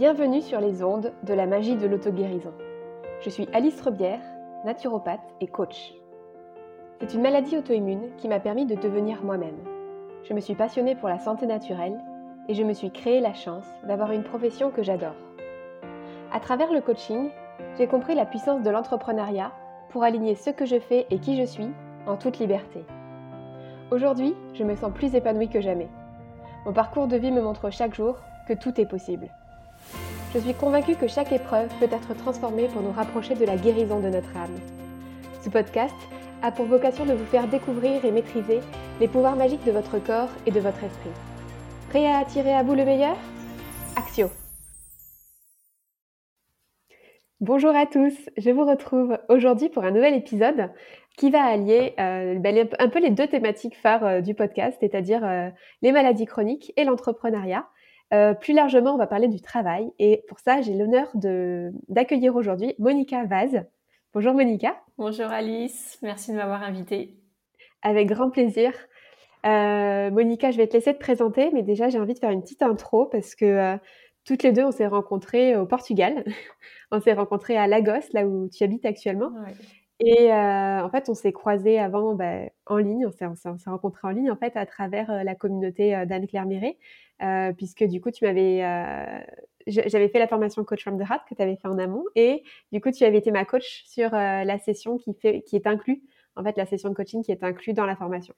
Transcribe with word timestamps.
Bienvenue 0.00 0.40
sur 0.40 0.62
les 0.62 0.82
ondes 0.82 1.12
de 1.24 1.34
la 1.34 1.44
magie 1.44 1.76
de 1.76 1.86
l'auto-guérison. 1.86 2.54
Je 3.20 3.28
suis 3.28 3.46
Alice 3.52 3.78
Rebière, 3.82 4.22
naturopathe 4.64 5.20
et 5.42 5.46
coach. 5.46 5.92
C'est 6.98 7.12
une 7.12 7.20
maladie 7.20 7.58
auto-immune 7.58 8.08
qui 8.16 8.26
m'a 8.26 8.40
permis 8.40 8.64
de 8.64 8.76
devenir 8.76 9.22
moi-même. 9.22 9.58
Je 10.24 10.32
me 10.32 10.40
suis 10.40 10.54
passionnée 10.54 10.94
pour 10.94 11.10
la 11.10 11.18
santé 11.18 11.44
naturelle 11.44 12.00
et 12.48 12.54
je 12.54 12.62
me 12.62 12.72
suis 12.72 12.90
créé 12.90 13.20
la 13.20 13.34
chance 13.34 13.66
d'avoir 13.86 14.12
une 14.12 14.22
profession 14.22 14.70
que 14.70 14.82
j'adore. 14.82 15.16
À 16.32 16.40
travers 16.40 16.72
le 16.72 16.80
coaching, 16.80 17.28
j'ai 17.76 17.86
compris 17.86 18.14
la 18.14 18.24
puissance 18.24 18.62
de 18.62 18.70
l'entrepreneuriat 18.70 19.52
pour 19.90 20.02
aligner 20.02 20.34
ce 20.34 20.48
que 20.48 20.64
je 20.64 20.80
fais 20.80 21.08
et 21.10 21.18
qui 21.18 21.36
je 21.36 21.44
suis 21.44 21.68
en 22.06 22.16
toute 22.16 22.38
liberté. 22.38 22.86
Aujourd'hui, 23.90 24.34
je 24.54 24.64
me 24.64 24.76
sens 24.76 24.94
plus 24.94 25.14
épanouie 25.14 25.50
que 25.50 25.60
jamais. 25.60 25.90
Mon 26.64 26.72
parcours 26.72 27.06
de 27.06 27.18
vie 27.18 27.32
me 27.32 27.42
montre 27.42 27.68
chaque 27.68 27.94
jour 27.94 28.16
que 28.48 28.54
tout 28.54 28.80
est 28.80 28.86
possible. 28.86 29.30
Je 30.32 30.38
suis 30.38 30.54
convaincue 30.54 30.94
que 30.94 31.08
chaque 31.08 31.32
épreuve 31.32 31.68
peut 31.80 31.88
être 31.90 32.14
transformée 32.16 32.68
pour 32.68 32.82
nous 32.82 32.92
rapprocher 32.92 33.34
de 33.34 33.44
la 33.44 33.56
guérison 33.56 33.98
de 33.98 34.08
notre 34.08 34.36
âme. 34.36 34.60
Ce 35.42 35.50
podcast 35.50 35.94
a 36.40 36.52
pour 36.52 36.66
vocation 36.66 37.04
de 37.04 37.14
vous 37.14 37.24
faire 37.24 37.48
découvrir 37.48 38.04
et 38.04 38.12
maîtriser 38.12 38.60
les 39.00 39.08
pouvoirs 39.08 39.34
magiques 39.34 39.64
de 39.64 39.72
votre 39.72 39.98
corps 39.98 40.28
et 40.46 40.52
de 40.52 40.60
votre 40.60 40.84
esprit. 40.84 41.10
Prêt 41.88 42.06
à 42.06 42.18
attirer 42.18 42.54
à 42.54 42.62
vous 42.62 42.76
le 42.76 42.84
meilleur? 42.84 43.16
Axio 43.96 44.28
Bonjour 47.40 47.74
à 47.74 47.86
tous, 47.86 48.14
je 48.36 48.50
vous 48.50 48.64
retrouve 48.64 49.18
aujourd'hui 49.28 49.68
pour 49.68 49.82
un 49.82 49.90
nouvel 49.90 50.14
épisode 50.14 50.70
qui 51.16 51.30
va 51.30 51.42
allier 51.42 51.94
euh, 51.98 52.38
ben, 52.38 52.68
un 52.78 52.88
peu 52.88 53.00
les 53.00 53.10
deux 53.10 53.26
thématiques 53.26 53.76
phares 53.76 54.04
euh, 54.06 54.20
du 54.20 54.34
podcast, 54.34 54.76
c'est-à-dire 54.78 55.24
euh, 55.24 55.48
les 55.82 55.90
maladies 55.90 56.26
chroniques 56.26 56.72
et 56.76 56.84
l'entrepreneuriat. 56.84 57.66
Euh, 58.12 58.34
plus 58.34 58.54
largement, 58.54 58.94
on 58.94 58.96
va 58.96 59.06
parler 59.06 59.28
du 59.28 59.40
travail. 59.40 59.92
Et 59.98 60.24
pour 60.28 60.40
ça, 60.40 60.60
j'ai 60.62 60.74
l'honneur 60.74 61.08
d'accueillir 61.88 62.34
aujourd'hui 62.34 62.74
Monica 62.78 63.24
Vaz. 63.24 63.64
Bonjour 64.12 64.34
Monica. 64.34 64.76
Bonjour 64.98 65.26
Alice, 65.26 65.98
merci 66.02 66.32
de 66.32 66.36
m'avoir 66.36 66.64
invitée. 66.64 67.14
Avec 67.82 68.08
grand 68.08 68.30
plaisir. 68.30 68.72
Euh, 69.46 70.10
Monica, 70.10 70.50
je 70.50 70.56
vais 70.56 70.66
te 70.66 70.74
laisser 70.74 70.92
te 70.92 70.98
présenter, 70.98 71.50
mais 71.52 71.62
déjà 71.62 71.88
j'ai 71.88 72.00
envie 72.00 72.14
de 72.14 72.18
faire 72.18 72.30
une 72.30 72.42
petite 72.42 72.62
intro 72.62 73.06
parce 73.06 73.36
que 73.36 73.44
euh, 73.44 73.76
toutes 74.24 74.42
les 74.42 74.52
deux, 74.52 74.64
on 74.64 74.72
s'est 74.72 74.88
rencontrées 74.88 75.56
au 75.56 75.64
Portugal. 75.64 76.24
on 76.90 77.00
s'est 77.00 77.12
rencontrées 77.12 77.56
à 77.56 77.68
Lagos, 77.68 78.08
là 78.12 78.26
où 78.26 78.48
tu 78.48 78.64
habites 78.64 78.84
actuellement. 78.84 79.30
Et 80.00 80.32
en 80.32 80.88
fait, 80.90 81.08
on 81.08 81.14
s'est 81.14 81.32
croisés 81.32 81.78
avant 81.78 82.14
bah, 82.14 82.40
en 82.66 82.78
ligne, 82.78 83.06
on 83.06 83.10
s'est 83.10 83.70
rencontrés 83.70 84.08
en 84.08 84.10
ligne 84.10 84.30
en 84.30 84.36
fait 84.36 84.56
à 84.56 84.64
travers 84.64 85.24
la 85.24 85.34
communauté 85.34 85.90
d'Anne-Claire 86.06 86.46
Méret, 86.46 86.78
puisque 87.56 87.84
du 87.84 88.00
coup, 88.00 88.10
tu 88.10 88.24
m'avais, 88.24 88.60
j'avais 89.66 90.08
fait 90.08 90.18
la 90.18 90.26
formation 90.26 90.64
Coach 90.64 90.82
from 90.82 90.98
the 90.98 91.02
Heart 91.02 91.28
que 91.28 91.34
tu 91.34 91.42
avais 91.42 91.56
fait 91.56 91.68
en 91.68 91.78
amont, 91.78 92.04
et 92.16 92.42
du 92.72 92.80
coup, 92.80 92.90
tu 92.90 93.04
avais 93.04 93.18
été 93.18 93.30
ma 93.30 93.44
coach 93.44 93.84
sur 93.86 94.10
la 94.10 94.58
session 94.58 94.96
qui, 94.96 95.12
fait, 95.14 95.42
qui 95.42 95.56
est 95.56 95.66
inclue, 95.66 96.02
en 96.34 96.42
fait, 96.44 96.56
la 96.56 96.64
session 96.64 96.88
de 96.88 96.94
coaching 96.94 97.22
qui 97.22 97.32
est 97.32 97.44
inclue 97.44 97.74
dans 97.74 97.84
la 97.86 97.94
formation. 97.96 98.34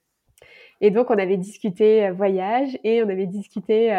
Et 0.85 0.91
donc, 0.91 1.11
on 1.11 1.17
avait 1.17 1.37
discuté 1.37 2.11
voyage 2.11 2.77
et 2.83 3.05
on 3.05 3.09
avait 3.09 3.27
discuté 3.27 3.95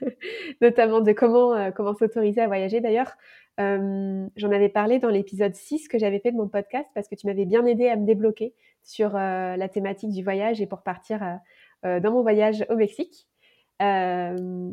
notamment 0.60 1.00
de 1.00 1.10
comment, 1.10 1.72
comment 1.72 1.92
s'autoriser 1.92 2.40
à 2.40 2.46
voyager. 2.46 2.80
D'ailleurs, 2.80 3.16
j'en 3.58 4.52
avais 4.52 4.68
parlé 4.68 5.00
dans 5.00 5.08
l'épisode 5.08 5.56
6 5.56 5.88
que 5.88 5.98
j'avais 5.98 6.20
fait 6.20 6.30
de 6.30 6.36
mon 6.36 6.46
podcast 6.46 6.86
parce 6.94 7.08
que 7.08 7.16
tu 7.16 7.26
m'avais 7.26 7.46
bien 7.46 7.66
aidé 7.66 7.88
à 7.88 7.96
me 7.96 8.06
débloquer 8.06 8.54
sur 8.84 9.14
la 9.14 9.68
thématique 9.68 10.12
du 10.12 10.22
voyage 10.22 10.60
et 10.60 10.66
pour 10.66 10.82
partir 10.82 11.40
dans 11.82 12.12
mon 12.12 12.22
voyage 12.22 12.64
au 12.70 12.76
Mexique. 12.76 13.26
voilà. 13.80 14.70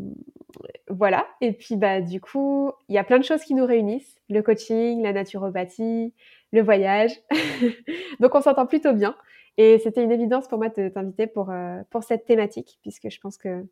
Et 1.42 1.54
puis, 1.54 1.76
bah, 1.76 2.02
du 2.02 2.22
coup, 2.22 2.72
il 2.88 2.94
y 2.94 3.00
a 3.00 3.04
plein 3.04 3.18
de 3.18 3.24
choses 3.24 3.42
qui 3.42 3.56
nous 3.56 3.66
réunissent. 3.66 4.22
Le 4.30 4.44
coaching, 4.44 5.02
la 5.02 5.12
naturopathie, 5.12 6.14
le 6.52 6.62
voyage. 6.62 7.20
Donc, 8.20 8.36
on 8.36 8.42
s'entend 8.42 8.68
plutôt 8.68 8.94
bien. 8.94 9.16
Et 9.58 9.80
c'était 9.80 10.04
une 10.04 10.12
évidence 10.12 10.48
pour 10.48 10.60
moi 10.60 10.70
de 10.70 10.90
t'inviter 10.90 11.28
pour, 11.28 11.52
pour 11.90 12.04
cette 12.04 12.26
thématique, 12.26 12.80
puisque 12.82 13.10
je 13.10 13.20
pense 13.20 13.38
que 13.38 13.66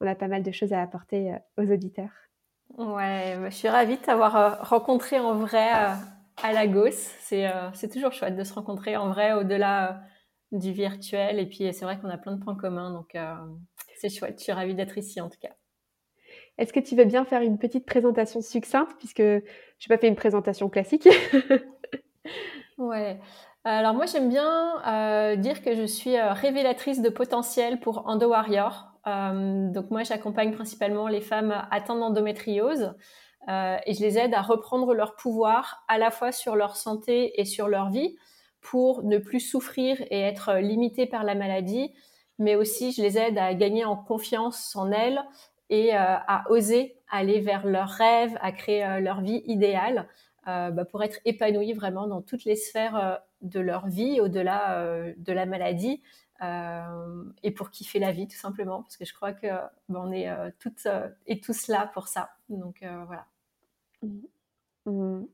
on 0.00 0.06
a 0.06 0.14
pas 0.14 0.28
mal 0.28 0.42
de 0.42 0.50
choses 0.52 0.72
à 0.72 0.82
apporter 0.82 1.32
aux 1.56 1.70
auditeurs. 1.70 2.10
Ouais, 2.78 3.36
bah, 3.38 3.50
je 3.50 3.54
suis 3.54 3.68
ravie 3.68 3.96
de 3.96 4.02
t'avoir 4.02 4.36
euh, 4.36 4.50
rencontré 4.60 5.20
en 5.20 5.34
vrai 5.34 5.72
euh, 5.74 5.94
à 6.42 6.52
Lagos. 6.52 6.90
C'est 7.20 7.46
euh, 7.46 7.70
c'est 7.74 7.90
toujours 7.90 8.12
chouette 8.12 8.36
de 8.36 8.44
se 8.44 8.54
rencontrer 8.54 8.96
en 8.96 9.10
vrai 9.10 9.34
au-delà 9.34 10.00
du 10.52 10.72
virtuel. 10.72 11.38
Et 11.38 11.46
puis 11.46 11.72
c'est 11.72 11.84
vrai 11.84 11.98
qu'on 11.98 12.08
a 12.08 12.16
plein 12.16 12.32
de 12.32 12.42
points 12.42 12.56
communs, 12.56 12.90
donc 12.90 13.16
c'est 13.96 14.08
chouette. 14.08 14.38
Je 14.38 14.44
suis 14.44 14.52
ravie 14.52 14.74
d'être 14.74 14.96
ici 14.96 15.20
en 15.20 15.28
tout 15.28 15.38
cas. 15.40 15.52
Est-ce 16.58 16.72
que 16.72 16.80
tu 16.80 16.96
veux 16.96 17.04
bien 17.04 17.24
faire 17.24 17.42
une 17.42 17.58
petite 17.58 17.86
présentation 17.86 18.40
succincte 18.40 18.96
puisque 18.98 19.22
je 19.22 19.36
n'ai 19.40 19.88
pas 19.88 19.98
fait 19.98 20.08
une 20.08 20.16
présentation 20.16 20.68
classique? 20.68 21.08
Ouais. 22.78 23.20
Alors 23.64 23.94
moi 23.94 24.06
j'aime 24.06 24.28
bien 24.28 25.36
dire 25.36 25.62
que 25.62 25.74
je 25.76 25.84
suis 25.84 26.20
révélatrice 26.20 27.00
de 27.00 27.08
potentiel 27.08 27.78
pour 27.78 28.08
Endo 28.08 28.28
Warrior. 28.28 28.92
Euh, 29.06 29.70
donc 29.70 29.90
moi, 29.90 30.02
j'accompagne 30.02 30.52
principalement 30.52 31.08
les 31.08 31.20
femmes 31.20 31.66
atteintes 31.70 32.00
d'endométriose 32.00 32.94
euh, 33.48 33.76
et 33.84 33.94
je 33.94 34.00
les 34.00 34.18
aide 34.18 34.34
à 34.34 34.42
reprendre 34.42 34.94
leur 34.94 35.16
pouvoir 35.16 35.84
à 35.88 35.98
la 35.98 36.10
fois 36.10 36.32
sur 36.32 36.54
leur 36.54 36.76
santé 36.76 37.40
et 37.40 37.44
sur 37.44 37.68
leur 37.68 37.90
vie 37.90 38.16
pour 38.60 39.02
ne 39.02 39.18
plus 39.18 39.40
souffrir 39.40 40.00
et 40.10 40.20
être 40.20 40.54
limitées 40.58 41.06
par 41.06 41.24
la 41.24 41.34
maladie, 41.34 41.92
mais 42.38 42.54
aussi 42.54 42.92
je 42.92 43.02
les 43.02 43.18
aide 43.18 43.36
à 43.36 43.54
gagner 43.54 43.84
en 43.84 43.96
confiance 43.96 44.76
en 44.76 44.92
elles 44.92 45.20
et 45.68 45.96
euh, 45.96 45.98
à 45.98 46.44
oser 46.48 46.96
aller 47.10 47.40
vers 47.40 47.66
leurs 47.66 47.88
rêves, 47.88 48.38
à 48.40 48.52
créer 48.52 49.00
leur 49.00 49.20
vie 49.20 49.42
idéale 49.44 50.08
bah, 50.46 50.84
pour 50.90 51.02
être 51.02 51.18
épanouies 51.26 51.74
vraiment 51.74 52.06
dans 52.06 52.22
toutes 52.22 52.44
les 52.44 52.56
sphères 52.56 53.20
de 53.42 53.60
leur 53.60 53.88
vie 53.88 54.20
au-delà 54.20 55.12
de 55.16 55.32
la 55.32 55.46
maladie 55.46 56.00
euh, 56.42 57.24
et 57.44 57.52
pour 57.52 57.70
kiffer 57.70 58.00
la 58.00 58.10
vie 58.10 58.26
tout 58.26 58.36
simplement 58.36 58.82
parce 58.82 58.96
que 58.96 59.04
je 59.04 59.14
crois 59.14 59.32
que 59.32 59.46
ben, 59.88 60.00
on 60.02 60.10
est 60.10 60.28
euh, 60.28 60.50
toutes 60.58 60.86
euh, 60.86 61.08
et 61.28 61.38
tous 61.38 61.68
là 61.68 61.88
pour 61.94 62.08
ça 62.08 62.30
donc 62.48 62.84
voilà 63.06 63.26
mmh. 64.02 64.18
Mmh. 64.86 65.26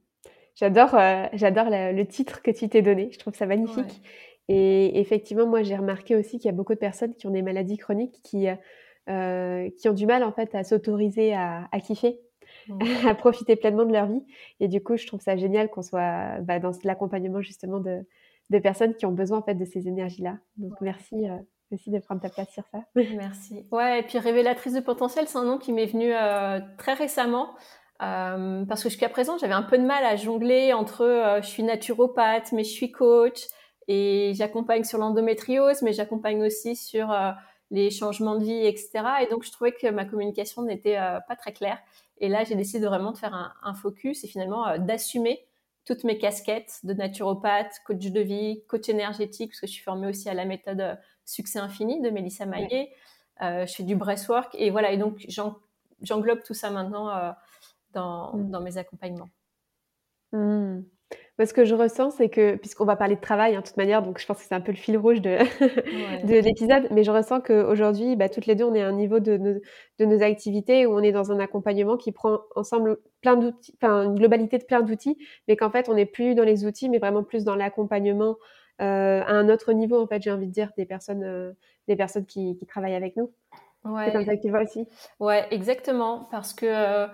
J'adore, 0.54 0.90
j'adore 1.34 1.68
le 1.70 2.02
titre 2.02 2.42
que 2.42 2.50
tu 2.50 2.68
t'es 2.68 2.82
donné. 2.82 3.10
Je 3.12 3.18
trouve 3.20 3.32
ça 3.32 3.46
magnifique. 3.46 4.02
Et 4.48 4.98
effectivement, 4.98 5.46
moi, 5.46 5.62
j'ai 5.62 5.76
remarqué 5.76 6.16
aussi 6.16 6.38
qu'il 6.38 6.46
y 6.46 6.48
a 6.48 6.52
beaucoup 6.52 6.74
de 6.74 6.80
personnes 6.80 7.14
qui 7.14 7.28
ont 7.28 7.30
des 7.30 7.42
maladies 7.42 7.78
chroniques 7.78 8.20
qui, 8.24 8.48
qui 9.06 9.88
ont 9.88 9.92
du 9.94 10.04
mal 10.04 10.24
en 10.24 10.32
fait 10.32 10.56
à 10.56 10.64
s'autoriser 10.64 11.32
à, 11.32 11.68
kiffer, 11.80 12.10
mmh. 12.10 12.27
à 13.08 13.14
profiter 13.14 13.56
pleinement 13.56 13.84
de 13.84 13.92
leur 13.92 14.06
vie. 14.06 14.24
Et 14.60 14.68
du 14.68 14.82
coup, 14.82 14.96
je 14.96 15.06
trouve 15.06 15.20
ça 15.20 15.36
génial 15.36 15.70
qu'on 15.70 15.82
soit 15.82 16.40
bah, 16.40 16.58
dans 16.58 16.72
l'accompagnement 16.84 17.40
justement 17.40 17.80
de, 17.80 18.04
de 18.50 18.58
personnes 18.58 18.94
qui 18.94 19.06
ont 19.06 19.12
besoin 19.12 19.38
en 19.38 19.42
fait 19.42 19.54
de 19.54 19.64
ces 19.64 19.88
énergies-là. 19.88 20.38
Donc 20.56 20.72
merci 20.80 21.28
euh, 21.28 21.36
aussi 21.70 21.90
de 21.90 21.98
prendre 21.98 22.20
ta 22.20 22.30
place 22.30 22.50
sur 22.50 22.64
ça. 22.72 22.80
Merci. 22.94 23.66
Ouais, 23.70 24.00
et 24.00 24.02
puis 24.02 24.18
révélatrice 24.18 24.72
de 24.72 24.80
potentiel, 24.80 25.28
c'est 25.28 25.38
un 25.38 25.44
nom 25.44 25.58
qui 25.58 25.72
m'est 25.72 25.86
venu 25.86 26.12
euh, 26.14 26.60
très 26.78 26.94
récemment. 26.94 27.54
Euh, 28.00 28.64
parce 28.64 28.82
que 28.82 28.88
jusqu'à 28.88 29.08
présent, 29.08 29.36
j'avais 29.38 29.54
un 29.54 29.62
peu 29.62 29.76
de 29.76 29.82
mal 29.82 30.04
à 30.04 30.16
jongler 30.16 30.72
entre 30.72 31.40
je 31.42 31.46
suis 31.46 31.64
naturopathe, 31.64 32.52
mais 32.52 32.62
je 32.62 32.70
suis 32.70 32.92
coach 32.92 33.40
et 33.88 34.32
j'accompagne 34.36 34.84
sur 34.84 34.98
l'endométriose, 34.98 35.82
mais 35.82 35.92
j'accompagne 35.92 36.42
aussi 36.44 36.76
sur 36.76 37.12
les 37.72 37.90
changements 37.90 38.36
de 38.36 38.44
vie, 38.44 38.66
etc. 38.66 38.90
Et 39.22 39.26
donc, 39.26 39.42
je 39.42 39.50
trouvais 39.50 39.72
que 39.72 39.88
ma 39.88 40.04
communication 40.04 40.62
n'était 40.62 40.96
pas 41.26 41.34
très 41.36 41.52
claire. 41.52 41.78
Et 42.18 42.28
là, 42.28 42.44
j'ai 42.44 42.54
décidé 42.54 42.86
vraiment 42.86 43.12
de 43.12 43.18
faire 43.18 43.34
un, 43.34 43.52
un 43.62 43.74
focus 43.74 44.24
et 44.24 44.28
finalement 44.28 44.76
d'assumer 44.78 45.48
toutes 45.88 46.04
mes 46.04 46.18
casquettes 46.18 46.80
de 46.82 46.92
naturopathe, 46.92 47.80
coach 47.86 48.10
de 48.10 48.20
vie, 48.20 48.62
coach 48.68 48.90
énergétique, 48.90 49.52
parce 49.52 49.60
que 49.60 49.66
je 49.66 49.72
suis 49.72 49.82
formée 49.82 50.06
aussi 50.06 50.28
à 50.28 50.34
la 50.34 50.44
méthode 50.44 50.82
euh, 50.82 50.94
Succès 51.24 51.58
Infini 51.60 52.02
de 52.02 52.10
Mélissa 52.10 52.44
Maillet. 52.44 52.92
Euh, 53.40 53.64
je 53.64 53.72
fais 53.72 53.84
du 53.84 53.96
breathwork 53.96 54.54
et 54.54 54.68
voilà. 54.68 54.92
Et 54.92 54.98
donc, 54.98 55.24
j'englobe 56.02 56.42
tout 56.42 56.52
ça 56.52 56.68
maintenant 56.70 57.08
euh, 57.08 57.32
dans, 57.94 58.34
dans, 58.34 58.60
mes 58.60 58.76
accompagnements. 58.76 59.30
Mm 61.38 61.46
ce 61.46 61.52
que 61.52 61.64
je 61.64 61.74
ressens, 61.74 62.10
c'est 62.10 62.28
que, 62.28 62.56
puisqu'on 62.56 62.84
va 62.84 62.96
parler 62.96 63.14
de 63.14 63.20
travail, 63.20 63.54
en 63.54 63.60
hein, 63.60 63.62
toute 63.62 63.76
manière, 63.76 64.02
donc 64.02 64.18
je 64.18 64.26
pense 64.26 64.38
que 64.38 64.44
c'est 64.44 64.54
un 64.54 64.60
peu 64.60 64.72
le 64.72 64.76
fil 64.76 64.98
rouge 64.98 65.20
de, 65.20 65.38
de 66.26 66.40
l'épisode, 66.40 66.88
mais 66.90 67.04
je 67.04 67.10
ressens 67.10 67.40
qu'aujourd'hui, 67.40 68.16
bah, 68.16 68.28
toutes 68.28 68.46
les 68.46 68.56
deux, 68.56 68.64
on 68.64 68.74
est 68.74 68.82
à 68.82 68.88
un 68.88 68.92
niveau 68.92 69.20
de, 69.20 69.36
de, 69.36 70.04
nos 70.04 70.22
activités 70.22 70.84
où 70.86 70.92
on 70.92 71.00
est 71.00 71.12
dans 71.12 71.30
un 71.30 71.38
accompagnement 71.38 71.96
qui 71.96 72.10
prend 72.10 72.40
ensemble 72.56 72.98
plein 73.20 73.36
d'outils, 73.36 73.72
enfin, 73.80 74.04
une 74.04 74.16
globalité 74.16 74.58
de 74.58 74.64
plein 74.64 74.82
d'outils, 74.82 75.16
mais 75.46 75.56
qu'en 75.56 75.70
fait, 75.70 75.88
on 75.88 75.94
n'est 75.94 76.06
plus 76.06 76.34
dans 76.34 76.44
les 76.44 76.64
outils, 76.64 76.88
mais 76.88 76.98
vraiment 76.98 77.22
plus 77.22 77.44
dans 77.44 77.54
l'accompagnement 77.54 78.36
euh, 78.80 79.22
à 79.22 79.32
un 79.32 79.48
autre 79.48 79.72
niveau, 79.72 80.00
en 80.00 80.06
fait, 80.06 80.22
j'ai 80.22 80.30
envie 80.30 80.46
de 80.46 80.52
dire, 80.52 80.70
des 80.76 80.86
personnes, 80.86 81.22
euh, 81.22 81.52
des 81.86 81.96
personnes 81.96 82.26
qui, 82.26 82.56
qui, 82.56 82.66
travaillent 82.66 82.94
avec 82.94 83.16
nous. 83.16 83.32
Ouais. 83.84 84.06
C'est 84.06 84.12
comme 84.12 84.24
ça 84.24 84.36
que 84.36 84.42
tu 84.42 84.50
vois 84.50 84.62
aussi. 84.62 84.86
Ouais, 85.20 85.46
exactement, 85.52 86.28
parce 86.30 86.52
que. 86.52 86.66
Euh, 86.66 87.06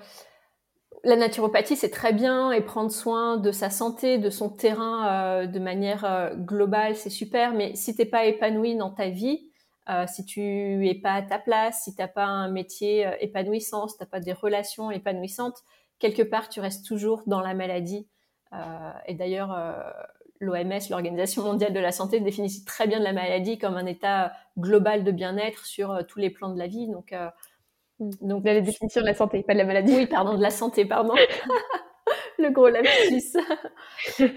la 1.04 1.16
naturopathie, 1.16 1.76
c'est 1.76 1.90
très 1.90 2.12
bien 2.12 2.50
et 2.50 2.60
prendre 2.60 2.90
soin 2.90 3.36
de 3.36 3.52
sa 3.52 3.70
santé, 3.70 4.18
de 4.18 4.30
son 4.30 4.48
terrain 4.48 5.06
euh, 5.06 5.46
de 5.46 5.58
manière 5.58 6.04
euh, 6.04 6.34
globale, 6.34 6.96
c'est 6.96 7.10
super. 7.10 7.52
Mais 7.52 7.74
si 7.74 7.94
t'es 7.94 8.06
pas 8.06 8.24
épanoui 8.24 8.74
dans 8.76 8.90
ta 8.90 9.08
vie, 9.08 9.50
euh, 9.90 10.06
si 10.06 10.24
tu 10.24 10.88
es 10.88 10.94
pas 10.94 11.12
à 11.12 11.22
ta 11.22 11.38
place, 11.38 11.84
si 11.84 11.94
t'as 11.94 12.08
pas 12.08 12.24
un 12.24 12.50
métier 12.50 13.06
euh, 13.06 13.12
épanouissant, 13.20 13.86
si 13.86 13.98
t'as 13.98 14.06
pas 14.06 14.20
des 14.20 14.32
relations 14.32 14.90
épanouissantes, 14.90 15.58
quelque 15.98 16.22
part 16.22 16.48
tu 16.48 16.60
restes 16.60 16.86
toujours 16.86 17.22
dans 17.26 17.40
la 17.40 17.54
maladie. 17.54 18.08
Et 19.08 19.14
d'ailleurs, 19.14 19.58
l'OMS, 20.38 20.78
l'Organisation 20.88 21.42
mondiale 21.42 21.72
de 21.72 21.80
la 21.80 21.90
santé, 21.90 22.20
définit 22.20 22.64
très 22.64 22.86
bien 22.86 23.00
la 23.00 23.12
maladie 23.12 23.58
comme 23.58 23.74
un 23.74 23.84
état 23.84 24.32
global 24.56 25.02
de 25.02 25.10
bien-être 25.10 25.66
sur 25.66 26.06
tous 26.06 26.20
les 26.20 26.30
plans 26.30 26.50
de 26.50 26.58
la 26.60 26.68
vie. 26.68 26.86
Donc. 26.86 27.12
Donc 28.20 28.44
la 28.44 28.60
définition 28.60 29.00
de 29.00 29.06
la 29.06 29.14
santé, 29.14 29.42
pas 29.42 29.54
de 29.54 29.58
la 29.58 29.64
maladie. 29.64 29.94
Oui, 29.94 30.06
pardon, 30.06 30.34
de 30.34 30.42
la 30.42 30.50
santé, 30.50 30.84
pardon. 30.84 31.14
le 32.38 32.50
gros 32.50 32.68
lapsus. 32.68 33.36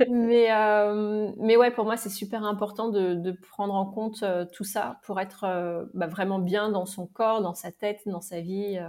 mais, 0.09 0.47
euh, 0.51 1.31
mais 1.37 1.57
ouais, 1.57 1.71
pour 1.71 1.85
moi, 1.85 1.97
c'est 1.97 2.09
super 2.09 2.43
important 2.43 2.89
de, 2.89 3.13
de, 3.15 3.31
prendre 3.31 3.73
en 3.73 3.85
compte 3.85 4.23
euh, 4.23 4.45
tout 4.53 4.63
ça 4.63 4.99
pour 5.03 5.19
être 5.19 5.43
euh, 5.45 5.85
bah, 5.93 6.07
vraiment 6.07 6.39
bien 6.39 6.69
dans 6.69 6.85
son 6.85 7.07
corps, 7.07 7.41
dans 7.41 7.53
sa 7.53 7.71
tête, 7.71 8.01
dans 8.05 8.21
sa 8.21 8.41
vie. 8.41 8.79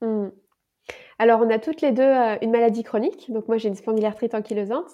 Voilà. 0.00 0.12
Mmh. 0.12 0.32
Alors, 1.18 1.40
on 1.42 1.50
a 1.50 1.58
toutes 1.58 1.82
les 1.82 1.92
deux 1.92 2.12
une 2.42 2.50
maladie 2.50 2.82
chronique. 2.82 3.30
Donc, 3.30 3.48
moi, 3.48 3.58
j'ai 3.58 3.68
une 3.68 3.74
spondylarthrite 3.74 4.34
ankylosante. 4.34 4.90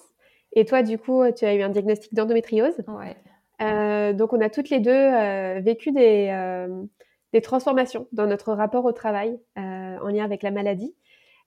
Et 0.53 0.65
toi, 0.65 0.83
du 0.83 0.97
coup, 0.97 1.23
tu 1.31 1.45
as 1.45 1.53
eu 1.53 1.61
un 1.61 1.69
diagnostic 1.69 2.13
d'endométriose. 2.13 2.75
Ouais. 2.87 4.13
donc, 4.13 4.33
on 4.33 4.41
a 4.41 4.49
toutes 4.49 4.69
les 4.69 4.79
deux 4.79 5.59
vécu 5.61 5.91
des, 5.91 6.29
des 7.33 7.41
transformations 7.41 8.07
dans 8.11 8.27
notre 8.27 8.53
rapport 8.53 8.85
au 8.85 8.91
travail 8.91 9.39
en 9.55 10.07
lien 10.07 10.23
avec 10.23 10.43
la 10.43 10.51
maladie. 10.51 10.95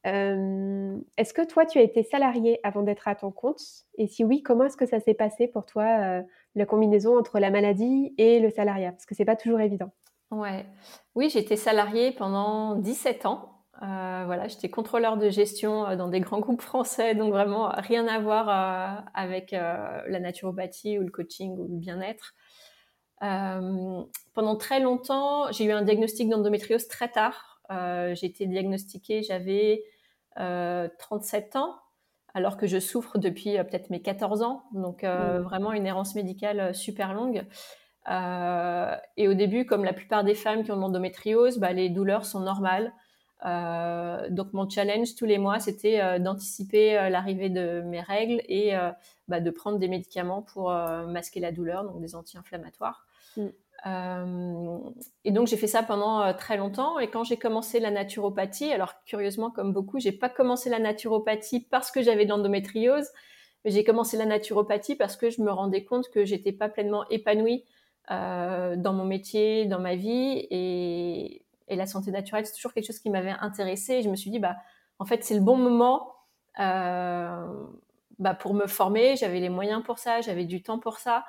Euh, 0.07 0.99
est-ce 1.17 1.35
que 1.35 1.47
toi, 1.47 1.67
tu 1.67 1.79
as 1.79 1.83
été 1.83 2.03
salarié 2.03 2.59
avant 2.63 2.83
d'être 2.83 3.07
à 3.09 3.15
ton 3.15 3.31
compte? 3.31 3.61
Et 3.99 4.07
si 4.07 4.25
oui, 4.25 4.43
comment 4.43 4.65
est-ce 4.65 4.77
que 4.77 4.87
ça 4.87 5.01
s'est 5.01 5.15
passé 5.15 5.47
pour 5.47 5.67
toi, 5.67 5.85
euh, 5.85 6.23
la 6.55 6.67
combinaison 6.67 7.19
entre 7.19 7.39
la 7.39 7.51
maladie 7.51 8.15
et 8.17 8.41
le 8.41 8.51
salariat? 8.51 8.93
Parce 8.93 9.07
que 9.07 9.15
c'est 9.15 9.25
pas 9.25 9.37
toujours 9.37 9.61
évident. 9.61 9.91
Ouais. 10.31 10.65
Oui, 11.15 11.29
j'ai 11.29 11.41
été 11.41 11.57
salariée 11.57 12.13
pendant 12.13 12.77
17 12.77 13.27
ans. 13.27 13.57
Euh, 13.83 14.23
voilà, 14.27 14.47
j'étais 14.47 14.69
contrôleur 14.69 15.17
de 15.17 15.31
gestion 15.31 15.97
dans 15.97 16.09
des 16.09 16.21
grands 16.21 16.41
groupes 16.41 16.61
français, 16.61 17.15
donc 17.15 17.33
vraiment 17.33 17.69
rien 17.69 18.07
à 18.09 18.19
voir 18.21 19.07
avec 19.15 19.53
la 19.53 20.21
naturopathie 20.21 20.99
ou 20.99 21.03
le 21.03 21.11
coaching 21.11 21.57
ou 21.57 21.67
le 21.67 21.77
bien-être. 21.77 22.35
Pendant 24.33 24.57
très 24.57 24.81
longtemps, 24.81 25.51
j'ai 25.53 25.65
eu 25.65 25.73
un 25.73 25.83
diagnostic 25.83 26.29
d'endométriose 26.29 26.89
très 26.89 27.09
tard. 27.09 27.61
Euh, 27.71 28.15
j'ai 28.15 28.27
été 28.27 28.47
diagnostiquée, 28.47 29.23
j'avais 29.23 29.83
37 30.37 31.57
euh, 31.57 31.59
ans, 31.59 31.77
alors 32.35 32.57
que 32.57 32.67
je 32.67 32.79
souffre 32.79 33.19
depuis 33.19 33.59
euh, 33.59 33.65
peut-être 33.65 33.91
mes 33.91 34.03
14 34.03 34.43
ans. 34.43 34.65
Donc 34.73 35.03
mmh. 35.03 35.39
vraiment 35.39 35.73
une 35.73 35.87
errance 35.87 36.15
médicale 36.15 36.75
super 36.75 37.15
longue. 37.15 37.45
et 39.17 39.29
au 39.29 39.35
début, 39.35 39.67
comme 39.67 39.85
la 39.85 39.93
plupart 39.93 40.25
des 40.25 40.35
femmes 40.35 40.65
qui 40.65 40.73
ont 40.73 40.77
de 40.77 40.81
l'endométriose, 40.81 41.59
bah, 41.59 41.73
les 41.73 41.89
douleurs 41.89 42.25
sont 42.25 42.41
normales. 42.41 42.93
donc 44.31 44.53
mon 44.53 44.69
challenge 44.69 45.15
tous 45.17 45.27
les 45.27 45.39
mois, 45.39 45.61
c'était 45.61 46.19
d'anticiper 46.19 47.09
l'arrivée 47.11 47.51
de 47.51 47.83
mes 47.83 48.01
règles 48.01 48.43
et 48.49 48.73
bah, 49.29 49.41
de 49.41 49.51
prendre 49.51 49.79
des 49.79 49.89
médicaments 49.89 50.43
pour 50.43 50.71
masquer 50.71 51.41
la 51.41 51.53
douleur, 51.53 51.85
donc 51.85 52.01
des 52.01 52.15
anti-inflammatoires. 52.15 53.07
Mmh. 53.37 53.49
Et 53.87 55.31
donc 55.31 55.47
j'ai 55.47 55.57
fait 55.57 55.67
ça 55.67 55.83
pendant 55.83 56.35
très 56.35 56.57
longtemps. 56.57 56.99
Et 56.99 57.09
quand 57.09 57.25
j'ai 57.25 57.37
commencé 57.37 57.81
la 57.81 57.91
naturopathie, 57.91 58.73
alors 58.73 58.95
curieusement 59.05 59.51
comme 59.51 59.73
beaucoup, 59.73 59.99
j'ai 59.99 60.13
pas 60.13 60.29
commencé 60.29 60.69
la 60.71 60.79
naturopathie 60.79 61.61
parce 61.61 61.91
que 61.91 62.03
j'avais 62.03 62.25
de 62.25 62.31
l'endométriose, 62.31 63.09
mais 63.65 63.71
j'ai 63.71 63.85
commencé 63.85 64.17
la 64.17 64.27
naturopathie 64.27 64.97
parce 64.97 65.17
que 65.17 65.31
je 65.31 65.41
me 65.43 65.51
rendais 65.51 65.85
compte 65.85 66.11
que 66.11 66.25
j'étais 66.25 66.53
pas 66.53 66.69
pleinement 66.69 67.09
épanouie 67.09 67.65
dans 68.09 68.93
mon 68.93 69.05
métier, 69.05 69.67
dans 69.67 69.79
ma 69.79 69.95
vie, 69.95 70.47
et, 70.51 71.45
la 71.69 71.87
santé 71.87 72.11
naturelle 72.11 72.45
c'est 72.45 72.55
toujours 72.55 72.73
quelque 72.75 72.87
chose 72.87 72.99
qui 72.99 73.11
m'avait 73.11 73.31
intéressée. 73.41 73.95
Et 73.95 74.03
je 74.03 74.11
me 74.11 74.17
suis 74.17 74.31
dit 74.31 74.41
bah 74.41 74.57
en 74.99 75.05
fait 75.05 75.25
c'est 75.25 75.35
le 75.35 75.41
bon 75.41 75.57
moment. 75.57 76.15
Bah, 78.21 78.35
pour 78.35 78.53
me 78.53 78.67
former, 78.67 79.17
j'avais 79.17 79.41
les 79.41 79.49
moyens 79.49 79.83
pour 79.83 79.99
ça, 79.99 80.21
j'avais 80.21 80.45
du 80.45 80.63
temps 80.63 80.79
pour 80.79 80.99
ça. 80.99 81.25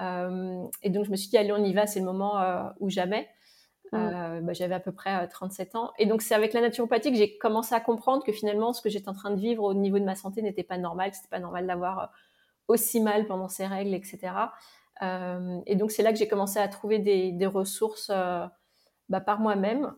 Euh, 0.00 0.64
et 0.82 0.90
donc, 0.90 1.04
je 1.04 1.10
me 1.10 1.16
suis 1.16 1.28
dit, 1.28 1.38
allez, 1.38 1.52
on 1.52 1.62
y 1.62 1.72
va, 1.72 1.86
c'est 1.86 2.00
le 2.00 2.06
moment 2.06 2.40
euh, 2.40 2.62
ou 2.80 2.90
jamais. 2.90 3.28
Mm. 3.92 3.96
Euh, 3.96 4.40
bah, 4.40 4.52
j'avais 4.52 4.74
à 4.74 4.80
peu 4.80 4.92
près 4.92 5.28
37 5.28 5.76
ans. 5.76 5.92
Et 5.98 6.06
donc, 6.06 6.22
c'est 6.22 6.34
avec 6.34 6.52
la 6.52 6.60
naturopathie 6.60 7.10
que 7.10 7.16
j'ai 7.16 7.36
commencé 7.38 7.74
à 7.74 7.80
comprendre 7.80 8.24
que 8.24 8.32
finalement, 8.32 8.72
ce 8.72 8.80
que 8.80 8.88
j'étais 8.88 9.08
en 9.08 9.14
train 9.14 9.30
de 9.30 9.40
vivre 9.40 9.64
au 9.64 9.74
niveau 9.74 9.98
de 9.98 10.04
ma 10.04 10.14
santé 10.14 10.42
n'était 10.42 10.62
pas 10.62 10.78
normal, 10.78 11.10
c'était 11.12 11.28
pas 11.28 11.40
normal 11.40 11.66
d'avoir 11.66 12.12
aussi 12.68 13.00
mal 13.00 13.26
pendant 13.26 13.48
ces 13.48 13.66
règles, 13.66 13.92
etc. 13.94 14.32
et 15.66 15.74
donc, 15.74 15.90
c'est 15.90 16.04
là 16.04 16.12
que 16.12 16.18
j'ai 16.18 16.28
commencé 16.28 16.60
à 16.60 16.68
trouver 16.68 17.00
des, 17.00 17.32
des 17.32 17.46
ressources 17.46 18.10
bah, 19.08 19.20
par 19.20 19.40
moi-même. 19.40 19.92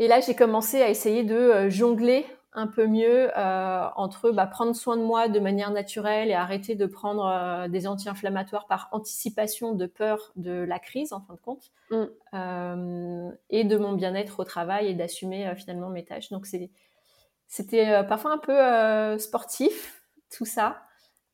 Et 0.00 0.08
là, 0.08 0.20
j'ai 0.20 0.34
commencé 0.34 0.82
à 0.82 0.90
essayer 0.90 1.22
de 1.22 1.68
jongler 1.68 2.26
un 2.54 2.66
peu 2.66 2.86
mieux 2.86 3.30
euh, 3.36 3.88
entre 3.96 4.30
bah, 4.30 4.46
prendre 4.46 4.74
soin 4.74 4.96
de 4.96 5.02
moi 5.02 5.28
de 5.28 5.40
manière 5.40 5.70
naturelle 5.70 6.28
et 6.28 6.34
arrêter 6.34 6.74
de 6.74 6.84
prendre 6.84 7.26
euh, 7.26 7.68
des 7.68 7.86
anti-inflammatoires 7.86 8.66
par 8.66 8.88
anticipation 8.92 9.74
de 9.74 9.86
peur 9.86 10.32
de 10.36 10.52
la 10.52 10.78
crise 10.78 11.14
en 11.14 11.22
fin 11.22 11.34
de 11.34 11.40
compte 11.40 11.70
mm. 11.90 12.04
euh, 12.34 13.30
et 13.48 13.64
de 13.64 13.76
mon 13.78 13.92
bien-être 13.92 14.40
au 14.40 14.44
travail 14.44 14.88
et 14.88 14.94
d'assumer 14.94 15.52
finalement 15.56 15.88
mes 15.88 16.04
tâches. 16.04 16.30
Donc 16.30 16.46
c'était 16.46 18.06
parfois 18.06 18.32
un 18.32 18.38
peu 18.38 19.18
sportif 19.18 20.02
tout 20.30 20.44
ça. 20.44 20.82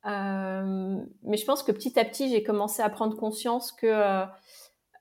Mais 0.05 1.37
je 1.37 1.45
pense 1.45 1.63
que 1.63 1.73
petit 1.73 1.99
à 1.99 2.05
petit 2.05 2.29
j'ai 2.29 2.43
commencé 2.43 2.81
à 2.81 2.89
prendre 2.89 3.17
conscience 3.17 3.73
que 3.73 4.23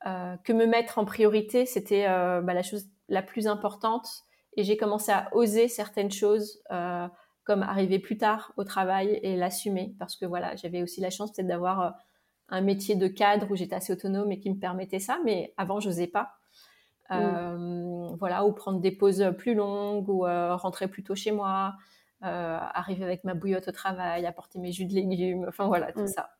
que 0.04 0.52
me 0.52 0.66
mettre 0.66 0.98
en 0.98 1.04
priorité 1.04 1.64
c'était 1.66 2.06
bah, 2.06 2.54
la 2.54 2.62
chose 2.62 2.86
la 3.08 3.22
plus 3.22 3.46
importante 3.46 4.24
et 4.58 4.64
j'ai 4.64 4.76
commencé 4.76 5.12
à 5.12 5.28
oser 5.36 5.68
certaines 5.68 6.10
choses, 6.10 6.60
euh, 6.72 7.06
comme 7.44 7.62
arriver 7.62 8.00
plus 8.00 8.18
tard 8.18 8.52
au 8.56 8.64
travail 8.64 9.20
et 9.22 9.36
l'assumer, 9.36 9.94
parce 10.00 10.16
que 10.16 10.26
voilà, 10.26 10.56
j'avais 10.56 10.82
aussi 10.82 11.00
la 11.00 11.10
chance 11.10 11.32
peut-être 11.32 11.46
d'avoir 11.46 11.80
euh, 11.80 11.90
un 12.48 12.60
métier 12.60 12.96
de 12.96 13.06
cadre 13.06 13.48
où 13.52 13.54
j'étais 13.54 13.76
assez 13.76 13.92
autonome 13.92 14.32
et 14.32 14.40
qui 14.40 14.50
me 14.50 14.58
permettait 14.58 14.98
ça, 14.98 15.20
mais 15.24 15.54
avant, 15.56 15.78
je 15.78 15.90
n'osais 15.90 16.08
pas. 16.08 16.32
Euh, 17.12 18.08
voilà, 18.18 18.44
ou 18.44 18.52
prendre 18.52 18.80
des 18.80 18.90
pauses 18.90 19.24
plus 19.38 19.54
longues, 19.54 20.08
ou 20.08 20.22
rentrer 20.24 20.88
plus 20.88 21.04
tôt 21.04 21.14
chez 21.14 21.30
moi, 21.30 21.76
arriver 22.20 23.04
avec 23.04 23.22
ma 23.22 23.34
bouillotte 23.34 23.68
au 23.68 23.72
travail, 23.72 24.26
apporter 24.26 24.58
mes 24.58 24.72
jus 24.72 24.86
de 24.86 24.94
légumes, 24.94 25.46
enfin 25.48 25.68
voilà, 25.68 25.92
tout 25.92 26.08
ça. 26.08 26.30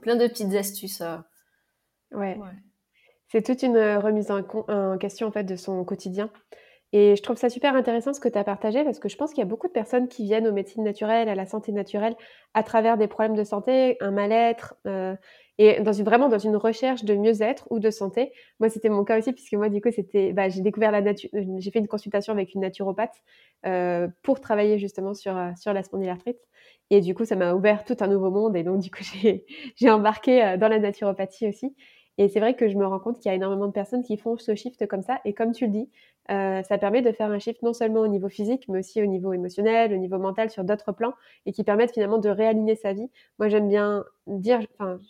Plein 0.00 0.14
de 0.14 0.26
petites 0.28 0.54
astuces. 0.54 1.02
Ouais. 2.12 2.38
C'est 3.28 3.42
toute 3.42 3.62
une 3.62 3.76
remise 3.76 4.30
en, 4.30 4.42
en, 4.68 4.98
question 4.98 5.26
en 5.26 5.32
fait 5.32 5.44
de 5.44 5.56
son 5.56 5.84
quotidien. 5.84 6.30
Et 6.96 7.16
je 7.16 7.22
trouve 7.24 7.36
ça 7.36 7.50
super 7.50 7.74
intéressant 7.74 8.12
ce 8.12 8.20
que 8.20 8.28
tu 8.28 8.38
as 8.38 8.44
partagé 8.44 8.84
parce 8.84 9.00
que 9.00 9.08
je 9.08 9.16
pense 9.16 9.30
qu'il 9.30 9.40
y 9.40 9.42
a 9.42 9.46
beaucoup 9.46 9.66
de 9.66 9.72
personnes 9.72 10.06
qui 10.06 10.22
viennent 10.22 10.46
aux 10.46 10.52
médecines 10.52 10.84
naturelles, 10.84 11.28
à 11.28 11.34
la 11.34 11.44
santé 11.44 11.72
naturelle, 11.72 12.14
à 12.54 12.62
travers 12.62 12.96
des 12.96 13.08
problèmes 13.08 13.34
de 13.34 13.42
santé, 13.42 13.96
un 14.00 14.12
mal-être, 14.12 14.76
euh, 14.86 15.16
et 15.58 15.80
vraiment 15.82 16.28
dans 16.28 16.38
une 16.38 16.54
recherche 16.54 17.02
de 17.02 17.16
mieux-être 17.16 17.66
ou 17.70 17.80
de 17.80 17.90
santé. 17.90 18.30
Moi, 18.60 18.68
c'était 18.68 18.90
mon 18.90 19.02
cas 19.02 19.18
aussi, 19.18 19.32
puisque 19.32 19.54
moi, 19.54 19.68
du 19.70 19.80
coup, 19.80 19.88
bah, 20.34 20.48
j'ai 20.48 20.60
découvert 20.60 20.92
la 20.92 21.00
nature, 21.00 21.30
euh, 21.34 21.42
j'ai 21.58 21.72
fait 21.72 21.80
une 21.80 21.88
consultation 21.88 22.32
avec 22.32 22.54
une 22.54 22.60
naturopathe 22.60 23.24
euh, 23.66 24.06
pour 24.22 24.40
travailler 24.40 24.78
justement 24.78 25.14
sur, 25.14 25.36
sur 25.60 25.72
la 25.72 25.82
spondylarthrite. 25.82 26.38
Et 26.90 27.00
du 27.00 27.12
coup, 27.12 27.24
ça 27.24 27.34
m'a 27.34 27.54
ouvert 27.54 27.82
tout 27.84 27.96
un 27.98 28.06
nouveau 28.06 28.30
monde. 28.30 28.54
Et 28.54 28.62
donc, 28.62 28.78
du 28.78 28.92
coup, 28.92 29.02
j'ai, 29.76 29.90
embarqué 29.90 30.56
dans 30.60 30.68
la 30.68 30.78
naturopathie 30.78 31.48
aussi. 31.48 31.74
Et 32.18 32.28
c'est 32.28 32.40
vrai 32.40 32.54
que 32.54 32.68
je 32.68 32.76
me 32.76 32.86
rends 32.86 33.00
compte 33.00 33.18
qu'il 33.18 33.28
y 33.28 33.32
a 33.32 33.34
énormément 33.34 33.66
de 33.66 33.72
personnes 33.72 34.02
qui 34.02 34.16
font 34.16 34.36
ce 34.36 34.54
shift 34.54 34.86
comme 34.86 35.02
ça. 35.02 35.20
Et 35.24 35.34
comme 35.34 35.52
tu 35.52 35.66
le 35.66 35.72
dis, 35.72 35.90
euh, 36.30 36.62
ça 36.62 36.78
permet 36.78 37.02
de 37.02 37.12
faire 37.12 37.30
un 37.30 37.38
shift 37.38 37.62
non 37.62 37.72
seulement 37.72 38.00
au 38.00 38.06
niveau 38.06 38.28
physique, 38.28 38.66
mais 38.68 38.78
aussi 38.78 39.02
au 39.02 39.06
niveau 39.06 39.32
émotionnel, 39.32 39.92
au 39.92 39.96
niveau 39.96 40.18
mental, 40.18 40.50
sur 40.50 40.64
d'autres 40.64 40.92
plans, 40.92 41.14
et 41.46 41.52
qui 41.52 41.64
permettent 41.64 41.92
finalement 41.92 42.18
de 42.18 42.28
réaligner 42.28 42.76
sa 42.76 42.92
vie. 42.92 43.10
Moi, 43.38 43.48
j'aime 43.48 43.68
bien 43.68 44.04
dire, 44.26 44.60
enfin, 44.78 45.00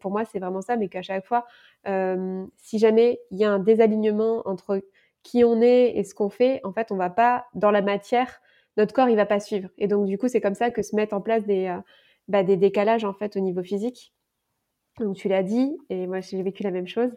pour 0.00 0.10
moi, 0.10 0.24
c'est 0.24 0.38
vraiment 0.38 0.60
ça, 0.62 0.76
mais 0.76 0.88
qu'à 0.88 1.02
chaque 1.02 1.24
fois, 1.26 1.46
euh, 1.88 2.44
si 2.56 2.78
jamais 2.78 3.20
il 3.30 3.38
y 3.38 3.44
a 3.44 3.50
un 3.50 3.58
désalignement 3.58 4.42
entre 4.46 4.82
qui 5.22 5.44
on 5.44 5.60
est 5.60 5.96
et 5.96 6.04
ce 6.04 6.14
qu'on 6.14 6.30
fait, 6.30 6.60
en 6.64 6.72
fait, 6.72 6.92
on 6.92 6.96
va 6.96 7.10
pas 7.10 7.46
dans 7.54 7.70
la 7.70 7.82
matière, 7.82 8.40
notre 8.76 8.94
corps, 8.94 9.08
il 9.08 9.16
va 9.16 9.26
pas 9.26 9.40
suivre. 9.40 9.68
Et 9.78 9.88
donc, 9.88 10.06
du 10.06 10.18
coup, 10.18 10.28
c'est 10.28 10.40
comme 10.40 10.54
ça 10.54 10.70
que 10.70 10.82
se 10.82 10.94
mettent 10.94 11.12
en 11.12 11.20
place 11.20 11.44
des, 11.44 11.66
euh, 11.66 11.78
bah, 12.28 12.42
des 12.44 12.56
décalages 12.56 13.04
en 13.04 13.12
fait 13.12 13.36
au 13.36 13.40
niveau 13.40 13.62
physique 13.62 14.12
donc 15.00 15.16
tu 15.16 15.28
l'as 15.28 15.42
dit, 15.42 15.76
et 15.88 16.06
moi 16.06 16.20
j'ai 16.20 16.42
vécu 16.42 16.62
la 16.62 16.70
même 16.70 16.86
chose. 16.86 17.10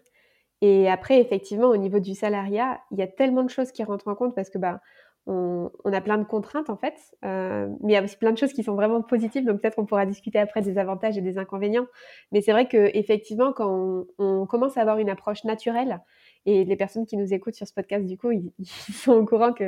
Et 0.62 0.90
après, 0.90 1.20
effectivement, 1.20 1.68
au 1.68 1.78
niveau 1.78 2.00
du 2.00 2.16
salariat, 2.16 2.80
il 2.92 2.98
y 2.98 3.02
a 3.02 3.08
tellement 3.08 3.44
de 3.44 3.50
choses 3.50 3.72
qui 3.74 3.84
rentrent 3.84 4.08
en 4.08 4.16
compte 4.16 4.34
parce 4.34 4.50
que 4.50 4.58
bah, 4.58 4.80
on, 5.26 5.70
a 5.86 6.02
plein 6.02 6.18
de 6.18 6.24
contraintes 6.24 6.70
en 6.70 6.78
fait, 6.78 6.96
euh, 7.24 7.68
mais 7.82 7.94
il 7.94 7.96
y 7.96 7.98
a 7.98 8.04
aussi 8.04 8.18
plein 8.18 8.32
de 8.32 8.38
choses 8.38 8.54
qui 8.54 8.64
sont 8.64 8.76
vraiment 8.76 9.02
positives. 9.02 9.46
Donc 9.46 9.62
peut-être 9.62 9.76
qu'on 9.76 9.86
pourra 9.86 10.06
discuter 10.06 10.40
après 10.40 10.62
des 10.62 10.78
avantages 10.78 11.18
et 11.18 11.22
des 11.22 11.38
inconvénients. 11.38 11.88
Mais 12.32 12.42
c'est 12.42 12.52
vrai 12.52 12.68
que 12.68 12.90
effectivement, 12.94 13.54
quand 13.54 14.06
on, 14.18 14.46
commence 14.46 14.78
à 14.78 14.82
avoir 14.82 15.00
une 15.00 15.10
approche 15.10 15.44
naturelle 15.44 16.00
Et 16.46 16.66
les 16.66 16.76
personnes 16.76 17.06
qui 17.06 17.16
nous 17.16 17.34
écoutent 17.34 17.56
sur 17.56 17.68
ce 17.68 17.74
podcast, 17.74 18.06
du 18.06 18.18
coup, 18.18 18.32
ils, 18.60 18.66
sont 18.66 19.14
au 19.14 19.26
courant 19.26 19.54
que 19.54 19.66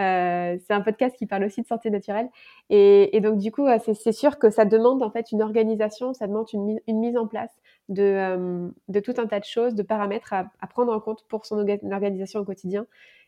euh, 0.00 0.58
c'est 0.66 0.72
un 0.72 0.80
podcast 0.80 1.16
qui 1.16 1.26
parle 1.26 1.44
aussi 1.44 1.62
de 1.62 1.66
santé 1.66 1.90
naturelle. 1.90 2.28
Et, 2.68 3.20
donc, 3.20 3.38
du 3.38 3.50
coup, 3.52 3.66
c'est 3.94 4.12
sûr 4.12 4.38
que 4.38 4.50
ça 4.50 4.64
demande 4.64 5.02
en 5.02 5.10
fait 5.10 5.32
une 5.32 5.42
organisation, 5.42 6.12
ça 6.14 6.26
demande 6.26 6.46
une, 6.52 6.80
mise 6.88 7.16
en 7.16 7.26
place 7.26 7.50
de, 7.88 8.70
de, 8.88 9.00
tout 9.00 9.14
un 9.18 9.26
tas 9.26 9.40
de 9.40 9.44
choses, 9.44 9.74
de 9.74 9.82
paramètres 9.82 10.32
à, 10.32 10.50
à 10.60 10.66
prendre 10.66 10.92
en 10.92 11.00
compte 11.00 11.24
pour 11.28 11.46
son 11.46 11.58
organisation 11.58 12.40
au 12.40 12.44
quotidien 12.44 12.86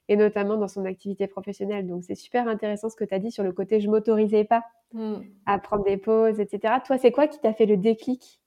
et 0.08 0.16
notamment 0.16 0.56
dans 0.56 0.68
son 0.68 0.84
activité 0.84 1.26
professionnelle. 1.26 1.86
Donc 1.86 2.04
c'est 2.04 2.14
super 2.14 2.48
intéressant 2.48 2.88
ce 2.88 2.96
que 2.96 3.04
tu 3.04 3.14
as 3.14 3.18
dit 3.18 3.30
sur 3.30 3.44
le 3.44 3.52
côté 3.52 3.80
je 3.80 3.88
m'autorisais 3.88 4.44
pas 4.44 4.64
mmh. 4.92 5.14
à 5.46 5.58
prendre 5.58 5.84
des 5.84 5.96
pauses, 5.96 6.40
etc. 6.40 6.74
Toi, 6.84 6.98
c'est 6.98 7.12
quoi 7.12 7.28
qui 7.28 7.38
t'a 7.40 7.52
fait 7.52 7.66
le 7.66 7.76
déclic? 7.76 8.40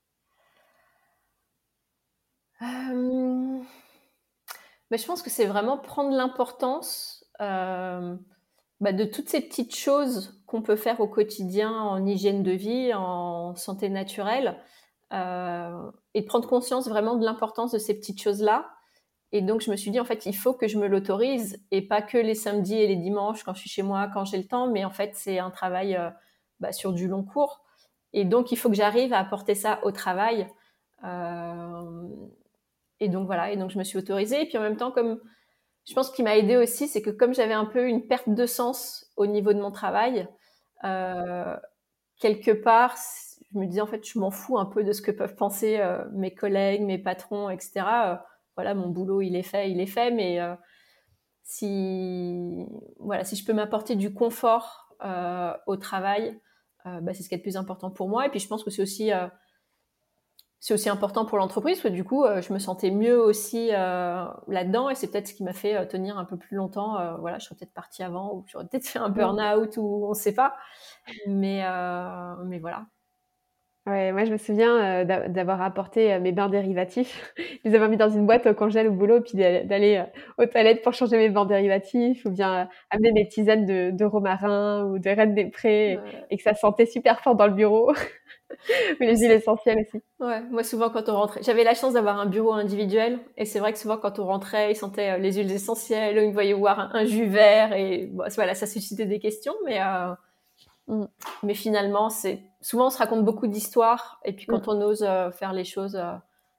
Euh... 2.62 3.58
bah, 4.90 4.96
Je 4.96 5.06
pense 5.06 5.22
que 5.22 5.30
c'est 5.30 5.46
vraiment 5.46 5.78
prendre 5.78 6.14
l'importance 6.14 7.24
euh, 7.40 8.16
bah, 8.80 8.92
de 8.92 9.04
toutes 9.04 9.28
ces 9.28 9.40
petites 9.40 9.74
choses 9.74 10.42
qu'on 10.46 10.62
peut 10.62 10.76
faire 10.76 11.00
au 11.00 11.08
quotidien 11.08 11.72
en 11.72 12.04
hygiène 12.06 12.42
de 12.42 12.52
vie, 12.52 12.92
en 12.94 13.54
santé 13.54 13.88
naturelle, 13.88 14.60
euh, 15.12 15.90
et 16.14 16.22
de 16.22 16.26
prendre 16.26 16.48
conscience 16.48 16.88
vraiment 16.88 17.16
de 17.16 17.24
l'importance 17.24 17.72
de 17.72 17.78
ces 17.78 17.94
petites 17.94 18.20
choses-là 18.20 18.76
et 19.32 19.42
donc, 19.42 19.60
je 19.60 19.70
me 19.70 19.76
suis 19.76 19.90
dit, 19.90 20.00
en 20.00 20.04
fait, 20.04 20.26
il 20.26 20.34
faut 20.34 20.54
que 20.54 20.68
je 20.68 20.78
me 20.78 20.86
l'autorise 20.86 21.58
et 21.70 21.82
pas 21.82 22.00
que 22.00 22.16
les 22.16 22.34
samedis 22.34 22.76
et 22.76 22.86
les 22.86 22.96
dimanches 22.96 23.42
quand 23.42 23.54
je 23.54 23.60
suis 23.60 23.70
chez 23.70 23.82
moi, 23.82 24.08
quand 24.12 24.24
j'ai 24.24 24.38
le 24.38 24.46
temps, 24.46 24.70
mais 24.70 24.84
en 24.84 24.90
fait, 24.90 25.10
c'est 25.14 25.38
un 25.38 25.50
travail 25.50 25.96
euh, 25.96 26.10
bah, 26.60 26.72
sur 26.72 26.92
du 26.92 27.08
long 27.08 27.24
cours. 27.24 27.64
Et 28.12 28.24
donc, 28.24 28.52
il 28.52 28.56
faut 28.56 28.68
que 28.70 28.76
j'arrive 28.76 29.12
à 29.12 29.18
apporter 29.18 29.54
ça 29.54 29.80
au 29.84 29.90
travail. 29.90 30.46
Et 33.00 33.08
donc, 33.08 33.26
voilà. 33.26 33.50
Et 33.50 33.56
donc, 33.56 33.70
je 33.70 33.78
me 33.78 33.84
suis 33.84 33.98
autorisée. 33.98 34.42
Et 34.42 34.46
puis, 34.46 34.58
en 34.58 34.62
même 34.62 34.76
temps, 34.76 34.90
comme 34.90 35.20
je 35.86 35.94
pense 35.94 36.10
qu'il 36.10 36.24
m'a 36.24 36.36
aidé 36.36 36.56
aussi, 36.56 36.88
c'est 36.88 37.02
que 37.02 37.10
comme 37.10 37.34
j'avais 37.34 37.54
un 37.54 37.66
peu 37.66 37.86
une 37.86 38.06
perte 38.06 38.28
de 38.28 38.46
sens 38.46 39.06
au 39.16 39.26
niveau 39.26 39.52
de 39.52 39.60
mon 39.60 39.70
travail, 39.70 40.28
euh, 40.84 41.56
quelque 42.20 42.50
part, 42.50 42.96
je 43.52 43.58
me 43.58 43.66
disais, 43.66 43.80
en 43.80 43.86
fait, 43.86 44.04
je 44.06 44.18
m'en 44.18 44.30
fous 44.30 44.58
un 44.58 44.66
peu 44.66 44.84
de 44.84 44.92
ce 44.92 45.02
que 45.02 45.10
peuvent 45.10 45.36
penser 45.36 45.80
mes 46.12 46.34
collègues, 46.34 46.82
mes 46.82 46.98
patrons, 46.98 47.50
etc 47.50 48.16
voilà, 48.56 48.74
mon 48.74 48.88
boulot, 48.88 49.20
il 49.20 49.36
est 49.36 49.42
fait, 49.42 49.70
il 49.70 49.80
est 49.80 49.86
fait, 49.86 50.10
mais 50.10 50.40
euh, 50.40 50.54
si, 51.42 52.66
voilà, 52.98 53.22
si 53.22 53.36
je 53.36 53.44
peux 53.44 53.52
m'apporter 53.52 53.94
du 53.94 54.12
confort 54.12 54.88
euh, 55.04 55.52
au 55.66 55.76
travail, 55.76 56.40
euh, 56.86 57.00
bah, 57.02 57.12
c'est 57.12 57.22
ce 57.22 57.28
qui 57.28 57.34
est 57.34 57.38
le 57.38 57.42
plus 57.42 57.58
important 57.58 57.90
pour 57.90 58.08
moi. 58.08 58.26
Et 58.26 58.30
puis, 58.30 58.40
je 58.40 58.48
pense 58.48 58.64
que 58.64 58.70
c'est 58.70 58.82
aussi, 58.82 59.10
c'est 60.66 60.74
aussi 60.74 60.88
important 60.88 61.24
pour 61.24 61.38
l'entreprise, 61.38 61.78
parce 61.78 61.90
que 61.90 61.94
du 61.94 62.02
coup, 62.02 62.24
je 62.26 62.52
me 62.52 62.58
sentais 62.58 62.90
mieux 62.90 63.20
aussi 63.20 63.68
là-dedans, 63.68 64.90
et 64.90 64.96
c'est 64.96 65.06
peut-être 65.06 65.28
ce 65.28 65.34
qui 65.34 65.44
m'a 65.44 65.52
fait 65.52 65.86
tenir 65.86 66.18
un 66.18 66.24
peu 66.24 66.36
plus 66.36 66.56
longtemps. 66.56 66.96
voilà, 67.20 67.38
je 67.38 67.44
serais 67.44 67.54
peut-être 67.54 67.72
partie 67.72 68.02
avant, 68.02 68.34
ou 68.34 68.44
j'aurais 68.48 68.66
peut-être 68.66 68.86
fait 68.86 68.98
un 68.98 69.08
burn-out, 69.08 69.76
ou 69.76 70.06
on 70.06 70.08
ne 70.08 70.14
sait 70.14 70.34
pas. 70.34 70.56
Mais, 71.28 71.62
mais 72.46 72.58
voilà. 72.58 72.86
Ouais, 73.86 74.10
moi 74.10 74.24
je 74.24 74.32
me 74.32 74.36
souviens 74.36 75.04
euh, 75.04 75.28
d'avoir 75.28 75.62
apporté 75.62 76.12
euh, 76.12 76.18
mes 76.18 76.32
bains 76.32 76.48
dérivatifs. 76.48 77.32
je 77.38 77.70
les 77.70 77.74
avais 77.76 77.88
mis 77.88 77.96
dans 77.96 78.08
une 78.08 78.26
boîte 78.26 78.44
au 78.46 78.52
congèle 78.52 78.88
au 78.88 78.92
boulot, 78.92 79.20
puis 79.20 79.34
d'aller 79.38 79.98
euh, 79.98 80.42
aux 80.42 80.46
toilettes 80.46 80.82
pour 80.82 80.92
changer 80.92 81.16
mes 81.16 81.28
bains 81.28 81.46
dérivatifs, 81.46 82.24
ou 82.24 82.30
bien 82.30 82.68
amener 82.90 83.12
mes 83.12 83.28
tisanes 83.28 83.64
de, 83.64 83.92
de 83.92 84.04
romarin 84.04 84.86
ou 84.86 84.98
de 84.98 85.08
reine 85.08 85.34
des 85.34 85.44
prés, 85.50 86.00
et, 86.30 86.36
que 86.36 86.42
ça 86.42 86.54
sentait 86.54 86.86
super 86.86 87.20
fort 87.20 87.36
dans 87.36 87.46
le 87.46 87.52
bureau. 87.52 87.92
Mais 89.00 89.06
les 89.06 89.18
huiles 89.18 89.32
essentielles 89.32 89.78
aussi. 89.80 90.02
Ouais, 90.20 90.40
moi 90.50 90.62
souvent 90.62 90.90
quand 90.90 91.08
on 91.08 91.14
rentrait, 91.14 91.42
j'avais 91.42 91.64
la 91.64 91.74
chance 91.74 91.94
d'avoir 91.94 92.18
un 92.18 92.26
bureau 92.26 92.52
individuel, 92.52 93.18
et 93.36 93.44
c'est 93.44 93.58
vrai 93.58 93.72
que 93.72 93.78
souvent 93.78 93.96
quand 93.96 94.18
on 94.18 94.26
rentrait, 94.26 94.72
il 94.72 94.76
sentait 94.76 95.18
les 95.18 95.34
huiles 95.34 95.50
essentielles, 95.50 96.16
il 96.16 96.28
me 96.28 96.32
voyait 96.32 96.54
boire 96.54 96.94
un, 96.94 97.04
jus 97.04 97.26
vert, 97.26 97.72
et 97.72 98.10
voilà, 98.34 98.54
ça 98.54 98.66
suscitait 98.66 99.06
des 99.06 99.18
questions, 99.18 99.54
mais 99.64 99.80
mm. 100.86 101.06
mais 101.42 101.54
finalement 101.54 102.08
c'est 102.08 102.40
souvent 102.66 102.86
on 102.86 102.90
se 102.90 102.98
raconte 102.98 103.24
beaucoup 103.24 103.46
d'histoires 103.46 104.20
et 104.24 104.32
puis 104.32 104.46
quand 104.46 104.66
mm. 104.66 104.70
on 104.70 104.82
ose 104.82 105.02
euh, 105.02 105.30
faire 105.30 105.52
les 105.52 105.64
choses, 105.64 105.96
euh, 105.96 106.12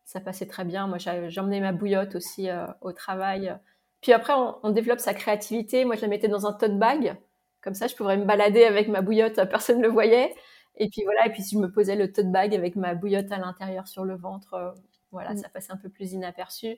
ça 0.05 0.21
passait 0.21 0.47
très 0.47 0.63
bien. 0.63 0.87
Moi, 0.87 0.97
j'emmenais 1.27 1.59
ma 1.59 1.73
bouillotte 1.73 2.15
aussi 2.15 2.49
euh, 2.49 2.65
au 2.81 2.93
travail. 2.93 3.53
Puis 4.01 4.13
après, 4.13 4.33
on, 4.63 4.69
développe 4.69 4.99
sa 4.99 5.13
créativité. 5.13 5.83
Moi, 5.83 5.95
je 5.95 6.01
la 6.01 6.07
mettais 6.07 6.29
dans 6.29 6.47
un 6.47 6.53
tote 6.53 6.79
bag. 6.79 7.17
Comme 7.61 7.73
ça, 7.73 7.87
je 7.87 7.95
pourrais 7.95 8.15
me 8.15 8.23
balader 8.23 8.63
avec 8.63 8.87
ma 8.87 9.01
bouillotte, 9.01 9.35
personne 9.49 9.79
ne 9.79 9.83
le 9.83 9.89
voyait. 9.89 10.33
Et 10.77 10.89
puis 10.89 11.03
voilà, 11.03 11.27
et 11.27 11.31
puis 11.31 11.43
si 11.43 11.55
je 11.55 11.59
me 11.59 11.71
posais 11.71 11.95
le 11.95 12.11
tote 12.11 12.31
bag 12.31 12.53
avec 12.53 12.75
ma 12.75 12.95
bouillotte 12.95 13.31
à 13.31 13.37
l'intérieur 13.37 13.87
sur 13.87 14.05
le 14.05 14.15
ventre, 14.15 14.75
voilà, 15.11 15.33
mm. 15.33 15.37
ça 15.37 15.49
passait 15.49 15.71
un 15.71 15.77
peu 15.77 15.89
plus 15.89 16.13
inaperçu. 16.13 16.77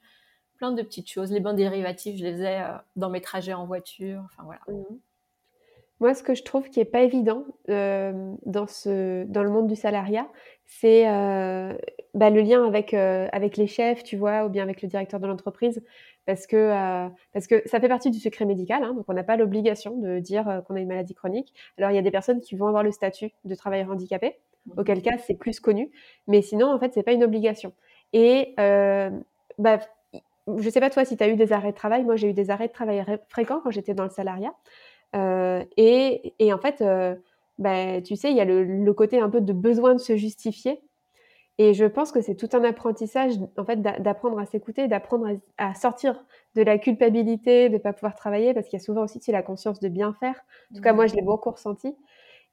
Plein 0.57 0.71
de 0.71 0.81
petites 0.81 1.09
choses. 1.09 1.31
Les 1.31 1.39
bains 1.39 1.53
dérivatifs, 1.53 2.17
je 2.17 2.23
les 2.23 2.33
faisais 2.33 2.61
dans 2.95 3.09
mes 3.09 3.21
trajets 3.21 3.53
en 3.53 3.65
voiture. 3.65 4.21
Enfin 4.25 4.43
voilà. 4.43 4.61
Mm. 4.67 4.95
Moi, 5.99 6.13
ce 6.13 6.23
que 6.23 6.33
je 6.33 6.43
trouve 6.43 6.69
qui 6.69 6.79
est 6.79 6.85
pas 6.85 7.01
évident 7.01 7.43
euh, 7.69 8.33
dans, 8.45 8.67
ce, 8.67 9.25
dans 9.25 9.43
le 9.43 9.49
monde 9.49 9.67
du 9.67 9.75
salariat, 9.75 10.27
c'est 10.65 11.09
euh, 11.09 11.73
bah, 12.13 12.29
le 12.29 12.41
lien 12.41 12.65
avec, 12.65 12.93
euh, 12.93 13.27
avec 13.33 13.57
les 13.57 13.67
chefs, 13.67 14.03
tu 14.03 14.15
vois, 14.15 14.45
ou 14.45 14.49
bien 14.49 14.63
avec 14.63 14.81
le 14.81 14.87
directeur 14.87 15.19
de 15.19 15.27
l'entreprise, 15.27 15.83
parce 16.25 16.47
que, 16.47 17.09
parce 17.33 17.47
que 17.47 17.61
ça 17.65 17.79
fait 17.79 17.89
partie 17.89 18.11
du 18.11 18.19
secret 18.19 18.45
médical, 18.45 18.83
hein, 18.83 18.93
donc 18.93 19.05
on 19.07 19.13
n'a 19.13 19.23
pas 19.23 19.35
l'obligation 19.35 19.97
de 19.97 20.19
dire 20.19 20.61
qu'on 20.67 20.75
a 20.75 20.79
une 20.79 20.87
maladie 20.87 21.15
chronique. 21.15 21.53
Alors, 21.77 21.91
il 21.91 21.95
y 21.95 21.97
a 21.97 22.03
des 22.03 22.11
personnes 22.11 22.39
qui 22.39 22.55
vont 22.55 22.67
avoir 22.67 22.83
le 22.83 22.91
statut 22.91 23.31
de 23.43 23.55
travailleur 23.55 23.89
handicapé, 23.89 24.37
mmh. 24.67 24.79
auquel 24.79 25.01
cas 25.01 25.17
c'est 25.17 25.33
plus 25.33 25.59
connu, 25.59 25.91
mais 26.27 26.41
sinon, 26.41 26.71
en 26.71 26.79
fait, 26.79 26.93
c'est 26.93 27.03
pas 27.03 27.13
une 27.13 27.23
obligation. 27.23 27.73
Et 28.13 28.53
bah, 29.57 29.79
je 30.57 30.69
sais 30.69 30.79
pas 30.79 30.89
toi 30.89 31.05
si 31.05 31.17
tu 31.17 31.23
as 31.23 31.27
eu 31.27 31.35
des 31.35 31.51
arrêts 31.51 31.71
de 31.71 31.77
travail, 31.77 32.03
moi 32.03 32.15
j'ai 32.15 32.29
eu 32.29 32.33
des 32.33 32.49
arrêts 32.49 32.67
de 32.67 32.73
travail 32.73 33.03
fréquents 33.27 33.59
quand 33.61 33.71
j'étais 33.71 33.93
dans 33.93 34.03
le 34.03 34.09
salariat. 34.09 34.53
Euh, 35.15 35.63
et, 35.77 36.33
et, 36.39 36.53
en 36.53 36.59
fait, 36.59 36.81
euh, 36.81 37.15
bah, 37.57 38.01
tu 38.01 38.15
sais, 38.15 38.31
il 38.31 38.37
y 38.37 38.41
a 38.41 38.45
le, 38.45 38.63
le, 38.63 38.93
côté 38.93 39.19
un 39.19 39.29
peu 39.29 39.41
de 39.41 39.53
besoin 39.53 39.93
de 39.93 39.99
se 39.99 40.15
justifier. 40.15 40.81
Et 41.57 41.73
je 41.73 41.83
pense 41.83 42.13
que 42.13 42.21
c'est 42.21 42.35
tout 42.35 42.49
un 42.53 42.63
apprentissage, 42.63 43.33
en 43.57 43.65
fait, 43.65 43.81
d'apprendre 43.81 44.39
à 44.39 44.45
s'écouter, 44.45 44.87
d'apprendre 44.87 45.27
à, 45.57 45.73
sortir 45.75 46.23
de 46.55 46.61
la 46.61 46.77
culpabilité 46.77 47.67
de 47.67 47.73
ne 47.73 47.79
pas 47.79 47.91
pouvoir 47.91 48.15
travailler, 48.15 48.53
parce 48.53 48.67
qu'il 48.67 48.79
y 48.79 48.81
a 48.81 48.85
souvent 48.85 49.03
aussi 49.03 49.19
la 49.31 49.43
conscience 49.43 49.81
de 49.81 49.89
bien 49.89 50.13
faire. 50.21 50.35
En 50.71 50.75
tout 50.75 50.81
cas, 50.81 50.93
moi, 50.93 51.05
je 51.07 51.15
l'ai 51.15 51.21
beaucoup 51.21 51.51
ressenti. 51.51 51.93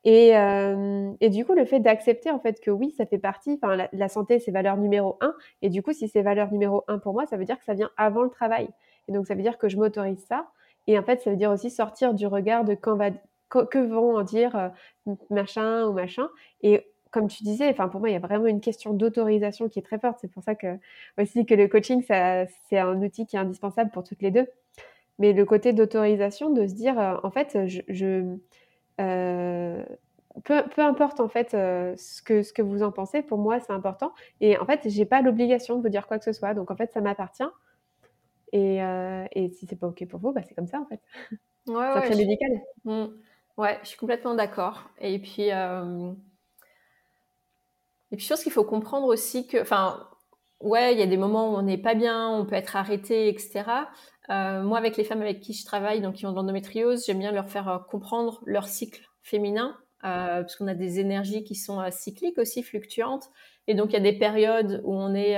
Et, 0.03 0.37
euh, 0.37 1.13
et, 1.21 1.31
du 1.31 1.45
coup, 1.45 1.55
le 1.55 1.65
fait 1.65 1.81
d'accepter 1.81 2.31
en 2.31 2.41
fait 2.41 2.61
que 2.61 2.71
oui, 2.71 2.93
ça 2.97 3.07
fait 3.07 3.19
partie. 3.19 3.59
Enfin, 3.63 3.77
la, 3.77 3.89
la, 3.93 4.09
santé, 4.09 4.41
c'est 4.41 4.51
valeur 4.51 4.77
numéro 4.77 5.19
un. 5.21 5.35
Et 5.63 5.69
du 5.69 5.83
coup, 5.83 5.93
si 5.93 6.09
c'est 6.09 6.23
valeur 6.23 6.51
numéro 6.53 6.83
un 6.89 6.99
pour 6.99 7.13
moi, 7.13 7.27
ça 7.27 7.37
veut 7.37 7.45
dire 7.45 7.59
que 7.59 7.65
ça 7.65 7.75
vient 7.75 7.91
avant 7.97 8.23
le 8.23 8.31
travail. 8.31 8.69
Et 9.09 9.13
donc, 9.13 9.27
ça 9.27 9.35
veut 9.35 9.43
dire 9.43 9.59
que 9.59 9.69
je 9.69 9.77
m'autorise 9.77 10.25
ça. 10.29 10.49
Et 10.87 10.99
en 10.99 11.03
fait, 11.03 11.21
ça 11.21 11.31
veut 11.31 11.37
dire 11.37 11.51
aussi 11.51 11.71
sortir 11.71 12.15
du 12.15 12.27
regard 12.27 12.65
de 12.65 12.75
quand 12.75 12.97
va, 12.97 13.11
que 13.49 13.79
vont 13.79 14.17
en 14.17 14.23
dire 14.23 14.57
euh, 14.57 15.15
machin 15.31 15.87
ou 15.87 15.93
machin. 15.93 16.29
Et 16.63 16.87
comme 17.11 17.29
tu 17.29 17.45
disais, 17.45 17.69
enfin 17.71 17.89
pour 17.89 18.01
moi, 18.01 18.11
il 18.11 18.13
y 18.13 18.17
a 18.17 18.21
vraiment 18.21 18.47
une 18.47 18.61
question 18.61 18.93
d'autorisation 18.93 19.69
qui 19.69 19.79
est 19.79 19.83
très 19.83 19.99
forte. 19.99 20.19
C'est 20.21 20.31
pour 20.31 20.43
ça 20.43 20.55
que 20.55 20.79
aussi 21.19 21.47
que 21.47 21.55
le 21.55 21.69
coaching, 21.69 22.03
c'est 22.03 22.79
un 22.79 23.03
outil 23.03 23.27
qui 23.27 23.37
est 23.37 23.39
indispensable 23.39 23.91
pour 23.91 24.05
toutes 24.05 24.23
les 24.23 24.31
deux. 24.31 24.47
Mais 25.19 25.33
le 25.33 25.45
côté 25.47 25.73
d'autorisation, 25.73 26.51
de 26.51 26.67
se 26.67 26.75
dire, 26.75 26.99
euh, 27.01 27.17
en 27.23 27.31
fait, 27.31 27.59
je, 27.67 28.37
euh, 29.01 29.85
peu, 30.45 30.63
peu, 30.75 30.83
importe 30.83 31.21
en 31.21 31.29
fait 31.29 31.53
ce, 31.53 32.23
que, 32.23 32.43
ce 32.43 32.53
que 32.53 32.63
vous 32.63 32.83
en 32.83 32.93
pensez, 32.93 33.23
pour 33.23 33.39
moi, 33.39 33.61
c'est 33.61 33.73
important. 33.73 34.13
Et 34.41 34.59
en 34.59 34.67
fait, 34.67 34.81
j'ai 34.87 35.07
pas 35.07 35.23
l'obligation 35.23 35.77
de 35.77 35.83
vous 35.83 35.89
dire 35.89 36.07
quoi 36.07 36.19
que 36.19 36.25
ce 36.25 36.33
soit. 36.33 36.55
Donc 36.55 36.71
en 36.71 36.77
fait, 36.77 36.93
ça 36.93 37.01
m'appartient. 37.01 37.45
Et, 38.57 38.83
euh, 38.83 39.27
et 39.33 39.51
si 39.51 39.67
c'est 39.67 39.77
pas 39.77 39.87
OK 39.87 40.07
pour 40.09 40.19
vous, 40.19 40.33
bah, 40.33 40.41
c'est 40.49 40.55
comme 40.55 40.67
ça 40.67 40.81
en 40.81 40.87
fait. 40.87 41.01
Ouais, 41.69 41.93
Sacré 41.93 42.11
ouais, 42.11 42.17
médical. 42.17 42.51
Je... 42.85 42.91
Mmh. 42.91 43.13
Ouais, 43.59 43.79
je 43.83 43.89
suis 43.89 43.99
complètement 43.99 44.35
d'accord. 44.35 44.89
Et 44.99 45.19
puis, 45.19 45.53
euh... 45.53 46.13
et 48.13 48.17
puis 48.17 48.25
je 48.25 48.29
pense 48.31 48.43
qu'il 48.43 48.53
faut 48.53 48.65
comprendre 48.65 49.09
aussi 49.09 49.47
que, 49.47 49.61
enfin, 49.61 50.09
ouais, 50.61 50.95
il 50.95 50.99
y 50.99 51.03
a 51.03 51.07
des 51.07 51.17
moments 51.19 51.53
où 51.53 51.57
on 51.57 51.63
n'est 51.63 51.77
pas 51.77 51.95
bien, 51.95 52.31
on 52.31 52.47
peut 52.47 52.55
être 52.55 52.77
arrêté, 52.77 53.29
etc. 53.29 53.65
Euh, 54.31 54.63
moi, 54.63 54.79
avec 54.79 54.97
les 54.97 55.05
femmes 55.05 55.23
avec 55.23 55.41
qui 55.41 55.53
je 55.53 55.67
travaille, 55.67 56.01
donc 56.01 56.15
qui 56.15 56.27
ont 56.27 56.31
de 56.31 56.37
l'endométriose, 56.37 57.05
j'aime 57.05 57.19
bien 57.19 57.33
leur 57.33 57.51
faire 57.51 57.69
euh, 57.69 57.79
comprendre 57.79 58.43
leur 58.47 58.69
cycle 58.69 59.03
féminin, 59.23 59.77
euh, 60.05 60.41
parce 60.43 60.57
qu'on 60.57 60.69
a 60.69 60.75
des 60.75 60.99
énergies 61.01 61.45
qui 61.45 61.57
sont 61.57 61.83
cycliques 61.91 62.39
aussi, 62.39 62.63
fluctuantes. 62.63 63.29
Et 63.67 63.75
donc, 63.75 63.91
il 63.91 63.95
y 63.95 63.97
a 63.97 64.01
des 64.01 64.17
périodes 64.19 64.81
où 64.85 64.95
on 64.95 65.15
est 65.15 65.37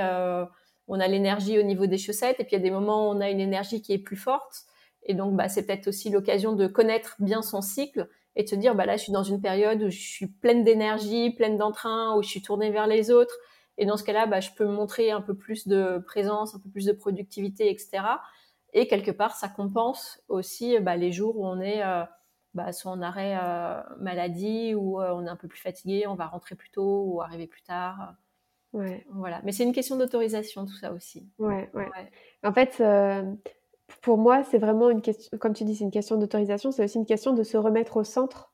on 0.89 0.99
a 0.99 1.07
l'énergie 1.07 1.57
au 1.59 1.63
niveau 1.63 1.85
des 1.85 1.97
chaussettes 1.97 2.39
et 2.39 2.43
puis 2.43 2.55
il 2.55 2.59
y 2.59 2.61
a 2.61 2.63
des 2.63 2.71
moments 2.71 3.09
où 3.09 3.15
on 3.15 3.21
a 3.21 3.29
une 3.29 3.39
énergie 3.39 3.81
qui 3.81 3.93
est 3.93 3.99
plus 3.99 4.17
forte. 4.17 4.63
Et 5.03 5.13
donc, 5.13 5.35
bah, 5.35 5.47
c'est 5.47 5.65
peut-être 5.65 5.87
aussi 5.87 6.09
l'occasion 6.09 6.53
de 6.53 6.67
connaître 6.67 7.15
bien 7.19 7.41
son 7.41 7.61
cycle 7.61 8.09
et 8.35 8.43
de 8.43 8.49
se 8.49 8.55
dire, 8.55 8.75
bah 8.75 8.85
là, 8.85 8.97
je 8.97 9.03
suis 9.03 9.11
dans 9.11 9.23
une 9.23 9.41
période 9.41 9.81
où 9.81 9.89
je 9.89 9.99
suis 9.99 10.27
pleine 10.27 10.63
d'énergie, 10.63 11.31
pleine 11.31 11.57
d'entrain, 11.57 12.15
où 12.17 12.23
je 12.23 12.29
suis 12.29 12.41
tournée 12.41 12.71
vers 12.71 12.87
les 12.87 13.11
autres. 13.11 13.35
Et 13.77 13.85
dans 13.85 13.97
ce 13.97 14.03
cas-là, 14.03 14.25
bah, 14.27 14.39
je 14.39 14.49
peux 14.57 14.65
montrer 14.65 15.11
un 15.11 15.21
peu 15.21 15.35
plus 15.35 15.67
de 15.67 16.03
présence, 16.05 16.53
un 16.53 16.59
peu 16.59 16.69
plus 16.69 16.85
de 16.85 16.91
productivité, 16.91 17.69
etc. 17.69 18.03
Et 18.73 18.87
quelque 18.87 19.11
part, 19.11 19.35
ça 19.35 19.47
compense 19.47 20.21
aussi 20.27 20.77
les 20.77 21.11
jours 21.11 21.37
où 21.37 21.47
on 21.47 21.59
est 21.59 21.83
euh, 21.83 22.03
soit 22.71 22.91
en 22.91 23.01
arrêt 23.01 23.37
euh, 23.41 23.81
maladie, 23.99 24.75
ou 24.75 25.01
euh, 25.01 25.11
on 25.13 25.25
est 25.25 25.29
un 25.29 25.35
peu 25.35 25.47
plus 25.47 25.61
fatigué, 25.61 26.07
on 26.07 26.15
va 26.15 26.27
rentrer 26.27 26.55
plus 26.55 26.69
tôt 26.69 27.03
ou 27.05 27.21
arriver 27.21 27.47
plus 27.47 27.61
tard. 27.61 28.15
Ouais. 28.73 29.05
Voilà. 29.11 29.41
Mais 29.43 29.51
c'est 29.51 29.63
une 29.63 29.73
question 29.73 29.97
d'autorisation, 29.97 30.65
tout 30.65 30.75
ça 30.75 30.93
aussi. 30.93 31.27
Ouais, 31.39 31.69
ouais. 31.73 31.87
En 32.43 32.53
fait, 32.53 32.81
pour 34.01 34.17
moi, 34.17 34.43
c'est 34.43 34.57
vraiment 34.57 34.89
une 34.89 35.01
question, 35.01 35.37
comme 35.37 35.53
tu 35.53 35.63
dis, 35.63 35.75
c'est 35.75 35.83
une 35.83 35.91
question 35.91 36.17
d'autorisation, 36.17 36.71
c'est 36.71 36.83
aussi 36.83 36.97
une 36.97 37.05
question 37.05 37.33
de 37.33 37.43
se 37.43 37.57
remettre 37.57 37.97
au 37.97 38.03
centre, 38.03 38.53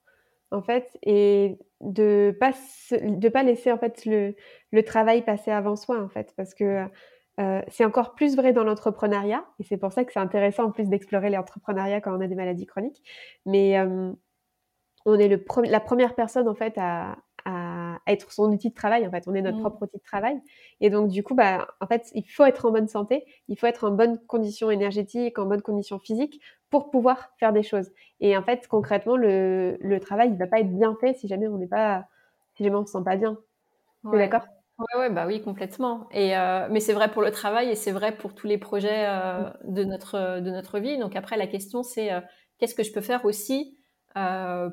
en 0.52 0.62
fait, 0.62 0.98
et 1.04 1.58
de 1.82 2.36
pas 2.40 2.52
de 2.92 3.30
pas 3.30 3.44
laisser 3.44 3.72
en 3.72 3.78
fait 3.78 4.06
le, 4.06 4.36
le 4.72 4.84
travail 4.84 5.24
passer 5.24 5.52
avant 5.52 5.76
soi, 5.76 6.02
en 6.02 6.10
fait, 6.10 6.34
parce 6.38 6.54
que 6.54 6.88
euh, 7.40 7.62
c'est 7.68 7.84
encore 7.84 8.16
plus 8.16 8.36
vrai 8.36 8.54
dans 8.54 8.64
l'entrepreneuriat, 8.64 9.46
et 9.60 9.64
c'est 9.64 9.78
pour 9.78 9.92
ça 9.92 10.06
que 10.06 10.14
c'est 10.14 10.20
intéressant 10.20 10.66
en 10.66 10.72
plus 10.72 10.88
d'explorer 10.88 11.30
l'entrepreneuriat 11.30 12.02
quand 12.02 12.16
on 12.16 12.22
a 12.22 12.28
des 12.28 12.36
maladies 12.36 12.66
chroniques. 12.66 13.04
Mais 13.46 13.78
euh, 13.78 14.12
on 15.06 15.20
est 15.20 15.28
le 15.28 15.44
la 15.66 15.80
première 15.80 16.16
personne 16.16 16.48
en 16.48 16.56
fait 16.56 16.74
à, 16.78 17.18
être 18.08 18.32
son 18.32 18.52
outil 18.52 18.70
de 18.70 18.76
travail. 18.76 19.08
En 19.08 19.12
fait, 19.12 19.28
on 19.28 19.34
est 19.34 19.42
notre 19.42 19.58
mmh. 19.58 19.62
propre 19.62 19.84
outil 19.84 19.98
de 19.98 20.04
travail. 20.04 20.40
Et 20.82 20.90
donc 20.90 21.10
du 21.10 21.24
coup, 21.24 21.36
bah, 21.36 21.68
en 21.82 21.88
fait, 21.88 22.12
il 22.14 22.24
faut 22.24 22.46
être 22.46 22.66
en 22.66 22.72
bonne 22.72 22.88
santé, 22.88 23.26
il 23.48 23.58
faut 23.58 23.68
être 23.68 23.90
en 23.90 23.92
bonne 23.92 24.20
condition 24.28 24.70
énergétique, 24.72 25.40
en 25.40 25.46
bonne 25.46 25.62
condition 25.62 26.00
physique 26.00 26.42
pour 26.70 26.92
pouvoir 26.92 27.30
faire 27.40 27.54
des 27.54 27.64
choses. 27.64 27.92
Et 28.20 28.36
en 28.38 28.44
fait, 28.44 28.68
concrètement, 28.68 29.16
le, 29.16 29.78
le 29.80 30.00
travail, 30.00 30.30
il 30.30 30.38
va 30.38 30.48
pas 30.48 30.60
être 30.60 30.76
bien 30.76 30.98
fait 31.00 31.14
si 31.14 31.28
jamais 31.28 31.48
on 31.48 31.58
n'est 31.58 31.68
pas, 31.68 32.06
si 32.56 32.64
jamais 32.64 32.76
on 32.76 32.86
se 32.86 32.92
sent 32.92 33.04
pas 33.04 33.16
bien. 33.16 33.38
Tu 34.10 34.16
es 34.16 34.20
d'accord? 34.20 34.46
Ouais, 34.78 35.00
ouais, 35.00 35.10
bah 35.10 35.26
oui, 35.26 35.42
complètement. 35.42 36.08
Et 36.12 36.36
euh, 36.38 36.68
mais 36.70 36.82
c'est 36.82 36.92
vrai 36.94 37.10
pour 37.10 37.22
le 37.22 37.32
travail 37.32 37.70
et 37.70 37.76
c'est 37.76 37.94
vrai 37.94 38.16
pour 38.16 38.36
tous 38.36 38.46
les 38.46 38.58
projets 38.58 39.06
euh, 39.08 39.50
de 39.64 39.86
notre 39.86 40.42
de 40.42 40.52
notre 40.52 40.80
vie. 40.80 40.98
Donc 40.98 41.16
après, 41.16 41.38
la 41.38 41.48
question 41.48 41.82
c'est 41.82 42.12
euh, 42.12 42.20
qu'est-ce 42.58 42.76
que 42.76 42.84
je 42.84 42.92
peux 42.92 43.02
faire 43.02 43.24
aussi 43.24 43.78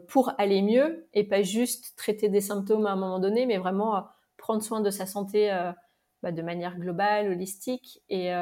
pour 0.09 0.33
aller 0.39 0.63
mieux 0.63 1.09
et 1.13 1.25
pas 1.25 1.43
juste 1.43 1.97
traiter 1.97 2.29
des 2.29 2.41
symptômes 2.41 2.87
à 2.87 2.93
un 2.93 2.97
moment 2.97 3.19
donné, 3.19 3.47
mais 3.47 3.59
vraiment 3.59 4.07
prendre 4.37 4.63
soin 4.63 4.81
de 4.81 4.91
sa 4.91 5.07
santé 5.07 5.51
bah, 6.23 6.33
de 6.33 6.43
manière 6.43 6.79
globale, 6.79 7.29
holistique 7.29 8.01
et 8.09 8.33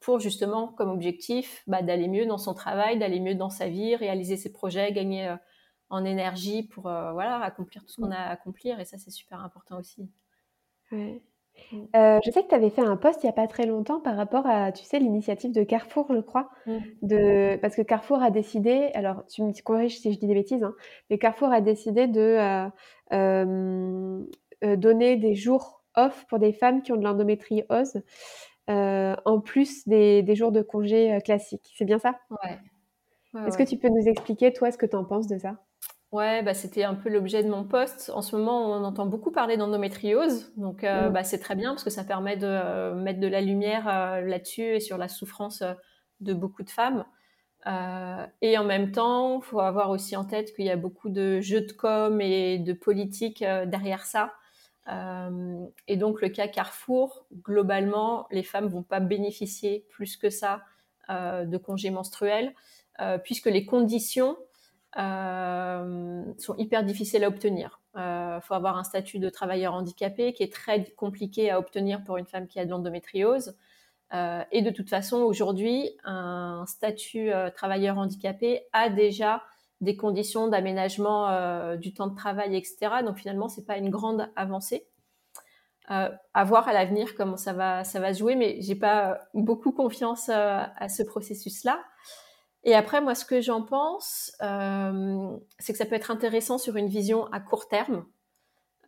pour 0.00 0.20
justement 0.20 0.68
comme 0.68 0.90
objectif 0.90 1.62
bah, 1.66 1.82
d'aller 1.82 2.08
mieux 2.08 2.26
dans 2.26 2.38
son 2.38 2.54
travail, 2.54 2.98
d'aller 2.98 3.20
mieux 3.20 3.34
dans 3.34 3.50
sa 3.50 3.68
vie, 3.68 3.94
réaliser 3.94 4.36
ses 4.36 4.52
projets, 4.52 4.92
gagner 4.92 5.36
en 5.90 6.04
énergie 6.04 6.62
pour 6.62 6.84
voilà 6.84 7.42
accomplir 7.42 7.84
tout 7.84 7.92
ce 7.92 8.00
qu'on 8.00 8.10
a 8.10 8.16
à 8.16 8.30
accomplir 8.30 8.80
et 8.80 8.84
ça 8.86 8.96
c'est 8.98 9.10
super 9.10 9.40
important 9.40 9.78
aussi. 9.78 10.10
Ouais. 10.90 11.22
Mmh. 11.70 11.82
Euh, 11.96 12.18
je 12.24 12.30
sais 12.30 12.42
que 12.42 12.48
tu 12.48 12.54
avais 12.54 12.70
fait 12.70 12.82
un 12.82 12.96
post 12.96 13.22
il 13.22 13.26
y 13.26 13.28
a 13.28 13.32
pas 13.32 13.46
très 13.46 13.66
longtemps 13.66 14.00
par 14.00 14.16
rapport 14.16 14.46
à, 14.46 14.72
tu 14.72 14.84
sais, 14.84 14.98
l'initiative 14.98 15.52
de 15.52 15.62
Carrefour, 15.62 16.06
je 16.14 16.20
crois, 16.20 16.50
mmh. 16.66 16.78
de 17.02 17.56
parce 17.60 17.76
que 17.76 17.82
Carrefour 17.82 18.22
a 18.22 18.30
décidé 18.30 18.90
alors 18.94 19.24
tu 19.26 19.42
me 19.42 19.52
corriges 19.62 19.98
si 19.98 20.12
je 20.12 20.18
dis 20.18 20.26
des 20.26 20.34
bêtises, 20.34 20.62
hein, 20.64 20.74
mais 21.10 21.18
Carrefour 21.18 21.48
a 21.52 21.60
décidé 21.60 22.06
de, 22.06 22.20
euh, 23.12 24.22
euh, 24.64 24.76
donner 24.76 25.16
des 25.16 25.34
jours 25.34 25.82
off 25.96 26.24
pour 26.28 26.38
des 26.38 26.52
femmes 26.52 26.82
qui 26.82 26.92
ont 26.92 26.96
de 26.96 27.04
l'endométriose, 27.04 28.02
en 28.68 29.40
plus 29.40 29.86
des 29.88 30.22
des 30.22 30.34
jours 30.34 30.52
de 30.52 30.62
congé, 30.62 31.18
classiques. 31.24 31.72
C'est 31.76 31.84
bien 31.84 31.98
ça? 31.98 32.18
Ouais. 32.30 32.58
Est-ce 33.46 33.58
que 33.58 33.62
tu 33.62 33.78
peux 33.78 33.88
nous 33.88 34.08
expliquer, 34.08 34.52
toi, 34.52 34.70
ce 34.70 34.78
que 34.78 34.86
tu 34.86 34.96
en 34.96 35.04
penses 35.04 35.26
de 35.26 35.38
ça? 35.38 35.56
Ouais, 36.12 36.42
bah, 36.42 36.52
c'était 36.52 36.84
un 36.84 36.94
peu 36.94 37.08
l'objet 37.08 37.42
de 37.42 37.48
mon 37.48 37.64
poste. 37.64 38.12
En 38.14 38.20
ce 38.20 38.36
moment, 38.36 38.70
on 38.70 38.84
entend 38.84 39.06
beaucoup 39.06 39.30
parler 39.30 39.56
d'endométriose, 39.56 40.52
donc 40.58 40.84
euh, 40.84 41.08
mmh. 41.08 41.12
bah, 41.12 41.24
c'est 41.24 41.38
très 41.38 41.54
bien 41.54 41.70
parce 41.70 41.84
que 41.84 41.90
ça 41.90 42.04
permet 42.04 42.36
de 42.36 42.46
euh, 42.46 42.94
mettre 42.94 43.18
de 43.18 43.26
la 43.26 43.40
lumière 43.40 43.88
euh, 43.88 44.20
là-dessus 44.20 44.74
et 44.74 44.80
sur 44.80 44.98
la 44.98 45.08
souffrance 45.08 45.64
de 46.20 46.34
beaucoup 46.34 46.62
de 46.64 46.70
femmes. 46.70 47.06
et 48.42 48.58
en 48.58 48.64
même 48.64 48.92
temps, 48.92 49.40
il 49.40 49.44
faut 49.44 49.60
avoir 49.60 49.88
aussi 49.88 50.14
en 50.14 50.26
tête 50.26 50.54
qu'il 50.54 50.66
y 50.66 50.70
a 50.70 50.76
beaucoup 50.76 51.08
de 51.08 51.40
jeux 51.40 51.62
de 51.62 51.72
com 51.72 52.20
et 52.20 52.58
de 52.58 52.74
politique 52.74 53.40
derrière 53.40 54.04
ça. 54.04 54.34
et 55.88 55.96
donc 55.96 56.20
le 56.20 56.28
cas 56.28 56.46
Carrefour, 56.46 57.26
globalement, 57.42 58.26
les 58.30 58.42
femmes 58.42 58.66
vont 58.66 58.82
pas 58.82 59.00
bénéficier 59.00 59.86
plus 59.90 60.16
que 60.16 60.28
ça 60.28 60.62
de 61.08 61.56
congés 61.56 61.90
menstruels, 61.90 62.52
puisque 63.24 63.46
les 63.46 63.64
conditions 63.64 64.36
euh, 64.98 66.22
sont 66.38 66.54
hyper 66.56 66.84
difficiles 66.84 67.24
à 67.24 67.28
obtenir. 67.28 67.80
Il 67.94 68.00
euh, 68.00 68.40
faut 68.42 68.52
avoir 68.52 68.76
un 68.76 68.84
statut 68.84 69.18
de 69.18 69.30
travailleur 69.30 69.72
handicapé 69.72 70.34
qui 70.34 70.42
est 70.42 70.52
très 70.52 70.84
compliqué 70.96 71.50
à 71.50 71.58
obtenir 71.58 72.04
pour 72.04 72.18
une 72.18 72.26
femme 72.26 72.46
qui 72.46 72.60
a 72.60 72.66
de 72.66 72.70
l'endométriose. 72.70 73.56
Euh, 74.12 74.44
et 74.52 74.60
de 74.60 74.70
toute 74.70 74.90
façon, 74.90 75.18
aujourd'hui, 75.18 75.90
un 76.04 76.64
statut 76.66 77.30
travailleur 77.54 77.96
handicapé 77.96 78.66
a 78.74 78.90
déjà 78.90 79.42
des 79.80 79.96
conditions 79.96 80.48
d'aménagement 80.48 81.76
du 81.76 81.94
temps 81.94 82.06
de 82.06 82.14
travail, 82.14 82.54
etc. 82.54 83.02
Donc 83.04 83.16
finalement, 83.16 83.48
c'est 83.48 83.64
pas 83.64 83.78
une 83.78 83.90
grande 83.90 84.28
avancée. 84.36 84.86
à 85.88 86.44
voir 86.44 86.68
à 86.68 86.72
l'avenir 86.72 87.14
comment 87.16 87.38
ça 87.38 87.52
va, 87.54 87.82
se 87.84 88.12
jouer, 88.12 88.36
mais 88.36 88.58
j'ai 88.60 88.76
pas 88.76 89.18
beaucoup 89.32 89.72
confiance 89.72 90.28
à 90.28 90.88
ce 90.88 91.02
processus-là. 91.02 91.80
Et 92.64 92.74
après, 92.74 93.00
moi, 93.00 93.14
ce 93.14 93.24
que 93.24 93.40
j'en 93.40 93.62
pense, 93.62 94.32
euh, 94.42 95.36
c'est 95.58 95.72
que 95.72 95.78
ça 95.78 95.86
peut 95.86 95.96
être 95.96 96.10
intéressant 96.10 96.58
sur 96.58 96.76
une 96.76 96.88
vision 96.88 97.26
à 97.32 97.40
court 97.40 97.68
terme. 97.68 98.06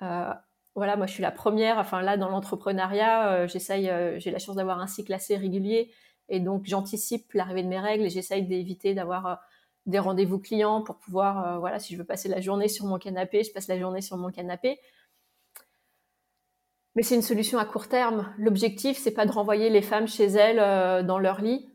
Euh, 0.03 0.33
voilà, 0.77 0.97
moi, 0.97 1.07
je 1.07 1.13
suis 1.13 1.23
la 1.23 1.33
première. 1.33 1.79
Enfin, 1.79 2.01
là, 2.01 2.17
dans 2.17 2.29
l'entrepreneuriat, 2.29 3.33
euh, 3.33 3.49
j'essaye. 3.49 3.91
J'ai 4.19 4.31
la 4.31 4.39
chance 4.39 4.57
d'avoir 4.57 4.79
un 4.81 4.87
cycle 4.87 5.13
assez 5.13 5.37
régulier, 5.37 5.93
et 6.29 6.41
donc 6.41 6.67
j'anticipe 6.67 7.33
l'arrivée 7.33 7.63
de 7.65 7.69
mes 7.69 7.81
règles 7.81 8.05
et 8.05 8.11
j'essaye 8.11 8.47
d'éviter 8.47 8.95
d'avoir 8.95 9.41
des 9.87 9.99
rendez-vous 9.99 10.39
clients 10.39 10.83
pour 10.83 10.97
pouvoir, 10.97 11.61
voilà, 11.61 11.79
si 11.79 11.93
je 11.93 11.99
veux 11.99 12.07
passer 12.07 12.29
la 12.29 12.41
journée 12.41 12.69
sur 12.69 12.87
mon 12.87 12.99
canapé, 12.99 13.45
je 13.45 13.53
passe 13.53 13.69
la 13.69 13.79
journée 13.79 14.01
sur 14.01 14.17
mon 14.17 14.31
canapé. 14.31 14.81
Mais 16.95 17.03
c'est 17.03 17.17
une 17.17 17.23
solution 17.23 17.59
à 17.59 17.67
court 17.67 17.89
terme. 17.89 18.33
L'objectif, 18.39 18.97
c'est 18.97 19.11
pas 19.11 19.27
de 19.27 19.33
renvoyer 19.33 19.69
les 19.69 19.83
femmes 19.83 20.07
chez 20.07 20.27
elles 20.27 21.05
dans 21.05 21.19
leur 21.19 21.43
lit 21.43 21.74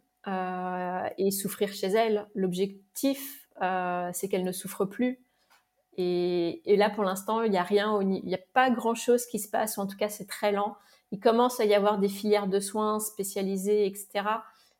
et 1.17 1.31
souffrir 1.31 1.73
chez 1.73 1.87
elle. 1.87 2.27
L'objectif, 2.35 3.49
euh, 3.61 4.09
c'est 4.13 4.29
qu'elle 4.29 4.43
ne 4.43 4.51
souffre 4.51 4.85
plus. 4.85 5.19
Et, 6.01 6.61
là, 6.77 6.89
pour 6.89 7.03
l'instant, 7.03 7.41
il 7.41 7.51
n'y 7.51 7.57
a 7.57 7.63
rien, 7.63 7.99
il 8.01 8.23
n'y 8.23 8.35
a 8.35 8.39
pas 8.53 8.69
grand-chose 8.69 9.25
qui 9.25 9.37
se 9.37 9.49
passe, 9.49 9.75
ou 9.75 9.81
en 9.81 9.87
tout 9.87 9.97
cas, 9.97 10.07
c'est 10.07 10.27
très 10.27 10.53
lent. 10.53 10.77
Il 11.11 11.19
commence 11.19 11.59
à 11.59 11.65
y 11.65 11.73
avoir 11.73 11.97
des 11.97 12.07
filières 12.07 12.47
de 12.47 12.61
soins 12.61 12.99
spécialisées, 12.99 13.85
etc. 13.85 14.23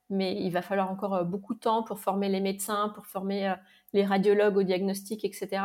Mais 0.10 0.42
il 0.42 0.50
va 0.52 0.62
falloir 0.62 0.90
encore 0.90 1.16
euh, 1.16 1.24
beaucoup 1.26 1.56
de 1.56 1.60
temps 1.60 1.84
pour 1.84 2.00
former 2.00 2.30
les 2.30 2.40
médecins, 2.40 2.90
pour 2.96 3.06
former 3.06 3.54
les 3.92 4.06
radiologues 4.06 4.56
au 4.56 4.64
diagnostic, 4.64 5.26
etc. 5.26 5.62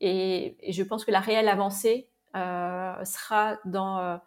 Et, 0.00 0.58
je 0.68 0.82
pense 0.82 1.06
que 1.06 1.10
la 1.10 1.20
réelle 1.20 1.48
avancée 1.48 2.10
sera 2.34 3.58
dans 3.64 4.20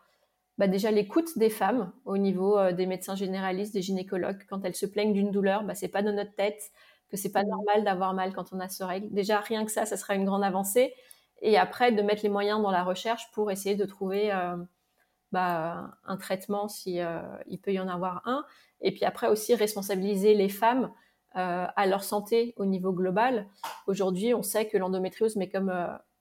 bah 0.57 0.67
déjà 0.67 0.91
l'écoute 0.91 1.37
des 1.37 1.49
femmes 1.49 1.91
au 2.05 2.17
niveau 2.17 2.57
euh, 2.57 2.71
des 2.71 2.85
médecins 2.85 3.15
généralistes, 3.15 3.73
des 3.73 3.81
gynécologues, 3.81 4.45
quand 4.49 4.63
elles 4.63 4.75
se 4.75 4.85
plaignent 4.85 5.13
d'une 5.13 5.31
douleur, 5.31 5.63
bah, 5.63 5.75
c'est 5.75 5.89
pas 5.89 6.01
dans 6.01 6.13
notre 6.13 6.33
tête 6.35 6.71
que 7.09 7.17
c'est 7.17 7.31
pas 7.31 7.43
mmh. 7.43 7.49
normal 7.49 7.83
d'avoir 7.83 8.13
mal 8.13 8.33
quand 8.33 8.53
on 8.53 8.59
a 8.59 8.69
ce 8.69 8.83
règle. 8.83 9.09
Déjà 9.11 9.39
rien 9.39 9.65
que 9.65 9.71
ça, 9.71 9.85
ça 9.85 9.97
sera 9.97 10.15
une 10.15 10.25
grande 10.25 10.43
avancée. 10.43 10.93
Et 11.41 11.57
après 11.57 11.91
de 11.91 12.01
mettre 12.01 12.23
les 12.23 12.29
moyens 12.29 12.61
dans 12.61 12.71
la 12.71 12.83
recherche 12.83 13.29
pour 13.33 13.51
essayer 13.51 13.75
de 13.75 13.85
trouver 13.85 14.31
euh, 14.31 14.55
bah, 15.33 15.97
un 16.05 16.17
traitement 16.17 16.69
si 16.69 17.01
euh, 17.01 17.19
il 17.47 17.59
peut 17.59 17.73
y 17.73 17.79
en 17.79 17.89
avoir 17.89 18.21
un. 18.25 18.45
Et 18.81 18.93
puis 18.93 19.03
après 19.03 19.27
aussi 19.27 19.53
responsabiliser 19.55 20.35
les 20.35 20.49
femmes 20.49 20.91
à 21.37 21.85
leur 21.85 22.05
santé 22.05 22.53
au 22.55 22.63
niveau 22.63 22.93
global. 22.93 23.49
Aujourd'hui, 23.87 24.33
on 24.33 24.41
sait 24.41 24.69
que 24.69 24.77
l'endométriose, 24.77 25.35
mais 25.35 25.49
comme 25.49 25.69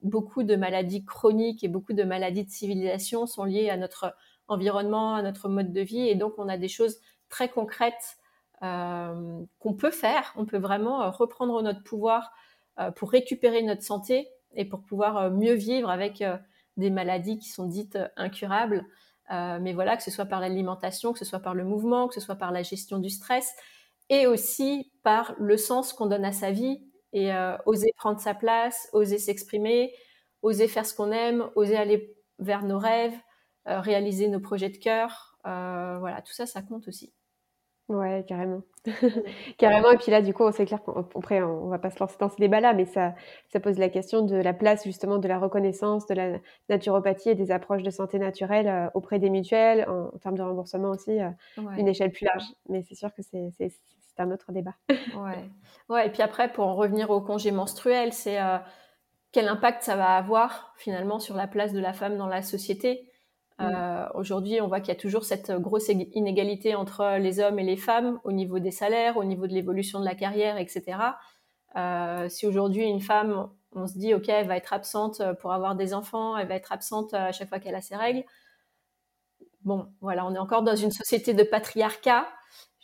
beaucoup 0.05 0.43
de 0.43 0.55
maladies 0.55 1.05
chroniques 1.05 1.65
et 1.65 1.69
beaucoup 1.69 1.93
de 1.93 2.05
maladies 2.05 2.45
de 2.45 2.51
civilisation 2.51 3.27
sont 3.27 3.45
liées 3.45 3.71
à 3.71 3.77
notre 3.77 4.15
environnement, 4.49 5.15
à 5.15 5.23
notre 5.23 5.49
mode 5.49 5.73
de 5.73 5.81
vie, 5.81 6.09
et 6.09 6.15
donc 6.15 6.35
on 6.39 6.49
a 6.49 6.57
des 6.57 6.69
choses 6.69 6.99
très 7.29 7.49
concrètes 7.49 8.19
euh, 8.63 9.41
qu'on 9.59 9.75
peut 9.75 9.91
faire. 9.91 10.33
On 10.37 10.45
peut 10.45 10.59
vraiment 10.59 11.11
reprendre 11.11 11.61
notre 11.63 11.83
pouvoir 11.83 12.33
pour 12.97 13.11
récupérer 13.11 13.63
notre 13.63 13.83
santé 13.83 14.29
et 14.55 14.65
pour 14.65 14.83
pouvoir 14.83 15.31
mieux 15.31 15.55
vivre 15.55 15.91
avec 15.91 16.25
des 16.77 16.91
maladies 16.91 17.39
qui 17.39 17.49
sont 17.49 17.67
dites 17.67 17.99
incurables. 18.17 18.85
mais 19.31 19.73
voilà, 19.73 19.97
que 19.97 20.03
ce 20.03 20.11
soit 20.11 20.25
par 20.25 20.41
l'alimentation, 20.41 21.13
que 21.13 21.21
ce 21.21 21.25
soit 21.25 21.39
par 21.39 21.55
le 21.55 21.65
mouvement, 21.65 22.09
que 22.09 22.15
ce 22.15 22.21
soit 22.21 22.35
par 22.35 22.51
la 22.51 22.63
gestion 22.63 22.99
du 22.99 23.11
stress, 23.11 23.55
et 24.09 24.27
aussi 24.27 24.91
par 25.03 25.35
le 25.39 25.57
sens 25.57 25.93
qu'on 25.93 26.07
donne 26.07 26.25
à 26.25 26.33
sa 26.33 26.51
vie 26.51 26.83
et 27.15 27.33
euh, 27.33 27.57
oser 27.65 27.95
prendre 27.97 28.21
sa 28.21 28.35
place, 28.35 28.91
oser 28.93 29.19
s'exprimer, 29.19 29.95
oser 30.43 30.69
faire 30.69 30.85
ce 30.85 30.95
qu'on 30.95 31.13
aime, 31.13 31.49
oser 31.55 31.77
aller 31.77 32.15
vers 32.39 32.65
nos 32.65 32.79
rêves, 32.79 33.17
euh, 33.69 33.81
réaliser 33.81 34.29
nos 34.29 34.41
projets 34.41 34.69
de 34.69 34.77
cœur. 34.77 35.39
Euh, 35.47 35.97
voilà, 36.01 36.21
tout 36.21 36.33
ça, 36.33 36.45
ça 36.45 36.61
compte 36.61 36.87
aussi. 36.89 37.15
Ouais, 37.89 38.25
carrément. 38.27 38.63
carrément. 39.59 39.91
Et 39.91 39.99
puis 39.99 40.11
là, 40.11 40.23
du 40.23 40.33
coup, 40.33 40.51
c'est 40.53 40.65
clair 40.65 40.81
qu'après, 40.83 41.43
on, 41.43 41.69
va 41.69 41.79
pas 41.79 41.91
se 41.91 42.01
lancer 42.01 42.17
dans 42.19 42.31
ce 42.31 42.37
débat-là, 42.37 42.73
mais 42.73 42.87
ça, 42.87 43.15
ça 43.53 43.61
pose 43.61 43.79
la 43.79 43.91
question 43.91 44.23
de 44.23 44.37
la 44.37 44.55
place 44.55 44.85
justement 44.85 45.19
de 45.19 45.29
la 45.29 45.39
reconnaissance 45.39 46.07
de 46.07 46.15
la 46.15 46.39
naturopathie 46.71 47.31
et 47.31 47.35
des 47.35 47.51
approches 47.51 47.83
de 47.83 47.91
santé 47.91 48.19
naturelle 48.19 48.69
euh, 48.69 48.89
auprès 48.95 49.19
des 49.19 49.29
mutuelles, 49.29 49.87
en, 49.87 50.17
termes 50.19 50.37
de 50.37 50.43
remboursement 50.43 50.91
aussi, 50.91 51.21
euh, 51.21 51.29
une 51.77 51.87
échelle 51.87 52.11
plus 52.11 52.25
large. 52.25 52.45
Mais 52.71 52.83
c'est 52.83 52.95
sûr 52.95 53.13
que 53.15 53.21
c'est 53.21 53.71
un 54.19 54.31
autre 54.31 54.53
débat. 54.53 54.75
ouais. 54.89 55.51
ouais. 55.89 56.07
Et 56.07 56.11
puis 56.11 56.23
après, 56.23 56.53
pour 56.53 56.67
en 56.67 56.75
revenir 56.75 57.11
au 57.11 57.21
congé 57.21 57.51
menstruel, 57.51 58.13
c'est 58.13 58.41
euh, 58.41 58.59
quel 59.33 59.49
impact 59.49 59.83
ça 59.83 59.97
va 59.97 60.17
avoir 60.17 60.75
finalement 60.77 61.19
sur 61.19 61.37
la 61.37 61.47
place 61.47 61.73
de 61.73 61.81
la 61.81 61.93
femme 61.93 62.17
dans 62.17 62.27
la 62.27 62.43
société? 62.43 63.11
Euh, 63.61 64.07
aujourd'hui, 64.15 64.61
on 64.61 64.67
voit 64.67 64.81
qu'il 64.81 64.89
y 64.89 64.97
a 64.97 65.01
toujours 65.01 65.25
cette 65.25 65.53
grosse 65.53 65.89
inégalité 65.89 66.75
entre 66.75 67.19
les 67.19 67.39
hommes 67.39 67.59
et 67.59 67.63
les 67.63 67.77
femmes 67.77 68.19
au 68.25 68.33
niveau 68.33 68.59
des 68.59 68.73
salaires, 68.73 69.17
au 69.17 69.25
niveau 69.25 69.47
de 69.47 69.53
l'évolution 69.53 70.01
de 70.01 70.05
la 70.05 70.17
carrière, 70.17 70.59
etc. 70.59 70.99
Euh, 71.77 72.29
si 72.29 72.47
aujourd'hui 72.47 72.83
une 72.83 73.01
femme, 73.01 73.49
on 73.73 73.87
se 73.87 73.97
dit, 73.97 74.13
OK, 74.13 74.29
elle 74.29 74.49
va 74.49 74.57
être 74.57 74.73
absente 74.73 75.23
pour 75.41 75.53
avoir 75.53 75.77
des 75.77 75.95
enfants, 75.95 76.37
elle 76.37 76.49
va 76.49 76.57
être 76.57 76.73
absente 76.73 77.15
à 77.15 77.31
chaque 77.31 77.49
fois 77.49 77.61
qu'elle 77.61 77.77
a 77.77 77.81
ses 77.81 77.97
règles. 77.97 78.25
Bon, 79.63 79.87
voilà, 80.01 80.27
on 80.27 80.35
est 80.35 80.39
encore 80.39 80.63
dans 80.63 80.77
une 80.77 80.91
société 80.91 81.33
de 81.33 81.43
patriarcat. 81.43 82.27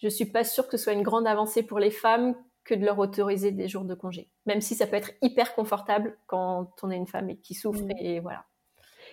Je 0.01 0.09
suis 0.09 0.25
pas 0.25 0.45
sûre 0.45 0.69
que 0.69 0.77
ce 0.77 0.85
soit 0.85 0.93
une 0.93 1.03
grande 1.03 1.27
avancée 1.27 1.63
pour 1.63 1.79
les 1.79 1.91
femmes 1.91 2.35
que 2.65 2.75
de 2.75 2.85
leur 2.85 2.99
autoriser 2.99 3.53
des 3.53 3.69
jours 3.69 3.85
de 3.85 3.95
congé, 3.95 4.29
même 4.47 4.61
si 4.61 4.75
ça 4.75 4.87
peut 4.87 4.97
être 4.97 5.13
hyper 5.23 5.55
confortable 5.55 6.17
quand 6.27 6.71
on 6.83 6.91
est 6.91 6.97
une 6.97 7.07
femme 7.07 7.31
et 7.31 7.37
qui 7.37 7.55
souffre 7.55 7.83
mmh. 7.83 7.93
et 7.99 8.21
voilà. 8.21 8.45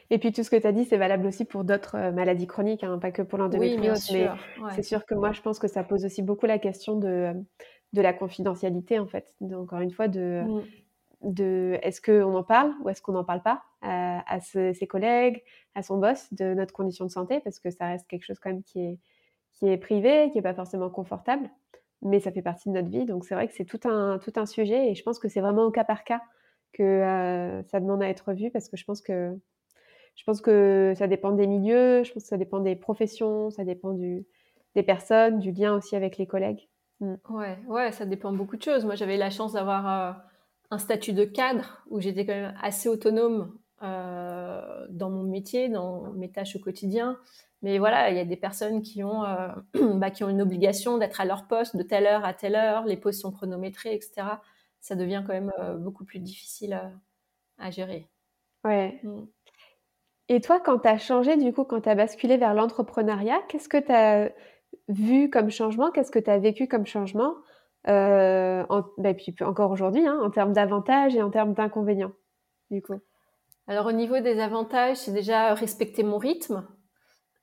Et 0.09 0.19
puis 0.19 0.31
tout 0.31 0.43
ce 0.43 0.49
que 0.49 0.55
tu 0.55 0.67
as 0.67 0.71
dit, 0.71 0.85
c'est 0.85 0.97
valable 0.97 1.27
aussi 1.27 1.45
pour 1.45 1.63
d'autres 1.63 1.95
euh, 1.95 2.11
maladies 2.11 2.47
chroniques, 2.47 2.83
hein, 2.83 2.97
pas 2.97 3.11
que 3.11 3.21
pour 3.21 3.37
l'endométriose. 3.37 4.11
mais 4.11 4.29
c'est 4.75 4.83
sûr 4.83 5.05
que 5.05 5.15
moi, 5.15 5.31
je 5.33 5.41
pense 5.41 5.59
que 5.59 5.67
ça 5.67 5.83
pose 5.83 6.05
aussi 6.05 6.21
beaucoup 6.21 6.45
la 6.45 6.59
question 6.59 6.95
de, 6.95 7.33
de 7.93 8.01
la 8.01 8.13
confidentialité, 8.13 8.99
en 8.99 9.07
fait. 9.07 9.33
encore 9.53 9.79
une 9.79 9.91
fois, 9.91 10.07
de, 10.07 10.43
mm. 10.45 10.63
de 11.23 11.77
est-ce 11.81 12.01
qu'on 12.01 12.35
en 12.35 12.43
parle 12.43 12.73
ou 12.83 12.89
est-ce 12.89 13.01
qu'on 13.01 13.13
n'en 13.13 13.25
parle 13.25 13.41
pas 13.41 13.63
à, 13.81 14.39
ses, 14.39 14.87
collègues, 14.87 15.43
à 15.75 15.83
son 15.83 15.97
boss, 15.97 16.33
de 16.33 16.53
notre 16.53 16.73
condition 16.73 17.05
de 17.05 17.11
santé, 17.11 17.39
parce 17.41 17.59
que 17.59 17.69
ça 17.69 17.87
reste 17.87 18.07
quelque 18.07 18.23
chose 18.23 18.39
quand 18.39 18.49
même 18.49 18.63
qui 18.63 18.79
est, 18.79 18.99
qui 19.57 19.67
est 19.67 19.77
privé, 19.77 20.29
qui 20.31 20.37
n'est 20.37 20.43
pas 20.43 20.53
forcément 20.53 20.89
confortable, 20.89 21.49
mais 22.01 22.19
ça 22.19 22.31
fait 22.31 22.41
partie 22.41 22.69
de 22.69 22.73
notre 22.73 22.89
vie. 22.89 23.05
Donc 23.05 23.25
c'est 23.25 23.35
vrai 23.35 23.47
que 23.47 23.53
c'est 23.53 23.65
tout 23.65 23.79
un, 23.85 24.19
tout 24.19 24.33
un 24.35 24.45
sujet 24.45 24.91
et 24.91 24.95
je 24.95 25.03
pense 25.03 25.19
que 25.19 25.27
c'est 25.27 25.41
vraiment 25.41 25.65
au 25.65 25.71
cas 25.71 25.83
par 25.83 26.03
cas 26.03 26.21
que 26.73 26.83
euh, 26.83 27.63
ça 27.63 27.79
demande 27.79 28.03
à 28.03 28.09
être 28.09 28.33
vu 28.33 28.51
parce 28.51 28.69
que 28.69 28.77
je 28.77 28.85
pense 28.85 29.01
que 29.01 29.35
je 30.15 30.23
pense 30.23 30.41
que 30.41 30.93
ça 30.95 31.07
dépend 31.07 31.31
des 31.31 31.45
milieux, 31.45 32.03
je 32.03 32.11
pense 32.11 32.23
que 32.23 32.29
ça 32.29 32.37
dépend 32.37 32.59
des 32.59 32.75
professions, 32.75 33.51
ça 33.51 33.63
dépend 33.63 33.93
des 33.93 34.83
personnes, 34.83 35.37
du 35.39 35.51
lien 35.51 35.75
aussi 35.75 35.95
avec 35.95 36.17
les 36.17 36.25
collègues. 36.25 36.67
Mm. 36.99 37.15
Ouais, 37.29 37.57
ouais, 37.67 37.91
ça 37.91 38.05
dépend 38.05 38.33
beaucoup 38.33 38.57
de 38.57 38.63
choses. 38.63 38.85
Moi, 38.85 38.95
j'avais 38.95 39.17
la 39.17 39.29
chance 39.29 39.53
d'avoir 39.53 39.87
euh, 39.87 40.13
un 40.71 40.77
statut 40.77 41.13
de 41.13 41.23
cadre 41.23 41.83
où 41.89 41.99
j'étais 41.99 42.25
quand 42.25 42.33
même 42.33 42.55
assez 42.61 42.89
autonome 42.89 43.57
euh, 43.83 44.87
dans 44.89 45.09
mon 45.09 45.23
métier, 45.23 45.69
dans 45.69 46.11
mes 46.13 46.31
tâches 46.31 46.55
au 46.55 46.59
quotidien. 46.59 47.17
Mais 47.61 47.79
voilà, 47.79 48.09
il 48.09 48.17
y 48.17 48.19
a 48.19 48.25
des 48.25 48.37
personnes 48.37 48.81
qui 48.81 49.03
ont, 49.03 49.23
euh, 49.23 49.49
bah, 49.95 50.11
qui 50.11 50.23
ont 50.23 50.29
une 50.29 50.41
obligation 50.41 50.97
d'être 50.97 51.21
à 51.21 51.25
leur 51.25 51.47
poste 51.47 51.75
de 51.75 51.83
telle 51.83 52.05
heure 52.05 52.25
à 52.25 52.33
telle 52.33 52.55
heure, 52.55 52.85
les 52.85 52.97
pauses 52.97 53.19
sont 53.19 53.31
chronométrées, 53.31 53.93
etc. 53.93 54.27
Ça 54.79 54.95
devient 54.95 55.23
quand 55.25 55.33
même 55.33 55.51
beaucoup 55.79 56.05
plus 56.05 56.19
difficile 56.19 56.79
à, 57.57 57.71
gérer. 57.71 58.07
Ouais. 58.63 58.99
Mm. 59.03 59.25
Et 60.29 60.41
toi, 60.41 60.59
quand 60.59 60.79
tu 60.79 60.87
as 60.87 60.97
changé, 60.97 61.37
du 61.37 61.53
coup, 61.53 61.63
quand 61.63 61.81
tu 61.81 61.89
as 61.89 61.95
basculé 61.95 62.37
vers 62.37 62.53
l'entrepreneuriat, 62.53 63.39
qu'est-ce 63.47 63.69
que 63.69 63.77
tu 63.77 63.91
as 63.91 64.29
vu 64.89 65.29
comme 65.29 65.49
changement? 65.49 65.91
Qu'est-ce 65.91 66.11
que 66.11 66.19
tu 66.19 66.29
as 66.29 66.37
vécu 66.37 66.67
comme 66.67 66.85
changement 66.85 67.35
euh, 67.87 68.65
en, 68.69 68.83
bah, 68.97 69.13
puis 69.13 69.33
encore 69.41 69.71
aujourd'hui, 69.71 70.05
hein, 70.05 70.19
en 70.21 70.29
termes 70.29 70.53
d'avantages 70.53 71.15
et 71.15 71.21
en 71.21 71.29
termes 71.29 71.53
d'inconvénients, 71.53 72.11
du 72.71 72.81
coup? 72.81 72.99
Alors, 73.69 73.87
au 73.87 73.91
niveau 73.91 74.19
des 74.21 74.39
avantages, 74.39 74.95
c'est 74.95 75.11
déjà 75.11 75.53
respecter 75.53 76.01
mon 76.01 76.17
rythme, 76.17 76.65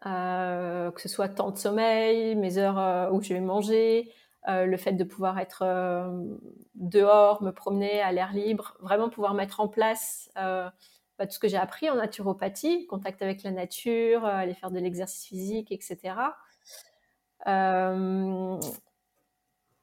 euh, 0.07 0.91
que 0.91 1.01
ce 1.03 1.09
soit 1.09 1.29
temps 1.29 1.51
de 1.51 1.59
sommeil, 1.59 2.35
mes 2.35 2.57
heures 2.57 2.79
euh, 2.79 3.11
où 3.11 3.21
je 3.21 3.35
vais 3.35 3.41
manger, 3.41 4.11
euh, 4.49 4.65
le 4.65 4.77
fait 4.79 4.93
de 4.93 5.05
pouvoir 5.05 5.39
être 5.39 5.65
dehors, 6.75 7.43
me 7.43 7.51
promener 7.51 8.01
à 8.01 8.11
l'air 8.11 8.33
libre, 8.33 8.75
vraiment 8.81 9.11
pouvoir 9.11 9.35
mettre 9.35 9.61
en 9.61 9.69
place 9.69 10.31
bah, 10.35 10.73
tout 11.27 11.33
ce 11.33 11.39
que 11.39 11.47
j'ai 11.47 11.59
appris 11.59 11.91
en 11.91 11.97
naturopathie, 11.97 12.87
contact 12.87 13.21
avec 13.21 13.43
la 13.43 13.51
nature, 13.51 14.25
aller 14.25 14.55
faire 14.55 14.71
de 14.71 14.79
l'exercice 14.81 15.27
physique, 15.27 15.73
etc. 15.73 16.15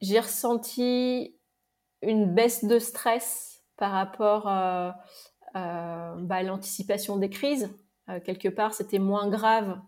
J'ai 0.01 0.19
ressenti 0.19 1.37
une 2.01 2.33
baisse 2.33 2.65
de 2.65 2.79
stress 2.79 3.63
par 3.77 3.91
rapport 3.91 4.47
bah, 5.53 6.35
à 6.35 6.43
l'anticipation 6.43 7.17
des 7.17 7.29
crises. 7.29 7.69
quelque 8.23 8.49
part, 8.49 8.73
c'était 8.73 8.99
moins 8.99 9.29
grave, 9.29 9.79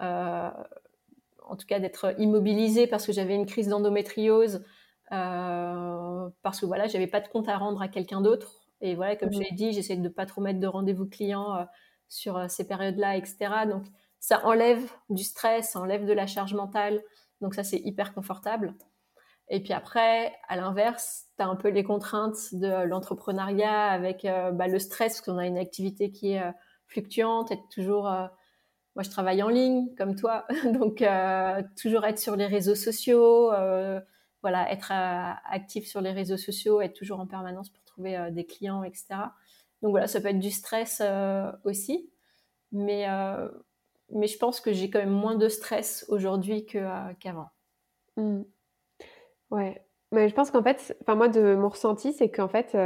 en 0.00 1.56
tout 1.56 1.66
cas 1.66 1.80
d'être 1.80 2.14
immobilisée 2.18 2.86
parce 2.86 3.06
que 3.06 3.12
j'avais 3.12 3.34
une 3.34 3.46
crise 3.46 3.68
d'endométriose, 3.68 4.64
parce 5.10 6.60
que 6.60 6.66
voilà, 6.66 6.86
j'avais 6.86 7.06
pas 7.06 7.20
de 7.20 7.28
compte 7.28 7.48
à 7.48 7.56
rendre 7.58 7.82
à 7.82 7.88
quelqu'un 7.88 8.20
d'autre 8.20 8.62
et 8.82 8.96
voilà, 8.96 9.16
comme 9.16 9.32
je 9.32 9.38
mmh. 9.38 9.42
l'ai 9.42 9.52
dit, 9.52 9.72
j'essaie 9.72 9.96
de 9.96 10.08
pas 10.08 10.26
trop 10.26 10.40
mettre 10.40 10.58
de 10.58 10.66
rendez-vous 10.66 11.06
clients 11.06 11.56
euh, 11.56 11.64
sur 12.08 12.36
euh, 12.36 12.48
ces 12.48 12.66
périodes-là, 12.66 13.16
etc. 13.16 13.36
Donc, 13.66 13.84
ça 14.18 14.44
enlève 14.44 14.84
du 15.08 15.22
stress, 15.22 15.70
ça 15.70 15.80
enlève 15.80 16.04
de 16.04 16.12
la 16.12 16.26
charge 16.26 16.52
mentale. 16.52 17.00
Donc, 17.40 17.54
ça, 17.54 17.62
c'est 17.62 17.78
hyper 17.78 18.12
confortable. 18.12 18.74
Et 19.48 19.62
puis 19.62 19.72
après, 19.72 20.32
à 20.48 20.56
l'inverse, 20.56 21.26
tu 21.36 21.42
as 21.42 21.46
un 21.46 21.56
peu 21.56 21.68
les 21.68 21.84
contraintes 21.84 22.54
de 22.54 22.84
l'entrepreneuriat 22.84 23.88
avec 23.88 24.24
euh, 24.24 24.50
bah, 24.50 24.68
le 24.68 24.78
stress, 24.78 25.14
parce 25.14 25.20
qu'on 25.20 25.38
a 25.38 25.46
une 25.46 25.58
activité 25.58 26.10
qui 26.10 26.32
est 26.32 26.42
fluctuante, 26.86 27.50
être 27.50 27.68
toujours... 27.70 28.04
moi, 28.04 29.02
je 29.02 29.10
travaille 29.10 29.42
en 29.42 29.48
ligne, 29.48 29.94
comme 29.96 30.16
toi, 30.16 30.46
donc 30.64 31.04
toujours 31.80 32.04
être 32.04 32.18
sur 32.18 32.36
les 32.36 32.46
réseaux 32.46 32.74
sociaux, 32.74 33.50
voilà, 34.42 34.70
être 34.72 34.90
actif 34.90 35.86
sur 35.86 36.00
les 36.00 36.12
réseaux 36.12 36.36
sociaux, 36.36 36.80
être 36.80 36.94
toujours 36.94 37.20
en 37.20 37.26
permanence 37.26 37.70
pour 37.70 37.82
trouver 37.92 38.16
euh, 38.16 38.30
des 38.30 38.44
clients, 38.44 38.82
etc. 38.82 39.06
Donc 39.82 39.90
voilà, 39.90 40.06
ça 40.06 40.20
peut 40.20 40.28
être 40.28 40.38
du 40.38 40.50
stress 40.50 41.00
euh, 41.00 41.50
aussi. 41.64 42.10
Mais, 42.72 43.08
euh, 43.08 43.48
mais 44.10 44.26
je 44.26 44.38
pense 44.38 44.60
que 44.60 44.72
j'ai 44.72 44.90
quand 44.90 44.98
même 44.98 45.10
moins 45.10 45.36
de 45.36 45.48
stress 45.48 46.04
aujourd'hui 46.08 46.64
qu'avant. 46.64 47.50
Mmh. 48.16 48.42
Ouais. 49.52 49.82
Mais 50.12 50.28
je 50.28 50.34
pense 50.34 50.50
qu'en 50.50 50.62
fait, 50.62 50.96
enfin 51.02 51.14
moi 51.14 51.28
de 51.28 51.54
mon 51.54 51.68
ressenti, 51.70 52.12
c'est 52.12 52.30
qu'en 52.30 52.48
fait, 52.48 52.76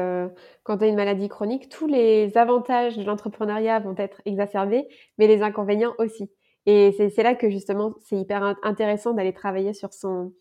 quand 0.65 0.79
tu 0.79 0.85
as 0.85 0.89
une 0.89 0.97
maladie 0.97 1.29
chronique, 1.29 1.69
tous 1.69 1.87
les 1.89 2.37
avantages 2.39 2.97
de 2.97 3.05
l'entrepreneuriat 3.05 3.81
vont 3.81 3.95
être 3.99 4.23
exacerbés, 4.27 4.89
mais 5.19 5.27
les 5.29 5.43
inconvénients 5.43 5.95
aussi. 5.99 6.31
Et 6.67 6.93
c'est 6.93 7.23
là 7.25 7.35
que 7.35 7.51
justement, 7.51 7.95
c'est 8.01 8.17
hyper 8.17 8.57
intéressant 8.65 9.15
d'aller 9.15 9.33
travailler 9.33 9.73
sur 9.75 9.95
son, 9.95 10.35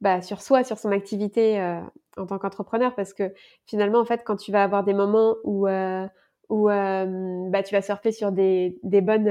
bah, 0.00 0.22
sur 0.22 0.42
soi, 0.42 0.64
sur 0.64 0.78
son 0.78 0.92
activité 0.92 1.60
euh, 1.60 1.80
en 2.18 2.26
tant 2.26 2.38
qu'entrepreneur, 2.38 2.94
parce 2.96 3.14
que 3.14 3.32
finalement, 3.66 4.00
en 4.00 4.06
fait, 4.06 4.22
quand 4.24 4.36
tu 4.36 4.52
vas 4.52 4.64
avoir 4.64 4.84
des 4.84 4.94
moments 4.94 5.36
où, 5.44 5.68
euh, 5.68 6.06
où 6.48 6.70
euh, 6.70 7.48
bah, 7.50 7.62
tu 7.62 7.74
vas 7.74 7.82
surfer 7.82 8.12
sur 8.12 8.32
des, 8.32 8.78
des 8.82 9.00
bonnes, 9.00 9.24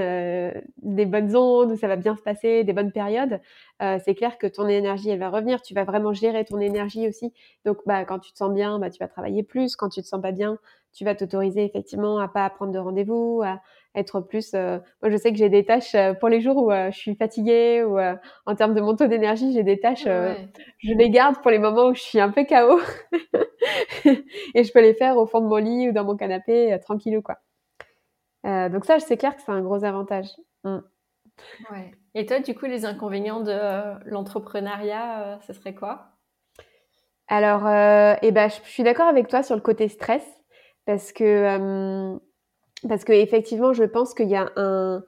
des 0.77 1.05
bonnes 1.05 1.35
ondes, 1.35 1.71
où 1.71 1.75
ça 1.77 1.87
va 1.87 1.95
bien 1.95 2.15
se 2.15 2.21
passer, 2.21 2.63
des 2.63 2.73
bonnes 2.73 2.91
périodes, 2.91 3.39
c'est 3.79 4.15
clair 4.15 4.37
que 4.37 4.47
ton 4.47 4.67
énergie, 4.67 5.09
elle 5.09 5.19
va 5.19 5.29
revenir. 5.29 5.61
Tu 5.61 5.73
vas 5.73 5.83
vraiment 5.83 6.13
gérer 6.13 6.45
ton 6.45 6.59
énergie 6.59 7.07
aussi. 7.07 7.33
Donc, 7.65 7.77
bah, 7.85 8.05
quand 8.05 8.19
tu 8.19 8.31
te 8.31 8.37
sens 8.37 8.53
bien, 8.53 8.79
bah, 8.79 8.89
tu 8.89 8.99
vas 8.99 9.07
travailler 9.07 9.43
plus. 9.43 9.75
Quand 9.75 9.89
tu 9.89 10.01
te 10.01 10.07
sens 10.07 10.21
pas 10.21 10.31
bien, 10.31 10.57
tu 10.95 11.03
vas 11.03 11.13
t'autoriser 11.13 11.65
effectivement 11.65 12.17
à 12.19 12.27
pas 12.27 12.49
prendre 12.49 12.71
de 12.71 12.79
rendez-vous, 12.79 13.41
à, 13.43 13.59
être 13.95 14.21
plus. 14.21 14.53
Euh, 14.53 14.79
moi, 15.01 15.09
je 15.11 15.17
sais 15.17 15.31
que 15.31 15.37
j'ai 15.37 15.49
des 15.49 15.65
tâches 15.65 15.95
euh, 15.95 16.13
pour 16.13 16.29
les 16.29 16.41
jours 16.41 16.57
où 16.57 16.71
euh, 16.71 16.91
je 16.91 16.97
suis 16.97 17.15
fatiguée 17.15 17.83
ou 17.83 17.97
en 18.45 18.55
termes 18.55 18.73
de 18.73 18.81
mon 18.81 18.95
taux 18.95 19.07
d'énergie, 19.07 19.53
j'ai 19.53 19.63
des 19.63 19.79
tâches. 19.79 20.05
Je 20.05 20.93
les 20.93 21.09
garde 21.09 21.41
pour 21.41 21.51
les 21.51 21.59
moments 21.59 21.87
où 21.87 21.93
je 21.93 22.01
suis 22.01 22.19
un 22.19 22.29
peu 22.29 22.43
KO 22.45 22.79
et 24.53 24.63
je 24.63 24.71
peux 24.71 24.81
les 24.81 24.93
faire 24.93 25.17
au 25.17 25.25
fond 25.25 25.41
de 25.41 25.47
mon 25.47 25.57
lit 25.57 25.89
ou 25.89 25.91
dans 25.91 26.03
mon 26.03 26.15
canapé 26.15 26.77
tranquillou 26.81 27.21
quoi. 27.21 27.37
donc 28.43 28.85
ça, 28.85 28.99
c'est 28.99 29.17
clair 29.17 29.35
que 29.35 29.41
c'est 29.41 29.51
un 29.51 29.61
gros 29.61 29.83
avantage. 29.83 30.27
Mm. 30.63 30.77
Ouais. 31.71 31.91
Et 32.13 32.25
toi, 32.25 32.39
du 32.39 32.55
coup, 32.55 32.65
les 32.65 32.85
inconvénients 32.85 33.41
de 33.41 33.53
l'entrepreneuriat, 34.09 35.39
ce 35.45 35.53
serait 35.53 35.75
quoi? 35.75 36.07
Alors, 37.27 37.67
eh 38.21 38.31
ben, 38.31 38.49
je, 38.49 38.69
suis 38.69 38.83
d'accord 38.83 39.07
avec 39.07 39.27
toi 39.27 39.43
sur 39.43 39.55
le 39.55 39.61
côté 39.61 39.89
stress 39.89 40.23
parce 40.85 41.11
que 41.11 42.17
parce 42.87 43.03
que 43.03 43.13
effectivement, 43.13 43.73
je 43.73 43.83
pense 43.83 44.13
qu'il 44.13 44.29
y 44.29 44.35
a 44.35 44.51
un, 44.57 45.03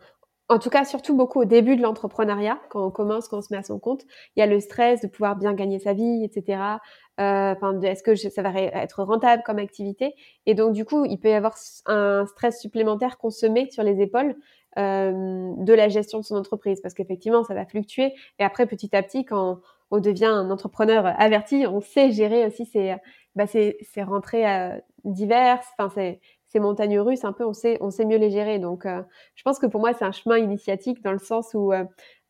en 0.49 0.59
tout 0.59 0.69
cas, 0.69 0.85
surtout 0.85 1.15
beaucoup 1.15 1.41
au 1.41 1.45
début 1.45 1.75
de 1.75 1.81
l'entrepreneuriat, 1.81 2.59
quand 2.69 2.85
on 2.85 2.91
commence, 2.91 3.27
quand 3.27 3.39
on 3.39 3.41
se 3.41 3.51
met 3.51 3.57
à 3.57 3.63
son 3.63 3.79
compte, 3.79 4.03
il 4.35 4.39
y 4.39 4.41
a 4.41 4.45
le 4.45 4.59
stress 4.59 5.01
de 5.01 5.07
pouvoir 5.07 5.35
bien 5.35 5.53
gagner 5.53 5.79
sa 5.79 5.93
vie, 5.93 6.23
etc. 6.23 6.79
Euh, 7.19 7.81
est-ce 7.81 8.03
que 8.03 8.15
ça 8.15 8.41
va 8.41 8.53
être 8.55 9.03
rentable 9.03 9.43
comme 9.45 9.59
activité? 9.59 10.15
Et 10.45 10.53
donc, 10.53 10.73
du 10.73 10.85
coup, 10.85 11.03
il 11.05 11.19
peut 11.19 11.29
y 11.29 11.33
avoir 11.33 11.55
un 11.85 12.25
stress 12.27 12.61
supplémentaire 12.61 13.17
qu'on 13.17 13.29
se 13.29 13.45
met 13.45 13.69
sur 13.69 13.83
les 13.83 14.01
épaules 14.01 14.35
de 14.77 15.73
la 15.73 15.89
gestion 15.89 16.19
de 16.19 16.23
son 16.23 16.35
entreprise, 16.35 16.81
parce 16.81 16.93
qu'effectivement, 16.93 17.43
ça 17.43 17.55
va 17.55 17.65
fluctuer. 17.65 18.13
Et 18.37 18.43
après, 18.43 18.67
petit 18.67 18.95
à 18.95 19.01
petit, 19.01 19.25
quand 19.25 19.59
on 19.89 19.99
devient 19.99 20.25
un 20.25 20.51
entrepreneur 20.51 21.13
averti, 21.19 21.65
on 21.67 21.81
sait 21.81 22.11
gérer 22.11 22.45
aussi 22.45 22.65
ses, 22.65 22.95
bah, 23.37 23.45
ses, 23.47 23.77
rentrées 24.03 24.47
euh, 24.47 24.77
diverses. 25.07 25.67
Enfin, 25.77 25.89
c'est 25.93 26.19
ces 26.47 26.59
montagnes 26.59 26.99
russes, 26.99 27.25
un 27.25 27.33
peu, 27.33 27.45
on 27.45 27.53
sait, 27.53 27.77
on 27.81 27.91
sait 27.91 28.05
mieux 28.05 28.17
les 28.17 28.31
gérer. 28.31 28.59
Donc, 28.59 28.85
euh, 28.85 29.03
je 29.35 29.43
pense 29.43 29.59
que 29.59 29.65
pour 29.65 29.81
moi, 29.81 29.93
c'est 29.93 30.05
un 30.05 30.11
chemin 30.11 30.37
initiatique 30.37 31.03
dans 31.03 31.11
le 31.11 31.19
sens 31.19 31.53
où 31.53 31.73
euh, 31.73 31.83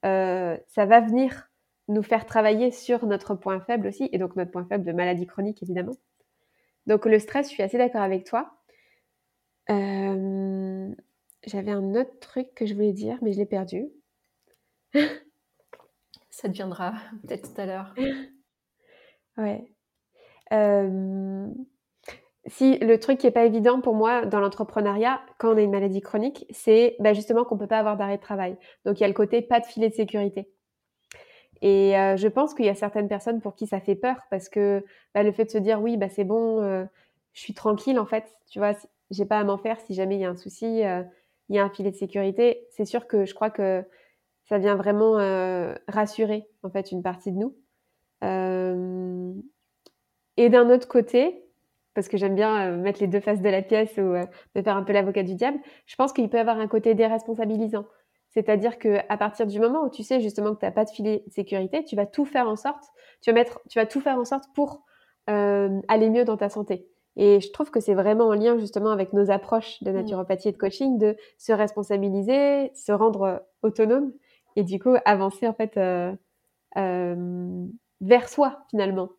euh, 0.06 0.58
ça 0.68 0.86
va 0.86 1.02
venir 1.02 1.50
nous 1.88 2.04
faire 2.04 2.26
travailler 2.26 2.72
sur 2.72 3.06
notre 3.06 3.36
point 3.36 3.60
faible 3.62 3.88
aussi, 3.88 4.10
et 4.12 4.18
donc 4.18 4.36
notre 4.36 4.52
point 4.52 4.66
faible 4.66 4.84
de 4.84 4.92
maladie 4.92 5.26
chronique, 5.26 5.62
évidemment. 5.64 5.96
Donc, 6.88 7.06
le 7.06 7.20
stress, 7.20 7.48
je 7.48 7.54
suis 7.54 7.64
assez 7.64 7.78
d'accord 7.78 8.02
avec 8.02 8.26
toi. 8.26 8.52
j'avais 9.68 11.72
un 11.72 11.96
autre 11.96 12.20
truc 12.20 12.54
que 12.56 12.66
je 12.66 12.74
voulais 12.74 12.94
dire, 12.94 13.18
mais 13.22 13.34
je 13.34 13.38
l'ai 13.38 13.46
perdu. 13.46 13.88
Ça 16.30 16.48
deviendra 16.48 16.94
peut-être 17.26 17.54
tout 17.54 17.62
à 17.62 17.66
l'heure. 17.66 17.94
Ouais. 19.38 19.72
Si 22.48 22.78
le 22.80 22.98
truc 23.00 23.18
qui 23.18 23.28
est 23.28 23.32
pas 23.32 23.46
évident 23.46 23.82
pour 23.82 23.94
moi 23.94 24.26
dans 24.26 24.40
l'entrepreneuriat, 24.40 25.22
quand 25.38 25.54
on 25.54 25.58
a 25.58 25.62
une 25.62 25.72
maladie 25.72 26.02
chronique, 26.02 26.46
c'est 26.50 26.96
bah, 27.00 27.14
justement 27.14 27.44
qu'on 27.44 27.58
peut 27.58 27.68
pas 27.68 27.80
avoir 27.80 27.98
d'arrêt 27.98 28.18
de 28.18 28.22
travail. 28.22 28.58
Donc 28.86 29.00
il 29.00 29.02
y 29.02 29.04
a 29.04 29.08
le 29.08 29.14
côté 29.14 29.42
pas 29.42 29.60
de 29.60 29.66
filet 29.66 29.90
de 29.90 29.94
sécurité. 29.94 30.50
Et 31.62 31.94
je 32.18 32.28
pense 32.28 32.54
qu'il 32.54 32.66
y 32.66 32.70
a 32.70 32.76
certaines 32.76 33.08
personnes 33.08 33.42
pour 33.42 33.56
qui 33.56 33.68
ça 33.68 33.80
fait 33.80 33.96
peur 33.96 34.18
parce 34.30 34.48
que 34.48 34.86
bah, 35.16 35.24
le 35.24 35.32
fait 35.32 35.46
de 35.46 35.50
se 35.50 35.58
dire 35.58 35.82
oui, 35.82 35.98
bah, 35.98 36.08
c'est 36.08 36.24
bon, 36.24 36.62
je 37.34 37.40
suis 37.40 37.54
tranquille 37.54 38.00
en 38.00 38.06
fait, 38.06 38.26
tu 38.50 38.60
vois, 38.60 38.74
j'ai 39.10 39.26
pas 39.26 39.40
à 39.40 39.44
m'en 39.44 39.58
faire 39.58 39.80
si 39.82 39.94
jamais 39.94 40.16
il 40.16 40.22
y 40.22 40.26
a 40.26 40.30
un 40.30 40.36
souci, 40.36 40.82
il 40.82 41.56
y 41.56 41.60
a 41.60 41.64
un 41.64 41.70
filet 41.70 41.92
de 41.92 41.96
sécurité. 41.96 42.68
C'est 42.72 42.86
sûr 42.86 43.08
que 43.08 43.26
je 43.26 43.34
crois 43.34 43.50
que 43.50 43.84
ça 44.46 44.60
vient 44.60 44.76
vraiment 44.76 45.14
rassurer 45.88 46.48
en 46.64 46.70
fait 46.70 46.92
une 46.92 47.02
partie 47.02 47.32
de 47.32 47.38
nous. 47.38 47.56
et 50.38 50.50
d'un 50.50 50.70
autre 50.70 50.88
côté, 50.88 51.47
parce 51.98 52.10
que 52.10 52.18
j'aime 52.18 52.36
bien 52.36 52.78
mettre 52.78 53.02
les 53.02 53.08
deux 53.08 53.20
faces 53.20 53.42
de 53.42 53.50
la 53.50 53.64
pièce 53.64 53.98
ou 53.98 54.02
me 54.02 54.62
faire 54.62 54.78
un 54.78 54.84
peu 54.84 54.94
l'avocat 54.94 55.24
du 55.24 55.34
diable, 55.34 55.58
je 55.88 55.96
pense 55.96 56.14
qu'il 56.14 56.30
peut 56.30 56.38
y 56.38 56.40
avoir 56.40 56.60
un 56.60 56.68
côté 56.68 56.94
déresponsabilisant. 56.94 57.86
C'est-à-dire 58.30 58.78
que 58.78 59.00
à 59.10 59.18
partir 59.18 59.48
du 59.48 59.60
moment 59.60 59.84
où 59.84 59.90
tu 59.90 60.04
sais 60.04 60.22
justement 60.22 60.54
que 60.54 60.60
tu 60.60 60.66
n'as 60.66 60.72
pas 60.72 60.86
de 60.86 60.92
filet 60.92 61.24
de 61.26 61.34
sécurité, 61.34 61.84
tu 61.84 61.96
vas 61.96 62.06
tout 62.06 62.24
faire 62.24 62.48
en 62.48 62.56
sorte, 62.56 62.84
tu 63.24 63.32
vas 63.32 63.34
mettre, 63.34 63.62
tu 63.68 63.80
vas 63.80 63.88
tout 63.88 64.00
faire 64.00 64.16
en 64.20 64.26
sorte 64.26 64.46
pour 64.54 64.84
euh, 65.28 65.82
aller 65.88 66.12
mieux 66.12 66.24
dans 66.24 66.38
ta 66.38 66.50
santé. 66.50 66.88
Et 67.16 67.42
je 67.42 67.52
trouve 67.52 67.72
que 67.72 67.80
c'est 67.80 67.96
vraiment 67.96 68.28
en 68.28 68.36
lien 68.36 68.60
justement 68.60 68.92
avec 68.92 69.12
nos 69.12 69.32
approches 69.32 69.82
de 69.82 69.90
mmh. 69.90 69.96
naturopathie 69.96 70.50
et 70.50 70.52
de 70.52 70.58
coaching 70.58 71.00
de 71.00 71.18
se 71.40 71.52
responsabiliser, 71.52 72.72
se 72.76 72.92
rendre 72.92 73.22
euh, 73.24 73.38
autonome 73.64 74.14
et 74.56 74.64
du 74.64 74.80
coup 74.80 74.96
avancer 75.04 75.48
en 75.48 75.54
fait 75.54 75.76
euh, 75.78 76.16
vers 78.02 78.30
soi 78.30 78.60
finalement. 78.70 79.10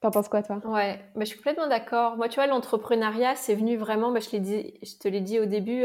T'en 0.00 0.10
penses 0.10 0.28
quoi 0.28 0.42
toi? 0.42 0.60
Ouais, 0.64 0.98
bah, 1.14 1.20
je 1.20 1.26
suis 1.26 1.36
complètement 1.36 1.68
d'accord. 1.68 2.16
Moi, 2.16 2.28
tu 2.28 2.36
vois, 2.36 2.46
l'entrepreneuriat, 2.46 3.36
c'est 3.36 3.54
venu 3.54 3.76
vraiment, 3.76 4.12
bah, 4.12 4.20
je, 4.20 4.36
dit, 4.36 4.74
je 4.82 4.94
te 4.98 5.08
l'ai 5.08 5.20
dit 5.20 5.38
au 5.38 5.46
début, 5.46 5.84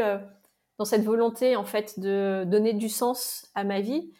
dans 0.78 0.86
cette 0.86 1.04
volonté 1.04 1.56
en 1.56 1.64
fait 1.66 2.00
de 2.00 2.44
donner 2.46 2.74
du 2.74 2.90
sens 2.90 3.50
à 3.56 3.64
ma 3.64 3.82
vie. 3.82 4.12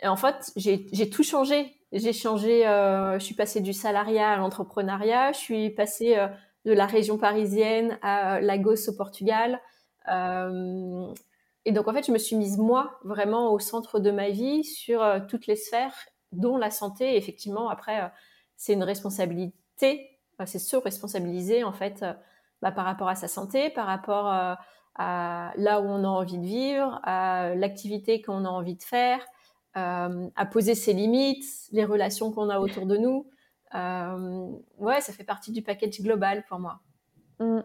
Et 0.00 0.08
en 0.08 0.16
fait, 0.16 0.52
j'ai 0.56 1.10
tout 1.10 1.22
changé. 1.22 1.72
J'ai 1.92 2.12
changé, 2.12 2.66
euh, 2.66 3.20
je 3.20 3.24
suis 3.24 3.36
passée 3.36 3.60
du 3.60 3.72
salariat 3.72 4.32
à 4.32 4.36
l'entrepreneuriat, 4.36 5.30
je 5.30 5.38
suis 5.38 5.70
passée 5.70 6.16
euh, 6.16 6.26
de 6.64 6.72
la 6.72 6.86
région 6.86 7.18
parisienne 7.18 7.98
à 8.02 8.40
Lagos 8.40 8.88
au 8.88 8.96
Portugal. 8.96 9.60
Euh, 10.08 11.06
et 11.64 11.70
donc 11.70 11.86
en 11.86 11.92
fait, 11.92 12.04
je 12.04 12.10
me 12.10 12.18
suis 12.18 12.34
mise 12.34 12.58
moi 12.58 12.98
vraiment 13.04 13.52
au 13.52 13.60
centre 13.60 14.00
de 14.00 14.10
ma 14.10 14.30
vie 14.30 14.64
sur 14.64 15.04
euh, 15.04 15.20
toutes 15.28 15.46
les 15.46 15.54
sphères, 15.54 15.94
dont 16.32 16.56
la 16.56 16.72
santé. 16.72 17.16
Effectivement, 17.16 17.68
après, 17.68 18.02
euh, 18.02 18.08
c'est 18.56 18.72
une 18.72 18.82
responsabilité, 18.82 20.18
c'est 20.44 20.58
se 20.58 20.76
responsabiliser 20.76 21.64
en 21.64 21.72
fait 21.72 22.04
bah, 22.62 22.72
par 22.72 22.84
rapport 22.84 23.08
à 23.08 23.14
sa 23.14 23.28
santé, 23.28 23.70
par 23.70 23.86
rapport 23.86 24.26
à 24.26 24.58
là 24.96 25.80
où 25.80 25.84
on 25.84 26.04
a 26.04 26.08
envie 26.08 26.38
de 26.38 26.44
vivre, 26.44 27.00
à 27.02 27.54
l'activité 27.54 28.22
qu'on 28.22 28.44
a 28.44 28.48
envie 28.48 28.76
de 28.76 28.82
faire, 28.82 29.20
euh, 29.76 30.28
à 30.36 30.46
poser 30.46 30.74
ses 30.74 30.92
limites, 30.92 31.44
les 31.72 31.84
relations 31.84 32.30
qu'on 32.30 32.48
a 32.48 32.60
autour 32.60 32.86
de 32.86 32.96
nous. 32.96 33.26
Euh, 33.74 34.50
ouais, 34.78 35.00
ça 35.00 35.12
fait 35.12 35.24
partie 35.24 35.50
du 35.50 35.62
package 35.62 36.00
global 36.00 36.44
pour 36.48 36.60
moi. 36.60 36.78
Mm. 37.40 37.60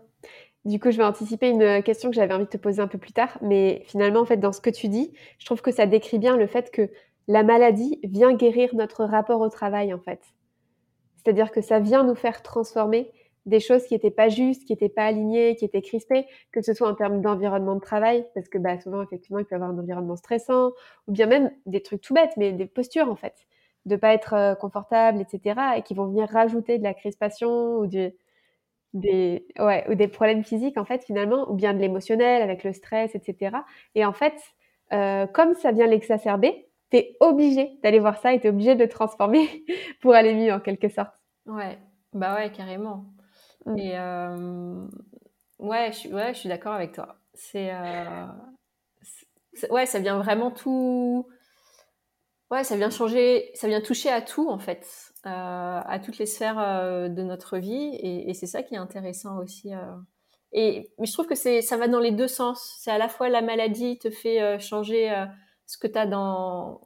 Du 0.65 0.79
coup, 0.79 0.91
je 0.91 0.97
vais 0.97 1.03
anticiper 1.03 1.49
une 1.49 1.83
question 1.83 2.09
que 2.09 2.15
j'avais 2.15 2.33
envie 2.33 2.45
de 2.45 2.49
te 2.49 2.57
poser 2.57 2.81
un 2.81 2.87
peu 2.87 2.97
plus 2.97 3.13
tard, 3.13 3.37
mais 3.41 3.83
finalement, 3.85 4.21
en 4.21 4.25
fait, 4.25 4.37
dans 4.37 4.51
ce 4.51 4.59
que 4.59 4.69
tu 4.69 4.87
dis, 4.87 5.13
je 5.37 5.45
trouve 5.45 5.61
que 5.61 5.71
ça 5.71 5.85
décrit 5.85 6.19
bien 6.19 6.35
le 6.35 6.47
fait 6.47 6.71
que 6.71 6.89
la 7.27 7.43
maladie 7.43 7.99
vient 8.03 8.33
guérir 8.33 8.75
notre 8.75 9.05
rapport 9.05 9.39
au 9.39 9.49
travail, 9.49 9.93
en 9.93 9.99
fait. 9.99 10.19
C'est-à-dire 11.23 11.51
que 11.51 11.61
ça 11.61 11.79
vient 11.79 12.03
nous 12.03 12.15
faire 12.15 12.41
transformer 12.41 13.11
des 13.45 13.59
choses 13.59 13.85
qui 13.85 13.93
n'étaient 13.93 14.11
pas 14.11 14.29
justes, 14.29 14.65
qui 14.65 14.73
n'étaient 14.73 14.89
pas 14.89 15.05
alignées, 15.05 15.55
qui 15.55 15.65
étaient 15.65 15.81
crispées, 15.81 16.25
que 16.51 16.61
ce 16.61 16.73
soit 16.73 16.87
en 16.89 16.95
termes 16.95 17.21
d'environnement 17.21 17.75
de 17.75 17.81
travail, 17.81 18.25
parce 18.35 18.47
que 18.49 18.57
bah, 18.57 18.79
souvent, 18.79 19.01
effectivement, 19.01 19.39
il 19.39 19.45
peut 19.45 19.53
y 19.53 19.55
avoir 19.55 19.71
un 19.71 19.77
environnement 19.79 20.15
stressant, 20.15 20.71
ou 21.07 21.11
bien 21.11 21.25
même 21.25 21.51
des 21.65 21.81
trucs 21.81 22.01
tout 22.01 22.13
bêtes, 22.13 22.33
mais 22.37 22.53
des 22.53 22.65
postures, 22.65 23.09
en 23.09 23.15
fait, 23.15 23.35
de 23.85 23.95
pas 23.95 24.13
être 24.13 24.33
euh, 24.33 24.55
confortable, 24.55 25.21
etc., 25.21 25.59
et 25.77 25.81
qui 25.81 25.93
vont 25.93 26.05
venir 26.07 26.29
rajouter 26.29 26.77
de 26.77 26.83
la 26.83 26.93
crispation 26.93 27.77
ou 27.79 27.87
des, 28.93 29.47
ouais, 29.59 29.85
ou 29.89 29.95
des 29.95 30.07
problèmes 30.07 30.43
physiques, 30.43 30.77
en 30.77 30.85
fait, 30.85 31.03
finalement, 31.03 31.49
ou 31.51 31.55
bien 31.55 31.73
de 31.73 31.79
l'émotionnel 31.79 32.41
avec 32.41 32.63
le 32.63 32.73
stress, 32.73 33.15
etc. 33.15 33.57
Et 33.95 34.05
en 34.05 34.13
fait, 34.13 34.35
euh, 34.93 35.27
comme 35.27 35.53
ça 35.55 35.71
vient 35.71 35.87
l'exacerber, 35.87 36.68
tu 36.91 36.97
es 36.97 37.17
obligé 37.19 37.77
d'aller 37.83 37.99
voir 37.99 38.17
ça 38.17 38.33
et 38.33 38.39
tu 38.39 38.47
es 38.47 38.49
obligé 38.49 38.75
de 38.75 38.83
le 38.83 38.89
transformer 38.89 39.65
pour 40.01 40.13
aller 40.13 40.33
mieux, 40.33 40.53
en 40.53 40.59
quelque 40.59 40.89
sorte. 40.89 41.13
Ouais, 41.45 41.79
bah 42.13 42.35
ouais, 42.35 42.51
carrément. 42.51 43.05
Mmh. 43.65 43.77
Et 43.77 43.97
euh, 43.97 44.87
ouais, 45.59 45.91
je 45.91 45.97
suis, 45.97 46.13
ouais, 46.13 46.33
je 46.33 46.39
suis 46.39 46.49
d'accord 46.49 46.73
avec 46.73 46.93
toi. 46.93 47.17
C'est, 47.33 47.69
euh, 47.71 48.25
ouais, 49.69 49.85
ça 49.85 49.99
vient 49.99 50.17
vraiment 50.17 50.51
tout. 50.51 51.27
Ouais, 52.51 52.63
ça 52.63 52.75
vient 52.75 52.89
changer, 52.89 53.51
ça 53.53 53.67
vient 53.67 53.81
toucher 53.81 54.09
à 54.09 54.21
tout 54.21 54.49
en 54.49 54.57
fait, 54.57 54.87
euh, 55.27 55.29
à 55.85 55.99
toutes 56.03 56.17
les 56.17 56.25
sphères 56.25 56.55
de 57.07 57.21
notre 57.21 57.59
vie, 57.59 57.91
et, 57.93 58.27
et 58.27 58.33
c'est 58.33 58.47
ça 58.47 58.63
qui 58.63 58.73
est 58.73 58.79
intéressant 58.79 59.37
aussi. 59.37 59.71
Et 60.51 60.89
mais 60.97 61.05
je 61.05 61.13
trouve 61.13 61.27
que 61.27 61.35
c'est, 61.35 61.61
ça 61.61 61.77
va 61.77 61.87
dans 61.87 61.99
les 61.99 62.09
deux 62.09 62.27
sens. 62.27 62.75
C'est 62.79 62.89
à 62.89 62.97
la 62.97 63.07
fois 63.07 63.29
la 63.29 63.43
maladie 63.43 63.99
te 63.99 64.09
fait 64.09 64.57
changer 64.59 65.13
ce 65.69 65.77
que 65.77 65.85
tu 65.85 65.99
as 65.99 66.07
dans 66.07 66.81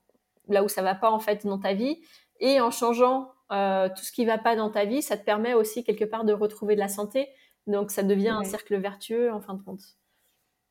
là 0.49 0.61
où 0.61 0.67
ça 0.67 0.81
va 0.81 0.93
pas 0.93 1.09
en 1.09 1.19
fait 1.19 1.47
dans 1.47 1.57
ta 1.57 1.73
vie, 1.73 2.01
et 2.41 2.59
en 2.59 2.69
changeant 2.69 3.31
euh, 3.53 3.87
tout 3.87 4.03
ce 4.03 4.11
qui 4.11 4.25
va 4.25 4.37
pas 4.37 4.57
dans 4.57 4.69
ta 4.69 4.83
vie, 4.83 5.01
ça 5.01 5.15
te 5.15 5.23
permet 5.23 5.53
aussi 5.53 5.85
quelque 5.85 6.03
part 6.03 6.25
de 6.25 6.33
retrouver 6.33 6.75
de 6.75 6.81
la 6.81 6.89
santé. 6.89 7.29
Donc 7.65 7.91
ça 7.91 8.03
devient 8.03 8.29
un 8.29 8.43
cercle 8.43 8.75
vertueux 8.75 9.31
en 9.31 9.39
fin 9.39 9.53
de 9.53 9.63
compte. 9.63 9.83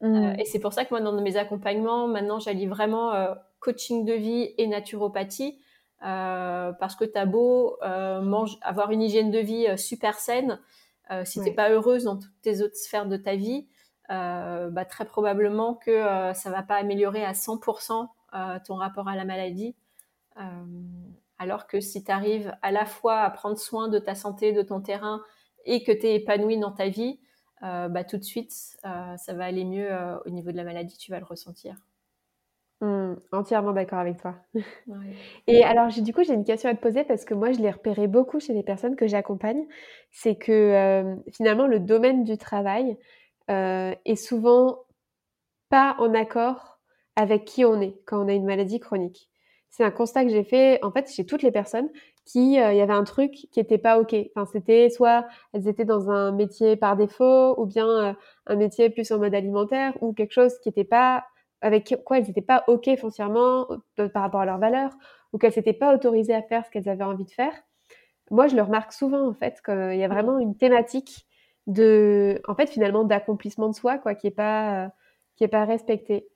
Euh, 0.02 0.08
mmh. 0.08 0.40
et 0.40 0.44
c'est 0.44 0.58
pour 0.58 0.74
ça 0.74 0.84
que 0.84 0.90
moi, 0.90 1.00
dans 1.00 1.18
mes 1.22 1.38
accompagnements, 1.38 2.06
maintenant, 2.06 2.38
j'allie 2.38 2.66
vraiment 2.66 3.14
euh, 3.14 3.34
coaching 3.60 4.04
de 4.04 4.12
vie 4.12 4.52
et 4.58 4.66
naturopathie. 4.66 5.58
parce 6.00 6.94
que 6.96 7.06
tu 7.06 7.16
as 7.16 7.24
beau 7.24 7.78
avoir 7.80 8.90
une 8.90 9.00
hygiène 9.00 9.30
de 9.30 9.38
vie 9.38 9.66
super 9.78 10.18
saine, 10.18 10.60
si 11.24 11.38
tu 11.38 11.46
n'es 11.46 11.54
pas 11.54 11.70
heureuse 11.70 12.04
dans 12.04 12.16
toutes 12.18 12.42
tes 12.42 12.60
autres 12.60 12.76
sphères 12.76 13.06
de 13.06 13.16
ta 13.16 13.36
vie, 13.36 13.68
bah, 14.12 14.84
très 14.84 15.04
probablement 15.04 15.74
que 15.74 16.32
ça 16.34 16.50
va 16.50 16.62
pas 16.62 16.76
améliorer 16.76 17.24
à 17.24 17.32
100% 17.32 18.08
ton 18.64 18.74
rapport 18.74 19.08
à 19.08 19.16
la 19.16 19.24
maladie. 19.24 19.74
Alors 21.38 21.66
que 21.66 21.80
si 21.80 22.04
tu 22.04 22.10
arrives 22.12 22.56
à 22.62 22.70
la 22.70 22.84
fois 22.84 23.20
à 23.20 23.30
prendre 23.30 23.58
soin 23.58 23.88
de 23.88 23.98
ta 23.98 24.14
santé, 24.14 24.52
de 24.52 24.62
ton 24.62 24.80
terrain 24.80 25.22
et 25.64 25.82
que 25.82 25.90
tu 25.90 26.06
es 26.06 26.14
épanoui 26.14 26.58
dans 26.58 26.70
ta 26.70 26.88
vie, 26.88 27.18
euh, 27.64 27.88
bah, 27.88 28.04
tout 28.04 28.16
de 28.16 28.22
suite, 28.22 28.52
euh, 28.84 29.16
ça 29.16 29.34
va 29.34 29.44
aller 29.44 29.64
mieux 29.64 29.90
euh, 29.90 30.18
au 30.26 30.30
niveau 30.30 30.50
de 30.50 30.56
la 30.56 30.64
maladie, 30.64 30.96
tu 30.98 31.10
vas 31.10 31.18
le 31.18 31.24
ressentir. 31.24 31.76
Mmh, 32.80 33.14
entièrement 33.30 33.72
d'accord 33.72 34.00
avec 34.00 34.20
toi. 34.20 34.34
Et 35.46 35.62
alors, 35.62 35.88
du 35.88 36.12
coup, 36.12 36.24
j'ai 36.24 36.34
une 36.34 36.44
question 36.44 36.68
à 36.68 36.74
te 36.74 36.80
poser 36.80 37.04
parce 37.04 37.24
que 37.24 37.34
moi, 37.34 37.52
je 37.52 37.60
l'ai 37.60 37.70
repéré 37.70 38.08
beaucoup 38.08 38.40
chez 38.40 38.52
les 38.52 38.64
personnes 38.64 38.96
que 38.96 39.06
j'accompagne. 39.06 39.66
C'est 40.10 40.34
que 40.34 41.16
finalement, 41.32 41.68
le 41.68 41.78
domaine 41.78 42.24
du 42.24 42.36
travail 42.36 42.96
est 43.48 44.16
souvent 44.16 44.80
pas 45.68 45.96
en 45.98 46.14
accord 46.14 46.78
avec 47.16 47.44
qui 47.44 47.64
on 47.64 47.80
est 47.80 47.96
quand 48.06 48.24
on 48.24 48.28
a 48.28 48.32
une 48.32 48.46
maladie 48.46 48.80
chronique 48.80 49.30
c'est 49.72 49.84
un 49.84 49.90
constat 49.90 50.24
que 50.24 50.30
j'ai 50.30 50.44
fait 50.44 50.78
en 50.84 50.92
fait 50.92 51.10
chez 51.10 51.26
toutes 51.26 51.42
les 51.42 51.50
personnes 51.50 51.88
qui 52.24 52.60
euh, 52.60 52.72
il 52.72 52.76
y 52.76 52.80
avait 52.80 52.92
un 52.92 53.04
truc 53.04 53.32
qui 53.50 53.58
était 53.58 53.78
pas 53.78 53.98
ok. 53.98 54.14
Enfin, 54.36 54.46
c'était 54.52 54.90
soit 54.90 55.26
elles 55.52 55.66
étaient 55.66 55.86
dans 55.86 56.10
un 56.10 56.30
métier 56.30 56.76
par 56.76 56.96
défaut 56.96 57.58
ou 57.58 57.66
bien 57.66 57.88
euh, 57.88 58.12
un 58.46 58.54
métier 58.54 58.90
plus 58.90 59.10
en 59.10 59.18
mode 59.18 59.34
alimentaire 59.34 59.94
ou 60.02 60.12
quelque 60.12 60.32
chose 60.32 60.58
qui 60.60 60.68
était 60.68 60.84
pas 60.84 61.24
avec 61.62 61.96
quoi 62.04 62.18
elles 62.18 62.26
n'étaient 62.26 62.42
pas 62.42 62.64
ok 62.68 62.96
foncièrement 62.98 63.66
euh, 63.98 64.08
par 64.08 64.22
rapport 64.22 64.42
à 64.42 64.46
leurs 64.46 64.58
valeurs 64.58 64.92
ou 65.32 65.38
qu'elles 65.38 65.52
s'étaient 65.52 65.72
pas 65.72 65.94
autorisées 65.94 66.34
à 66.34 66.42
faire 66.42 66.64
ce 66.66 66.70
qu'elles 66.70 66.88
avaient 66.88 67.02
envie 67.04 67.24
de 67.24 67.30
faire. 67.30 67.54
Moi, 68.30 68.48
je 68.48 68.56
le 68.56 68.62
remarque 68.62 68.92
souvent 68.92 69.26
en 69.26 69.34
fait 69.34 69.62
qu'il 69.64 69.96
y 69.96 70.04
a 70.04 70.08
vraiment 70.08 70.38
une 70.38 70.56
thématique 70.56 71.26
de 71.66 72.40
en 72.48 72.54
fait 72.54 72.68
finalement 72.68 73.04
d'accomplissement 73.04 73.68
de 73.68 73.74
soi 73.74 73.98
quoi 73.98 74.14
qui 74.14 74.26
est 74.26 74.30
pas 74.30 74.90
qui 75.36 75.44
est 75.44 75.48
pas 75.48 75.64
respectée. 75.64 76.28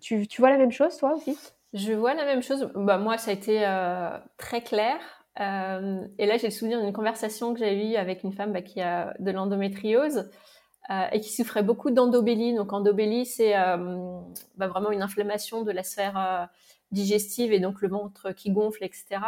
tu, 0.00 0.26
tu 0.28 0.40
vois 0.40 0.50
la 0.50 0.58
même 0.58 0.72
chose 0.72 0.96
toi 0.96 1.14
aussi? 1.14 1.36
Je 1.72 1.92
vois 1.92 2.14
la 2.14 2.24
même 2.24 2.42
chose. 2.42 2.70
Bah, 2.74 2.98
moi, 2.98 3.16
ça 3.16 3.30
a 3.30 3.34
été 3.34 3.66
euh, 3.66 4.18
très 4.36 4.62
clair. 4.62 4.96
Euh, 5.40 6.06
et 6.18 6.26
là, 6.26 6.36
j'ai 6.36 6.48
le 6.48 6.52
souvenir 6.52 6.82
d'une 6.82 6.92
conversation 6.92 7.54
que 7.54 7.60
j'ai 7.60 7.92
eue 7.92 7.96
avec 7.96 8.22
une 8.24 8.32
femme 8.32 8.52
bah, 8.52 8.60
qui 8.60 8.82
a 8.82 9.14
de 9.18 9.30
l'endométriose 9.30 10.28
euh, 10.90 11.06
et 11.12 11.20
qui 11.20 11.32
souffrait 11.32 11.62
beaucoup 11.62 11.90
d'endobélie. 11.90 12.54
Donc, 12.54 12.74
endobélie, 12.74 13.24
c'est 13.24 13.56
euh, 13.56 14.20
bah, 14.56 14.68
vraiment 14.68 14.90
une 14.90 15.02
inflammation 15.02 15.62
de 15.62 15.70
la 15.72 15.82
sphère 15.82 16.18
euh, 16.18 16.44
digestive 16.90 17.52
et 17.54 17.60
donc 17.60 17.80
le 17.80 17.88
ventre 17.88 18.32
qui 18.32 18.50
gonfle, 18.50 18.84
etc. 18.84 19.20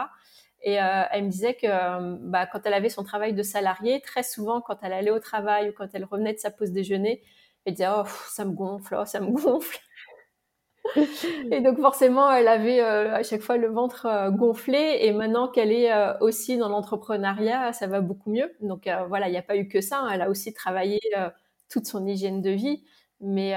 Et 0.64 0.80
euh, 0.82 1.02
elle 1.10 1.24
me 1.24 1.30
disait 1.30 1.54
que 1.54 1.66
bah, 2.28 2.46
quand 2.46 2.60
elle 2.64 2.74
avait 2.74 2.88
son 2.88 3.04
travail 3.04 3.34
de 3.34 3.42
salarié, 3.42 4.00
très 4.00 4.22
souvent, 4.22 4.60
quand 4.60 4.78
elle 4.82 4.92
allait 4.92 5.10
au 5.10 5.20
travail 5.20 5.70
ou 5.70 5.72
quand 5.72 5.88
elle 5.94 6.04
revenait 6.04 6.34
de 6.34 6.38
sa 6.38 6.50
pause 6.50 6.72
déjeuner, 6.72 7.22
et 7.66 7.72
disait 7.72 7.88
oh 7.94 8.04
ça 8.28 8.44
me 8.44 8.52
gonfle, 8.52 8.96
oh, 9.00 9.04
ça 9.04 9.20
me 9.20 9.30
gonfle. 9.30 9.78
et 11.50 11.60
donc 11.60 11.80
forcément, 11.80 12.30
elle 12.30 12.48
avait 12.48 12.80
euh, 12.80 13.14
à 13.14 13.22
chaque 13.22 13.40
fois 13.40 13.56
le 13.56 13.68
ventre 13.68 14.06
euh, 14.06 14.30
gonflé. 14.30 14.98
Et 15.00 15.12
maintenant 15.12 15.48
qu'elle 15.48 15.72
est 15.72 15.92
euh, 15.92 16.16
aussi 16.20 16.56
dans 16.58 16.68
l'entrepreneuriat, 16.68 17.72
ça 17.72 17.86
va 17.86 18.00
beaucoup 18.00 18.30
mieux. 18.30 18.52
Donc 18.60 18.88
voilà, 19.08 19.28
il 19.28 19.32
n'y 19.32 19.38
a 19.38 19.42
pas 19.42 19.56
eu 19.56 19.68
que 19.68 19.80
ça. 19.80 20.00
Hein. 20.00 20.10
Elle 20.12 20.22
a 20.22 20.30
aussi 20.30 20.52
travaillé 20.52 21.00
toute 21.70 21.86
son 21.86 22.06
hygiène 22.06 22.42
de 22.42 22.50
vie. 22.50 22.84
Mais, 23.20 23.54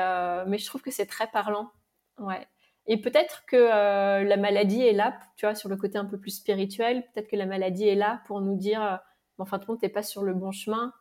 mais 0.47 0.57
je 0.57 0.65
trouve 0.65 0.81
que 0.81 0.91
c'est 0.91 1.05
très 1.05 1.27
parlant. 1.27 1.71
Ouais. 2.19 2.47
Et 2.87 3.01
peut-être 3.01 3.43
que 3.47 4.23
la 4.23 4.37
maladie 4.37 4.81
est 4.81 4.93
là, 4.93 5.19
tu 5.35 5.45
vois, 5.45 5.55
sur 5.55 5.69
le 5.69 5.75
côté 5.75 5.97
un 5.97 6.05
peu 6.05 6.17
plus 6.17 6.31
spirituel. 6.31 7.03
Peut-être 7.13 7.27
que 7.27 7.35
la 7.35 7.45
maladie 7.45 7.87
est 7.87 7.95
là 7.95 8.21
pour 8.25 8.39
nous 8.41 8.55
dire, 8.55 8.99
en 9.37 9.45
fin 9.45 9.57
de 9.57 9.65
compte, 9.65 9.81
t'es 9.81 9.89
pas 9.89 10.03
sur 10.03 10.23
le 10.23 10.33
bon 10.33 10.51
chemin. 10.51 10.93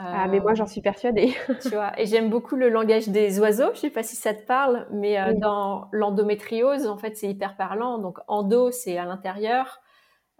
Ah, 0.00 0.28
mais 0.28 0.38
moi, 0.38 0.54
j'en 0.54 0.66
suis 0.66 0.80
persuadée. 0.80 1.34
tu 1.60 1.70
vois, 1.70 1.98
et 1.98 2.06
j'aime 2.06 2.30
beaucoup 2.30 2.54
le 2.54 2.68
langage 2.68 3.08
des 3.08 3.40
oiseaux. 3.40 3.70
Je 3.74 3.80
sais 3.80 3.90
pas 3.90 4.04
si 4.04 4.14
ça 4.14 4.32
te 4.32 4.44
parle, 4.46 4.86
mais 4.92 5.18
euh, 5.18 5.34
dans 5.34 5.88
l'endométriose, 5.90 6.86
en 6.86 6.96
fait, 6.98 7.16
c'est 7.16 7.28
hyper 7.28 7.56
parlant. 7.56 7.98
Donc, 7.98 8.18
endo, 8.28 8.70
c'est 8.70 8.96
à 8.96 9.04
l'intérieur, 9.04 9.80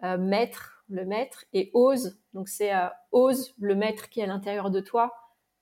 euh, 0.05 0.17
maître, 0.17 0.85
le 0.89 1.05
maître, 1.05 1.45
et 1.53 1.73
ose, 1.75 2.21
donc 2.35 2.49
c'est 2.49 2.73
euh, 2.73 2.87
ose, 3.11 3.53
le 3.59 3.75
maître 3.75 4.09
qui 4.09 4.21
est 4.21 4.25
à 4.25 4.27
l'intérieur 4.27 4.71
de 4.71 4.79
toi. 4.79 5.13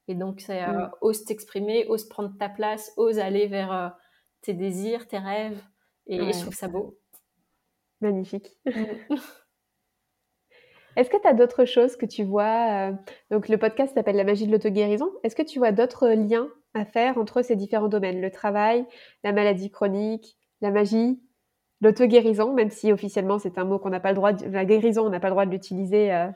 Et 0.09 0.15
donc, 0.15 0.41
c'est 0.41 0.63
ose 1.01 1.25
t'exprimer, 1.25 1.87
ose 1.89 2.05
prendre 2.09 2.31
ta 2.39 2.49
place, 2.49 2.93
ose 2.97 3.19
aller 3.19 3.49
vers 3.49 3.93
tes 4.43 4.55
désirs, 4.55 5.07
tes 5.07 5.19
rêves. 5.19 5.63
Et, 6.07 6.33
je 6.33 6.41
trouve 6.41 6.55
ça 6.55 6.69
beau. 6.69 6.99
Magnifique. 8.01 8.57
Mm. 8.65 8.71
Est-ce 10.97 11.11
que 11.11 11.21
tu 11.21 11.29
as 11.29 11.35
d'autres 11.35 11.67
choses 11.67 11.97
que 11.97 12.07
tu 12.07 12.25
vois 12.25 12.89
euh, 12.89 12.93
Donc, 13.31 13.49
le 13.49 13.59
podcast 13.59 13.95
s'appelle 13.95 14.17
La 14.17 14.25
magie 14.25 14.47
de 14.47 14.53
l'auto-guérison. 14.53 15.11
Est-ce 15.23 15.37
que 15.37 15.43
tu 15.43 15.59
vois 15.59 15.71
d'autres 15.71 16.09
liens 16.09 16.49
à 16.73 16.87
faire 16.87 17.19
entre 17.19 17.43
ces 17.43 17.55
différents 17.55 17.89
domaines? 17.89 18.23
Le 18.23 18.31
travail, 18.31 18.87
la 19.23 19.33
maladie 19.33 19.71
chronique, 19.71 20.39
la 20.63 20.71
magie, 20.71 21.21
l'auto-guérison, 21.83 22.55
même 22.55 22.71
si 22.71 22.93
officiellement 22.93 23.39
c'est 23.39 23.59
un 23.59 23.65
mot 23.65 23.79
qu'on 23.79 23.91
n'a 23.91 24.01
pas 24.01 24.11
le 24.11 24.17
droit 24.17 24.33
de... 24.33 24.47
La 24.49 24.65
guérison, 24.65 25.05
on 25.05 25.11
n'a 25.11 25.21
pas 25.21 25.29
le 25.29 25.35
droit 25.35 25.45
de 25.45 25.51
l'utiliser. 25.51 26.13
Euh. 26.15 26.29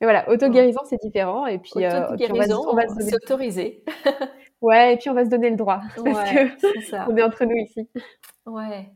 Mais 0.00 0.06
voilà, 0.06 0.28
auto-guérison, 0.30 0.80
c'est 0.88 1.00
différent. 1.02 1.46
Et 1.46 1.58
puis, 1.58 1.84
euh, 1.84 2.08
on 2.08 2.74
va, 2.74 2.88
se 2.88 3.16
autoriser. 3.16 3.84
ouais, 4.66 4.94
et 4.94 4.96
puis 4.96 5.10
on 5.10 5.14
va 5.14 5.24
se 5.24 5.30
donner 5.30 5.50
le 5.50 5.56
droit. 5.56 5.80
Parce 5.96 6.30
que 6.30 7.10
on 7.10 7.16
est 7.16 7.22
entre 7.22 7.44
nous 7.44 7.56
ici. 7.56 7.88
Ouais. 8.46 8.90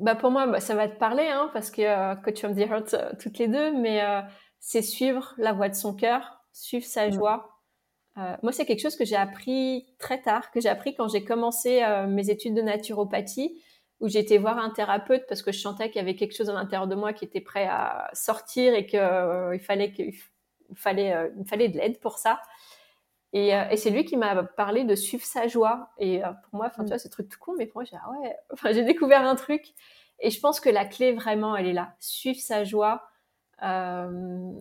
Bah 0.00 0.14
pour 0.14 0.30
moi, 0.30 0.46
bah, 0.46 0.60
ça 0.60 0.74
va 0.74 0.88
te 0.88 0.98
parler, 0.98 1.26
hein, 1.26 1.50
parce 1.52 1.70
que 1.70 1.82
euh, 1.82 2.14
Coach 2.16 2.42
of 2.44 2.56
the 2.56 2.60
Heart, 2.60 2.94
euh, 2.94 3.12
toutes 3.20 3.36
les 3.38 3.48
deux, 3.48 3.72
mais 3.72 4.02
euh, 4.02 4.22
c'est 4.58 4.80
suivre 4.80 5.34
la 5.36 5.52
voix 5.52 5.68
de 5.68 5.74
son 5.74 5.94
cœur, 5.94 6.40
suivre 6.52 6.86
sa 6.86 7.10
joie. 7.10 7.50
Euh, 8.16 8.34
moi, 8.42 8.50
c'est 8.50 8.64
quelque 8.64 8.80
chose 8.80 8.96
que 8.96 9.04
j'ai 9.04 9.16
appris 9.16 9.86
très 9.98 10.22
tard, 10.22 10.50
que 10.52 10.60
j'ai 10.60 10.70
appris 10.70 10.94
quand 10.94 11.08
j'ai 11.08 11.22
commencé 11.22 11.82
mes 12.08 12.30
études 12.30 12.54
de 12.54 12.62
naturopathie, 12.62 13.62
où 14.00 14.06
été 14.08 14.38
voir 14.38 14.58
un 14.58 14.70
thérapeute 14.70 15.24
parce 15.28 15.42
que 15.42 15.52
je 15.52 15.60
sentais 15.60 15.88
qu'il 15.88 15.96
y 15.96 16.00
avait 16.00 16.16
quelque 16.16 16.34
chose 16.34 16.48
à 16.48 16.54
l'intérieur 16.54 16.88
de 16.88 16.94
moi 16.94 17.12
qui 17.12 17.26
était 17.26 17.42
prêt 17.42 17.66
à 17.66 18.08
sortir 18.14 18.72
et 18.74 18.86
qu'il 18.86 18.98
il 19.52 19.60
fallait, 19.60 19.92
qu'il 19.92 20.14
fallait, 20.74 21.30
il 21.38 21.46
fallait 21.46 21.68
de 21.68 21.76
l'aide 21.76 22.00
pour 22.00 22.16
ça. 22.16 22.40
Et, 23.32 23.50
et 23.50 23.76
c'est 23.76 23.90
lui 23.90 24.04
qui 24.04 24.16
m'a 24.16 24.42
parlé 24.42 24.84
de 24.84 24.94
suivre 24.94 25.24
sa 25.24 25.46
joie. 25.46 25.90
Et 25.98 26.20
pour 26.20 26.58
moi, 26.58 26.66
enfin, 26.66 26.82
tu 26.82 26.86
mm. 26.86 26.88
vois, 26.88 26.98
ce 26.98 27.08
truc 27.08 27.28
tout 27.28 27.38
con, 27.38 27.54
mais 27.56 27.66
pour 27.66 27.76
moi, 27.76 27.84
j'ai 27.84 27.96
ah 27.96 28.10
ouais, 28.10 28.36
enfin, 28.52 28.72
j'ai 28.72 28.84
découvert 28.84 29.24
un 29.24 29.36
truc. 29.36 29.74
Et 30.20 30.30
je 30.30 30.40
pense 30.40 30.60
que 30.60 30.68
la 30.68 30.84
clé 30.84 31.12
vraiment, 31.12 31.56
elle 31.56 31.66
est 31.66 31.72
là. 31.72 31.94
Suivre 31.98 32.40
sa 32.40 32.64
joie. 32.64 33.02
Euh, 33.62 34.52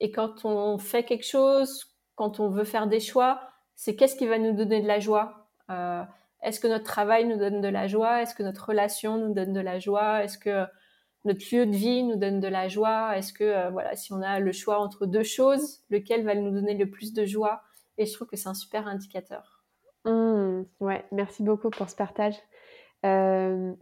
et 0.00 0.10
quand 0.10 0.44
on 0.44 0.78
fait 0.78 1.04
quelque 1.04 1.26
chose, 1.26 1.96
quand 2.14 2.40
on 2.40 2.48
veut 2.48 2.64
faire 2.64 2.86
des 2.86 3.00
choix, 3.00 3.40
c'est 3.74 3.96
qu'est-ce 3.96 4.16
qui 4.16 4.26
va 4.26 4.38
nous 4.38 4.52
donner 4.52 4.80
de 4.80 4.86
la 4.86 5.00
joie? 5.00 5.48
Euh, 5.70 6.02
Est-ce 6.42 6.60
que 6.60 6.68
notre 6.68 6.84
travail 6.84 7.26
nous 7.26 7.36
donne 7.36 7.60
de 7.60 7.68
la 7.68 7.88
joie? 7.88 8.22
Est-ce 8.22 8.34
que 8.34 8.42
notre 8.42 8.66
relation 8.66 9.18
nous 9.18 9.34
donne 9.34 9.52
de 9.52 9.60
la 9.60 9.78
joie? 9.78 10.22
Est-ce 10.22 10.38
que 10.38 10.66
notre 11.24 11.44
lieu 11.52 11.66
de 11.66 11.74
vie 11.74 12.04
nous 12.04 12.16
donne 12.16 12.40
de 12.40 12.48
la 12.48 12.68
joie? 12.68 13.16
Est-ce 13.16 13.32
que 13.32 13.44
euh, 13.44 13.70
voilà, 13.70 13.96
si 13.96 14.12
on 14.12 14.22
a 14.22 14.38
le 14.38 14.52
choix 14.52 14.78
entre 14.78 15.06
deux 15.06 15.24
choses, 15.24 15.80
lequel 15.90 16.24
va 16.24 16.34
nous 16.34 16.50
donner 16.50 16.74
le 16.74 16.90
plus 16.90 17.12
de 17.12 17.24
joie? 17.24 17.62
Et 17.98 18.06
je 18.06 18.12
trouve 18.14 18.28
que 18.28 18.36
c'est 18.36 18.48
un 18.48 18.54
super 18.54 18.86
indicateur. 18.86 19.64
Mmh, 20.04 20.62
ouais, 20.80 21.04
merci 21.12 21.42
beaucoup 21.42 21.70
pour 21.70 21.90
ce 21.90 21.96
partage. 21.96 22.36
Euh, 23.04 23.74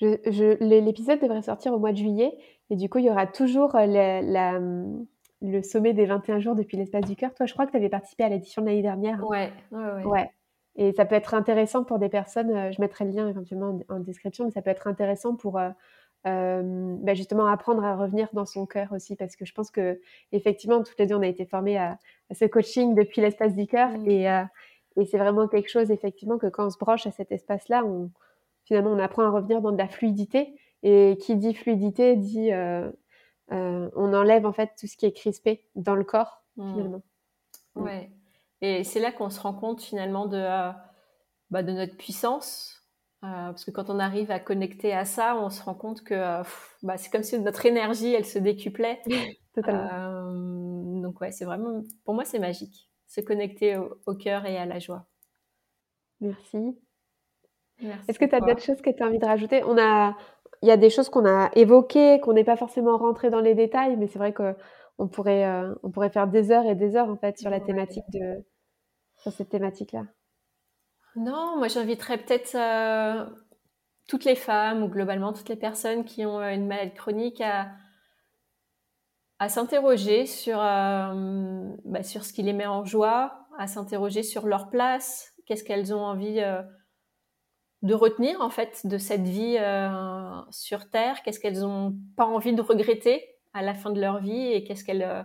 L'épisode 0.00 1.20
devrait 1.20 1.42
sortir 1.42 1.72
au 1.72 1.78
mois 1.78 1.92
de 1.92 1.96
juillet 1.96 2.36
et 2.70 2.76
du 2.76 2.88
coup, 2.88 2.98
il 2.98 3.06
y 3.06 3.10
aura 3.10 3.26
toujours 3.26 3.74
euh, 3.76 3.86
la, 3.86 4.60
le 5.40 5.62
sommet 5.62 5.92
des 5.92 6.06
21 6.06 6.40
jours 6.40 6.54
depuis 6.54 6.76
l'espace 6.76 7.04
du 7.04 7.16
cœur. 7.16 7.32
Toi, 7.34 7.46
je 7.46 7.52
crois 7.52 7.66
que 7.66 7.70
tu 7.70 7.76
avais 7.76 7.88
participé 7.88 8.24
à 8.24 8.28
l'édition 8.28 8.62
de 8.62 8.66
l'année 8.66 8.82
dernière. 8.82 9.24
Ouais, 9.28 9.52
ouais, 9.72 10.04
ouais, 10.04 10.30
Et 10.76 10.92
ça 10.92 11.04
peut 11.04 11.14
être 11.14 11.34
intéressant 11.34 11.84
pour 11.84 11.98
des 11.98 12.08
personnes, 12.08 12.50
euh, 12.50 12.72
je 12.72 12.80
mettrai 12.80 13.04
le 13.04 13.12
lien 13.12 13.28
éventuellement 13.28 13.78
en, 13.88 14.00
description, 14.00 14.44
mais 14.44 14.50
ça 14.50 14.62
peut 14.62 14.70
être 14.70 14.86
intéressant 14.86 15.36
pour 15.36 15.60
euh, 16.26 16.96
bah, 17.00 17.14
justement 17.14 17.46
apprendre 17.46 17.84
à 17.84 17.96
revenir 17.96 18.28
dans 18.32 18.46
son 18.46 18.66
cœur 18.66 18.92
aussi, 18.92 19.16
parce 19.16 19.36
que 19.36 19.44
je 19.44 19.52
pense 19.52 19.70
que 19.70 20.00
effectivement, 20.32 20.82
toutes 20.82 20.98
les 20.98 21.06
deux, 21.06 21.14
on 21.14 21.22
a 21.22 21.26
été 21.26 21.44
formés 21.44 21.78
à, 21.78 21.98
ce 22.32 22.44
coaching 22.46 22.94
depuis 22.94 23.20
l'espace 23.20 23.54
du 23.54 23.66
cœur 23.66 23.90
mmh. 23.90 24.08
et, 24.08 24.44
et 24.96 25.04
c'est 25.04 25.18
vraiment 25.18 25.46
quelque 25.46 25.68
chose, 25.68 25.90
effectivement, 25.90 26.38
que 26.38 26.46
quand 26.46 26.66
on 26.66 26.70
se 26.70 26.78
branche 26.78 27.06
à 27.06 27.10
cet 27.10 27.30
espace-là, 27.32 27.84
on 27.84 28.10
finalement, 28.64 28.90
on 28.90 28.98
apprend 28.98 29.22
à 29.22 29.30
revenir 29.30 29.60
dans 29.60 29.72
de 29.72 29.78
la 29.78 29.88
fluidité. 29.88 30.58
Et 30.82 31.16
qui 31.18 31.36
dit 31.36 31.54
fluidité 31.54 32.14
dit 32.14 32.52
euh, 32.52 32.90
euh, 33.52 33.90
on 33.96 34.12
enlève 34.12 34.44
en 34.44 34.52
fait 34.52 34.72
tout 34.78 34.86
ce 34.86 34.98
qui 34.98 35.06
est 35.06 35.12
crispé 35.12 35.66
dans 35.76 35.94
le 35.94 36.04
corps 36.04 36.44
mmh. 36.56 36.72
finalement. 36.74 37.02
Mmh. 37.74 37.82
Ouais. 37.82 38.10
Et 38.60 38.84
c'est 38.84 39.00
là 39.00 39.10
qu'on 39.10 39.30
se 39.30 39.40
rend 39.40 39.54
compte 39.54 39.80
finalement 39.80 40.26
de, 40.26 40.36
euh, 40.36 40.72
bah, 41.50 41.62
de 41.62 41.72
notre 41.72 41.96
puissance. 41.96 42.83
Parce 43.24 43.64
que 43.64 43.70
quand 43.70 43.90
on 43.90 43.98
arrive 43.98 44.30
à 44.30 44.40
connecter 44.40 44.92
à 44.92 45.04
ça, 45.04 45.36
on 45.36 45.50
se 45.50 45.62
rend 45.62 45.74
compte 45.74 46.02
que 46.02 46.42
bah, 46.82 46.96
c'est 46.96 47.10
comme 47.10 47.22
si 47.22 47.38
notre 47.38 47.64
énergie, 47.66 48.12
elle 48.12 48.26
se 48.26 48.38
décuplait. 48.38 49.00
donc 49.56 51.20
ouais, 51.20 51.32
c'est 51.32 51.44
vraiment, 51.44 51.82
pour 52.04 52.14
moi, 52.14 52.24
c'est 52.24 52.38
magique. 52.38 52.90
Se 53.06 53.20
connecter 53.20 53.76
au, 53.76 53.98
au 54.06 54.14
cœur 54.14 54.46
et 54.46 54.56
à 54.56 54.66
la 54.66 54.78
joie. 54.78 55.06
Merci. 56.20 56.76
Est-ce 58.08 58.18
que 58.18 58.24
tu 58.24 58.34
as 58.34 58.40
d'autres 58.40 58.62
choses 58.62 58.80
que 58.80 58.90
tu 58.90 59.02
as 59.02 59.06
envie 59.06 59.18
de 59.18 59.26
rajouter? 59.26 59.62
On 59.64 59.76
a, 59.78 60.16
il 60.62 60.68
y 60.68 60.70
a 60.70 60.76
des 60.76 60.90
choses 60.90 61.08
qu'on 61.08 61.26
a 61.26 61.50
évoquées, 61.54 62.20
qu'on 62.20 62.32
n'est 62.32 62.44
pas 62.44 62.56
forcément 62.56 62.96
rentré 62.96 63.30
dans 63.30 63.40
les 63.40 63.54
détails, 63.54 63.96
mais 63.96 64.06
c'est 64.06 64.18
vrai 64.18 64.32
qu'on 64.32 65.08
pourrait, 65.08 65.44
euh, 65.46 65.74
on 65.82 65.90
pourrait 65.90 66.10
faire 66.10 66.28
des 66.28 66.50
heures 66.50 66.66
et 66.66 66.74
des 66.74 66.96
heures 66.96 67.10
en 67.10 67.16
fait 67.16 67.38
sur 67.38 67.50
la 67.50 67.60
thématique 67.60 68.04
de, 68.12 68.44
sur 69.18 69.32
cette 69.32 69.48
thématique-là. 69.48 70.04
Non, 71.16 71.58
moi 71.58 71.68
j'inviterais 71.68 72.18
peut-être 72.18 72.54
euh, 72.56 73.24
toutes 74.08 74.24
les 74.24 74.34
femmes 74.34 74.82
ou 74.82 74.88
globalement 74.88 75.32
toutes 75.32 75.48
les 75.48 75.56
personnes 75.56 76.04
qui 76.04 76.26
ont 76.26 76.40
une 76.42 76.66
maladie 76.66 76.94
chronique 76.94 77.40
à, 77.40 77.68
à 79.38 79.48
s'interroger 79.48 80.26
sur, 80.26 80.60
euh, 80.60 81.72
bah, 81.84 82.02
sur 82.02 82.24
ce 82.24 82.32
qui 82.32 82.42
les 82.42 82.52
met 82.52 82.66
en 82.66 82.84
joie, 82.84 83.46
à 83.58 83.66
s'interroger 83.66 84.22
sur 84.22 84.46
leur 84.46 84.70
place, 84.70 85.32
qu'est-ce 85.46 85.62
qu'elles 85.62 85.94
ont 85.94 86.04
envie 86.04 86.40
de 87.84 87.92
retenir 87.92 88.40
en 88.40 88.48
fait 88.48 88.86
de 88.86 88.96
cette 88.96 89.28
vie 89.28 89.58
euh, 89.60 90.40
sur 90.50 90.88
Terre 90.88 91.22
Qu'est-ce 91.22 91.38
qu'elles 91.38 91.60
n'ont 91.60 91.94
pas 92.16 92.24
envie 92.24 92.54
de 92.54 92.62
regretter 92.62 93.22
à 93.52 93.62
la 93.62 93.74
fin 93.74 93.90
de 93.90 94.00
leur 94.00 94.20
vie 94.20 94.52
et 94.52 94.64
qu'est-ce 94.64 94.84
qu'elles 94.84 95.02
euh, 95.02 95.22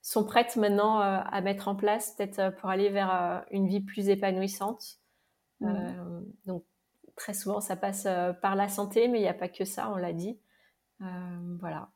sont 0.00 0.24
prêtes 0.24 0.54
maintenant 0.56 1.00
euh, 1.00 1.18
à 1.24 1.40
mettre 1.40 1.66
en 1.66 1.74
place 1.74 2.14
peut-être 2.14 2.54
pour 2.56 2.70
aller 2.70 2.88
vers 2.88 3.44
une 3.50 3.66
vie 3.66 3.80
plus 3.80 4.08
épanouissante 4.08 4.97
mmh. 5.60 6.24
Donc 6.46 6.64
très 7.16 7.34
souvent 7.34 7.60
ça 7.60 7.76
passe 7.76 8.06
par 8.42 8.56
la 8.56 8.68
santé, 8.68 9.08
mais 9.08 9.18
il 9.18 9.22
n'y 9.22 9.28
a 9.28 9.34
pas 9.34 9.48
que 9.48 9.64
ça, 9.64 9.90
on 9.90 9.96
l'a 9.96 10.12
dit. 10.12 10.38
voilà. 11.60 11.90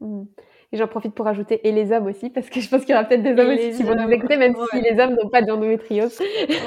Mmh. 0.00 0.24
Et 0.72 0.76
j'en 0.76 0.88
profite 0.88 1.14
pour 1.14 1.26
ajouter 1.28 1.66
et 1.68 1.72
les 1.72 1.92
hommes 1.92 2.06
aussi, 2.06 2.30
parce 2.30 2.50
que 2.50 2.60
je 2.60 2.68
pense 2.68 2.80
qu'il 2.80 2.90
y 2.90 2.94
aura 2.98 3.04
peut-être 3.04 3.22
des 3.22 3.40
hommes 3.40 3.50
aussi 3.50 3.76
qui 3.76 3.82
vont 3.84 3.94
nous 3.94 4.10
écouter, 4.10 4.36
même 4.36 4.54
si 4.72 4.80
les 4.80 4.98
hommes 4.98 5.14
n'ont 5.14 5.28
pas 5.28 5.40
d'endométriose. 5.40 6.18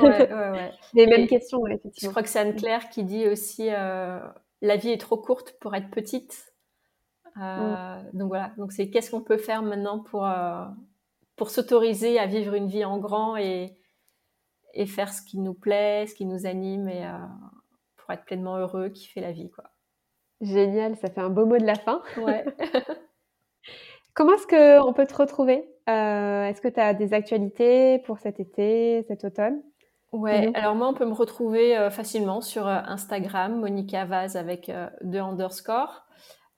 Ouais, 0.02 0.34
ouais. 0.34 0.72
Les 0.94 1.08
mêmes 1.08 1.28
questions, 1.28 1.66
effectivement. 1.68 1.92
Je 2.02 2.10
crois 2.10 2.24
que 2.24 2.30
c'est 2.30 2.40
Anne-Claire 2.40 2.90
qui 2.90 3.04
dit 3.04 3.28
aussi 3.28 3.68
euh, 3.70 4.20
la 4.62 4.78
vie 4.78 4.92
est 4.92 5.02
trop 5.02 5.18
courte 5.18 5.58
pour 5.60 5.76
être 5.76 5.90
petite. 5.90 6.54
Euh, 7.38 8.02
mm. 8.02 8.18
Donc 8.18 8.30
voilà, 8.30 8.54
donc 8.58 8.72
c'est 8.72 8.90
qu'est-ce 8.90 9.12
qu'on 9.12 9.22
peut 9.22 9.38
faire 9.38 9.62
maintenant 9.62 10.00
pour, 10.00 10.26
euh, 10.26 10.64
pour 11.36 11.50
s'autoriser 11.50 12.18
à 12.20 12.28
vivre 12.28 12.54
une 12.54 12.68
vie 12.68 12.86
en 12.86 12.98
grand 13.00 13.36
et, 13.36 13.78
et 14.74 14.86
faire 14.86 15.14
ce 15.14 15.22
qui 15.22 15.40
nous 15.40 15.54
plaît, 15.54 16.06
ce 16.08 16.16
qui 16.16 16.26
nous 16.26 16.46
anime 16.46 16.88
et 16.88 17.10
pour 17.96 18.12
être 18.12 18.26
pleinement 18.26 18.58
heureux, 18.58 18.90
kiffer 18.90 19.22
la 19.22 19.32
vie. 19.32 19.50
quoi. 19.50 19.66
Génial, 20.42 20.96
ça 20.96 21.10
fait 21.10 21.22
un 21.22 21.30
beau 21.30 21.46
mot 21.46 21.58
de 21.58 21.66
la 21.66 21.76
fin. 21.76 22.02
Ouais. 22.18 22.46
Comment 24.14 24.34
est-ce 24.34 24.48
qu'on 24.48 24.94
peut 24.94 25.06
te 25.06 25.16
retrouver 25.16 25.70
euh, 25.90 26.46
Est-ce 26.46 26.62
que 26.62 26.68
tu 26.68 26.80
as 26.80 26.94
des 26.94 27.14
actualités 27.14 28.00
pour 28.00 28.20
cet 28.20 28.40
été, 28.40 29.04
cet 29.08 29.24
automne? 29.24 29.62
Ouais, 30.12 30.52
alors 30.56 30.74
moi, 30.74 30.88
on 30.88 30.94
peut 30.94 31.06
me 31.06 31.14
retrouver 31.14 31.78
euh, 31.78 31.90
facilement 31.90 32.42
sur 32.42 32.66
euh, 32.66 32.80
Instagram, 32.86 33.60
Monica 33.60 34.06
Vaz 34.06 34.36
avec 34.38 34.72
deux 35.02 35.20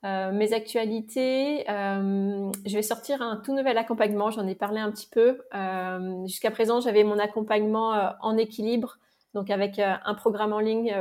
underscore. 0.04 0.34
mes 0.34 0.54
actualités, 0.54 1.66
je 1.68 2.74
vais 2.74 2.82
sortir 2.82 3.22
un 3.22 3.38
tout 3.38 3.54
nouvel 3.54 3.78
accompagnement, 3.78 4.32
j'en 4.32 4.48
ai 4.48 4.56
parlé 4.56 4.80
un 4.80 4.92
petit 4.92 5.10
peu. 5.10 5.42
Jusqu'à 6.26 6.52
présent, 6.52 6.82
j'avais 6.82 7.04
mon 7.04 7.20
accompagnement 7.20 8.14
en 8.22 8.38
équilibre, 8.38 8.98
donc 9.34 9.50
avec 9.50 9.80
un 9.80 10.14
programme 10.16 10.54
en 10.54 10.60
ligne 10.60 10.96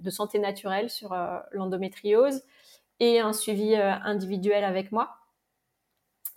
de 0.00 0.10
santé 0.10 0.38
naturelle 0.38 0.90
sur 0.90 1.16
l'endométriose 1.52 2.42
et 3.00 3.20
un 3.20 3.32
suivi 3.32 3.74
individuel 3.76 4.64
avec 4.64 4.92
moi. 4.92 5.10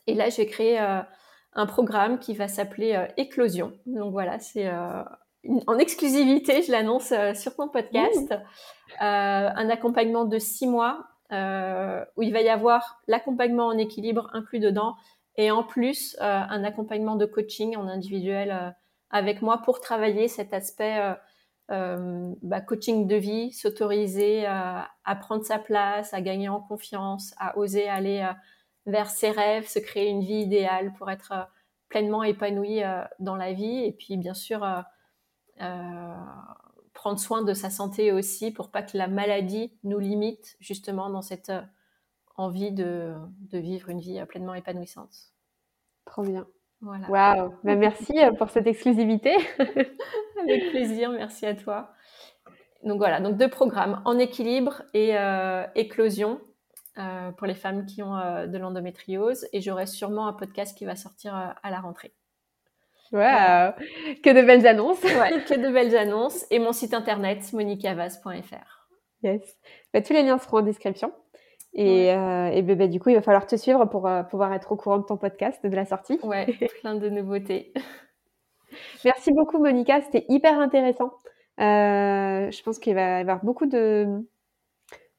Et 0.07 0.13
là, 0.15 0.29
je 0.29 0.37
vais 0.37 0.45
créer 0.45 0.79
un 0.79 1.65
programme 1.65 2.19
qui 2.19 2.33
va 2.33 2.47
s'appeler 2.47 3.07
Éclosion. 3.17 3.73
Donc 3.85 4.11
voilà, 4.11 4.39
c'est 4.39 4.69
en 5.67 5.77
exclusivité, 5.77 6.61
je 6.61 6.71
l'annonce 6.71 7.13
sur 7.35 7.55
ton 7.55 7.67
podcast, 7.67 8.33
un 8.99 9.69
accompagnement 9.69 10.25
de 10.25 10.39
six 10.39 10.67
mois 10.67 11.05
euh, 11.33 12.05
où 12.15 12.21
il 12.21 12.31
va 12.31 12.41
y 12.41 12.49
avoir 12.49 13.01
l'accompagnement 13.07 13.65
en 13.65 13.77
équilibre 13.77 14.29
inclus 14.33 14.59
dedans 14.59 14.95
et 15.35 15.49
en 15.49 15.63
plus 15.63 16.15
euh, 16.21 16.23
un 16.25 16.63
accompagnement 16.63 17.15
de 17.15 17.25
coaching 17.25 17.75
en 17.75 17.87
individuel 17.87 18.51
euh, 18.51 18.69
avec 19.09 19.41
moi 19.41 19.57
pour 19.57 19.79
travailler 19.79 20.27
cet 20.27 20.53
aspect 20.53 20.99
bah, 21.69 22.61
coaching 22.61 23.07
de 23.07 23.15
vie, 23.15 23.51
s'autoriser 23.51 24.45
à 24.45 25.15
prendre 25.21 25.43
sa 25.43 25.59
place, 25.59 26.13
à 26.13 26.21
gagner 26.21 26.49
en 26.49 26.59
confiance, 26.59 27.33
à 27.39 27.57
oser 27.57 27.87
aller 27.87 28.27
vers 28.85 29.09
ses 29.09 29.29
rêves, 29.29 29.67
se 29.67 29.79
créer 29.79 30.09
une 30.09 30.23
vie 30.23 30.41
idéale 30.41 30.93
pour 30.93 31.11
être 31.11 31.47
pleinement 31.89 32.23
épanoui 32.23 32.81
dans 33.19 33.35
la 33.35 33.53
vie. 33.53 33.83
Et 33.85 33.91
puis 33.91 34.17
bien 34.17 34.33
sûr 34.33 34.63
prendre 37.03 37.19
soin 37.19 37.41
de 37.41 37.53
sa 37.53 37.69
santé 37.69 38.13
aussi 38.13 38.49
pour 38.49 38.71
pas 38.71 38.81
que 38.81 38.97
la 38.97 39.09
maladie 39.09 39.73
nous 39.83 39.99
limite 39.99 40.55
justement 40.61 41.09
dans 41.09 41.21
cette 41.21 41.49
euh, 41.49 41.61
envie 42.37 42.71
de, 42.71 43.13
vivre 43.51 43.89
une 43.89 43.99
vie 43.99 44.19
euh, 44.19 44.25
pleinement 44.25 44.53
épanouissante. 44.53 45.13
Trop 46.05 46.21
bien. 46.21 46.47
Voilà. 46.79 47.09
Waouh, 47.09 47.53
bah, 47.65 47.75
merci 47.75 48.17
euh, 48.17 48.31
pour 48.31 48.49
cette 48.51 48.67
exclusivité. 48.67 49.35
Avec 49.59 50.69
plaisir, 50.69 51.11
merci 51.11 51.45
à 51.45 51.55
toi. 51.55 51.91
Donc 52.85 52.99
voilà, 52.99 53.19
donc 53.19 53.35
deux 53.35 53.49
programmes 53.49 54.01
en 54.05 54.17
équilibre 54.17 54.83
et 54.93 55.15
éclosion 55.75 56.39
pour 57.37 57.47
les 57.47 57.55
femmes 57.55 57.85
qui 57.85 58.03
ont 58.03 58.15
de 58.45 58.57
l'endométriose 58.57 59.47
et 59.53 59.61
j'aurai 59.61 59.87
sûrement 59.87 60.27
un 60.27 60.33
podcast 60.33 60.77
qui 60.77 60.83
va 60.83 60.97
sortir 60.97 61.33
à 61.33 61.71
la 61.71 61.79
rentrée. 61.79 62.13
Wow. 63.13 63.73
Que 64.23 64.33
de 64.33 64.41
belles 64.41 64.65
annonces. 64.67 65.01
ouais, 65.03 65.43
que 65.47 65.59
de 65.59 65.71
belles 65.71 65.95
annonces. 65.95 66.45
Et 66.49 66.59
mon 66.59 66.73
site 66.73 66.93
internet, 66.93 67.53
monicavas.fr. 67.53 68.87
Yes. 69.21 69.57
Bah, 69.93 70.01
tous 70.01 70.13
les 70.13 70.23
liens 70.23 70.37
seront 70.37 70.57
en 70.57 70.61
description. 70.61 71.11
Et, 71.75 72.11
euh, 72.11 72.49
et 72.49 72.61
bah, 72.61 72.75
bah, 72.75 72.87
du 72.87 72.99
coup, 72.99 73.09
il 73.09 73.15
va 73.15 73.21
falloir 73.21 73.47
te 73.47 73.55
suivre 73.55 73.85
pour 73.85 74.07
euh, 74.07 74.23
pouvoir 74.23 74.53
être 74.53 74.71
au 74.71 74.75
courant 74.75 74.97
de 74.97 75.05
ton 75.05 75.17
podcast, 75.17 75.65
de 75.65 75.75
la 75.75 75.85
sortie. 75.85 76.19
Ouais, 76.23 76.45
plein 76.81 76.95
de 76.95 77.09
nouveautés. 77.09 77.73
Merci 79.05 79.31
beaucoup, 79.31 79.59
Monica. 79.59 80.01
C'était 80.01 80.25
hyper 80.29 80.59
intéressant. 80.59 81.11
Euh, 81.59 82.49
je 82.49 82.63
pense 82.63 82.79
qu'il 82.79 82.95
va 82.95 83.19
y 83.19 83.21
avoir 83.21 83.43
beaucoup 83.43 83.67
de, 83.67 84.23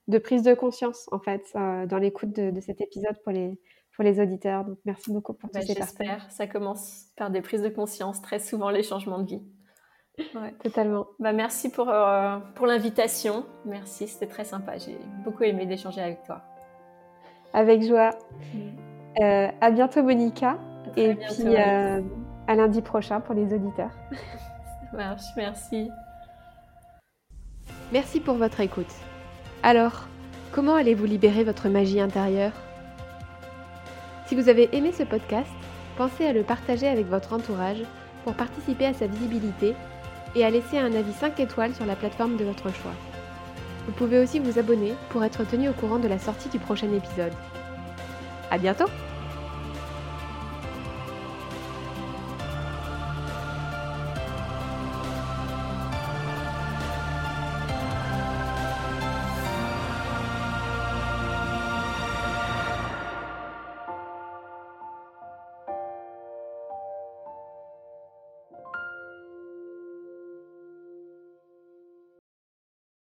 de 0.08 0.18
prise 0.18 0.42
de 0.42 0.54
conscience, 0.54 1.08
en 1.12 1.18
fait, 1.18 1.52
dans 1.54 1.98
l'écoute 1.98 2.34
de, 2.34 2.50
de, 2.50 2.60
cet 2.60 2.80
épisode 2.80 3.16
pour 3.22 3.32
les, 3.32 3.58
pour 3.94 4.04
les 4.04 4.20
auditeurs. 4.20 4.64
Donc, 4.64 4.78
merci 4.84 5.12
beaucoup 5.12 5.34
pour 5.34 5.50
bah, 5.50 5.60
tous 5.60 5.66
ces 5.66 5.74
J'espère. 5.74 6.30
Ça 6.30 6.46
commence 6.46 7.06
par 7.16 7.30
des 7.30 7.40
prises 7.40 7.62
de 7.62 7.68
conscience, 7.68 8.20
très 8.20 8.38
souvent 8.38 8.70
les 8.70 8.82
changements 8.82 9.18
de 9.18 9.26
vie. 9.26 9.42
Ouais. 10.18 10.52
Totalement. 10.62 11.06
Bah, 11.18 11.32
merci 11.32 11.70
pour, 11.70 11.88
euh, 11.88 12.38
pour 12.54 12.66
l'invitation. 12.66 13.46
Merci, 13.64 14.06
c'était 14.06 14.26
très 14.26 14.44
sympa. 14.44 14.78
J'ai 14.78 14.98
beaucoup 15.24 15.42
aimé 15.42 15.66
d'échanger 15.66 16.00
avec 16.00 16.22
toi. 16.24 16.42
Avec 17.52 17.82
joie. 17.82 18.10
Mm. 18.52 19.22
Euh, 19.22 19.48
à 19.60 19.70
bientôt, 19.70 20.02
Monica. 20.02 20.58
Et 20.96 21.14
puis 21.14 21.56
euh, 21.56 22.00
à 22.46 22.54
lundi 22.54 22.82
prochain 22.82 23.20
pour 23.20 23.34
les 23.34 23.52
auditeurs. 23.52 23.90
Ça 24.90 24.96
marche, 24.96 25.24
merci. 25.36 25.88
Merci 27.92 28.20
pour 28.20 28.34
votre 28.34 28.60
écoute. 28.60 28.92
Alors, 29.66 30.08
comment 30.52 30.74
allez-vous 30.74 31.06
libérer 31.06 31.42
votre 31.42 31.70
magie 31.70 31.98
intérieure? 31.98 32.52
Si 34.26 34.34
vous 34.34 34.50
avez 34.50 34.68
aimé 34.76 34.92
ce 34.92 35.04
podcast, 35.04 35.48
pensez 35.96 36.26
à 36.26 36.34
le 36.34 36.42
partager 36.42 36.86
avec 36.86 37.06
votre 37.08 37.32
entourage 37.32 37.82
pour 38.24 38.34
participer 38.34 38.84
à 38.84 38.92
sa 38.92 39.06
visibilité 39.06 39.74
et 40.34 40.44
à 40.44 40.50
laisser 40.50 40.76
un 40.76 40.92
avis 40.92 41.14
5 41.14 41.40
étoiles 41.40 41.74
sur 41.74 41.86
la 41.86 41.96
plateforme 41.96 42.36
de 42.36 42.44
votre 42.44 42.70
choix. 42.74 42.92
Vous 43.86 43.92
pouvez 43.92 44.18
aussi 44.18 44.38
vous 44.38 44.58
abonner 44.58 44.92
pour 45.08 45.24
être 45.24 45.48
tenu 45.48 45.70
au 45.70 45.72
courant 45.72 45.98
de 45.98 46.08
la 46.08 46.18
sortie 46.18 46.50
du 46.50 46.58
prochain 46.58 46.92
épisode. 46.92 47.32
À 48.50 48.58
bientôt! 48.58 48.90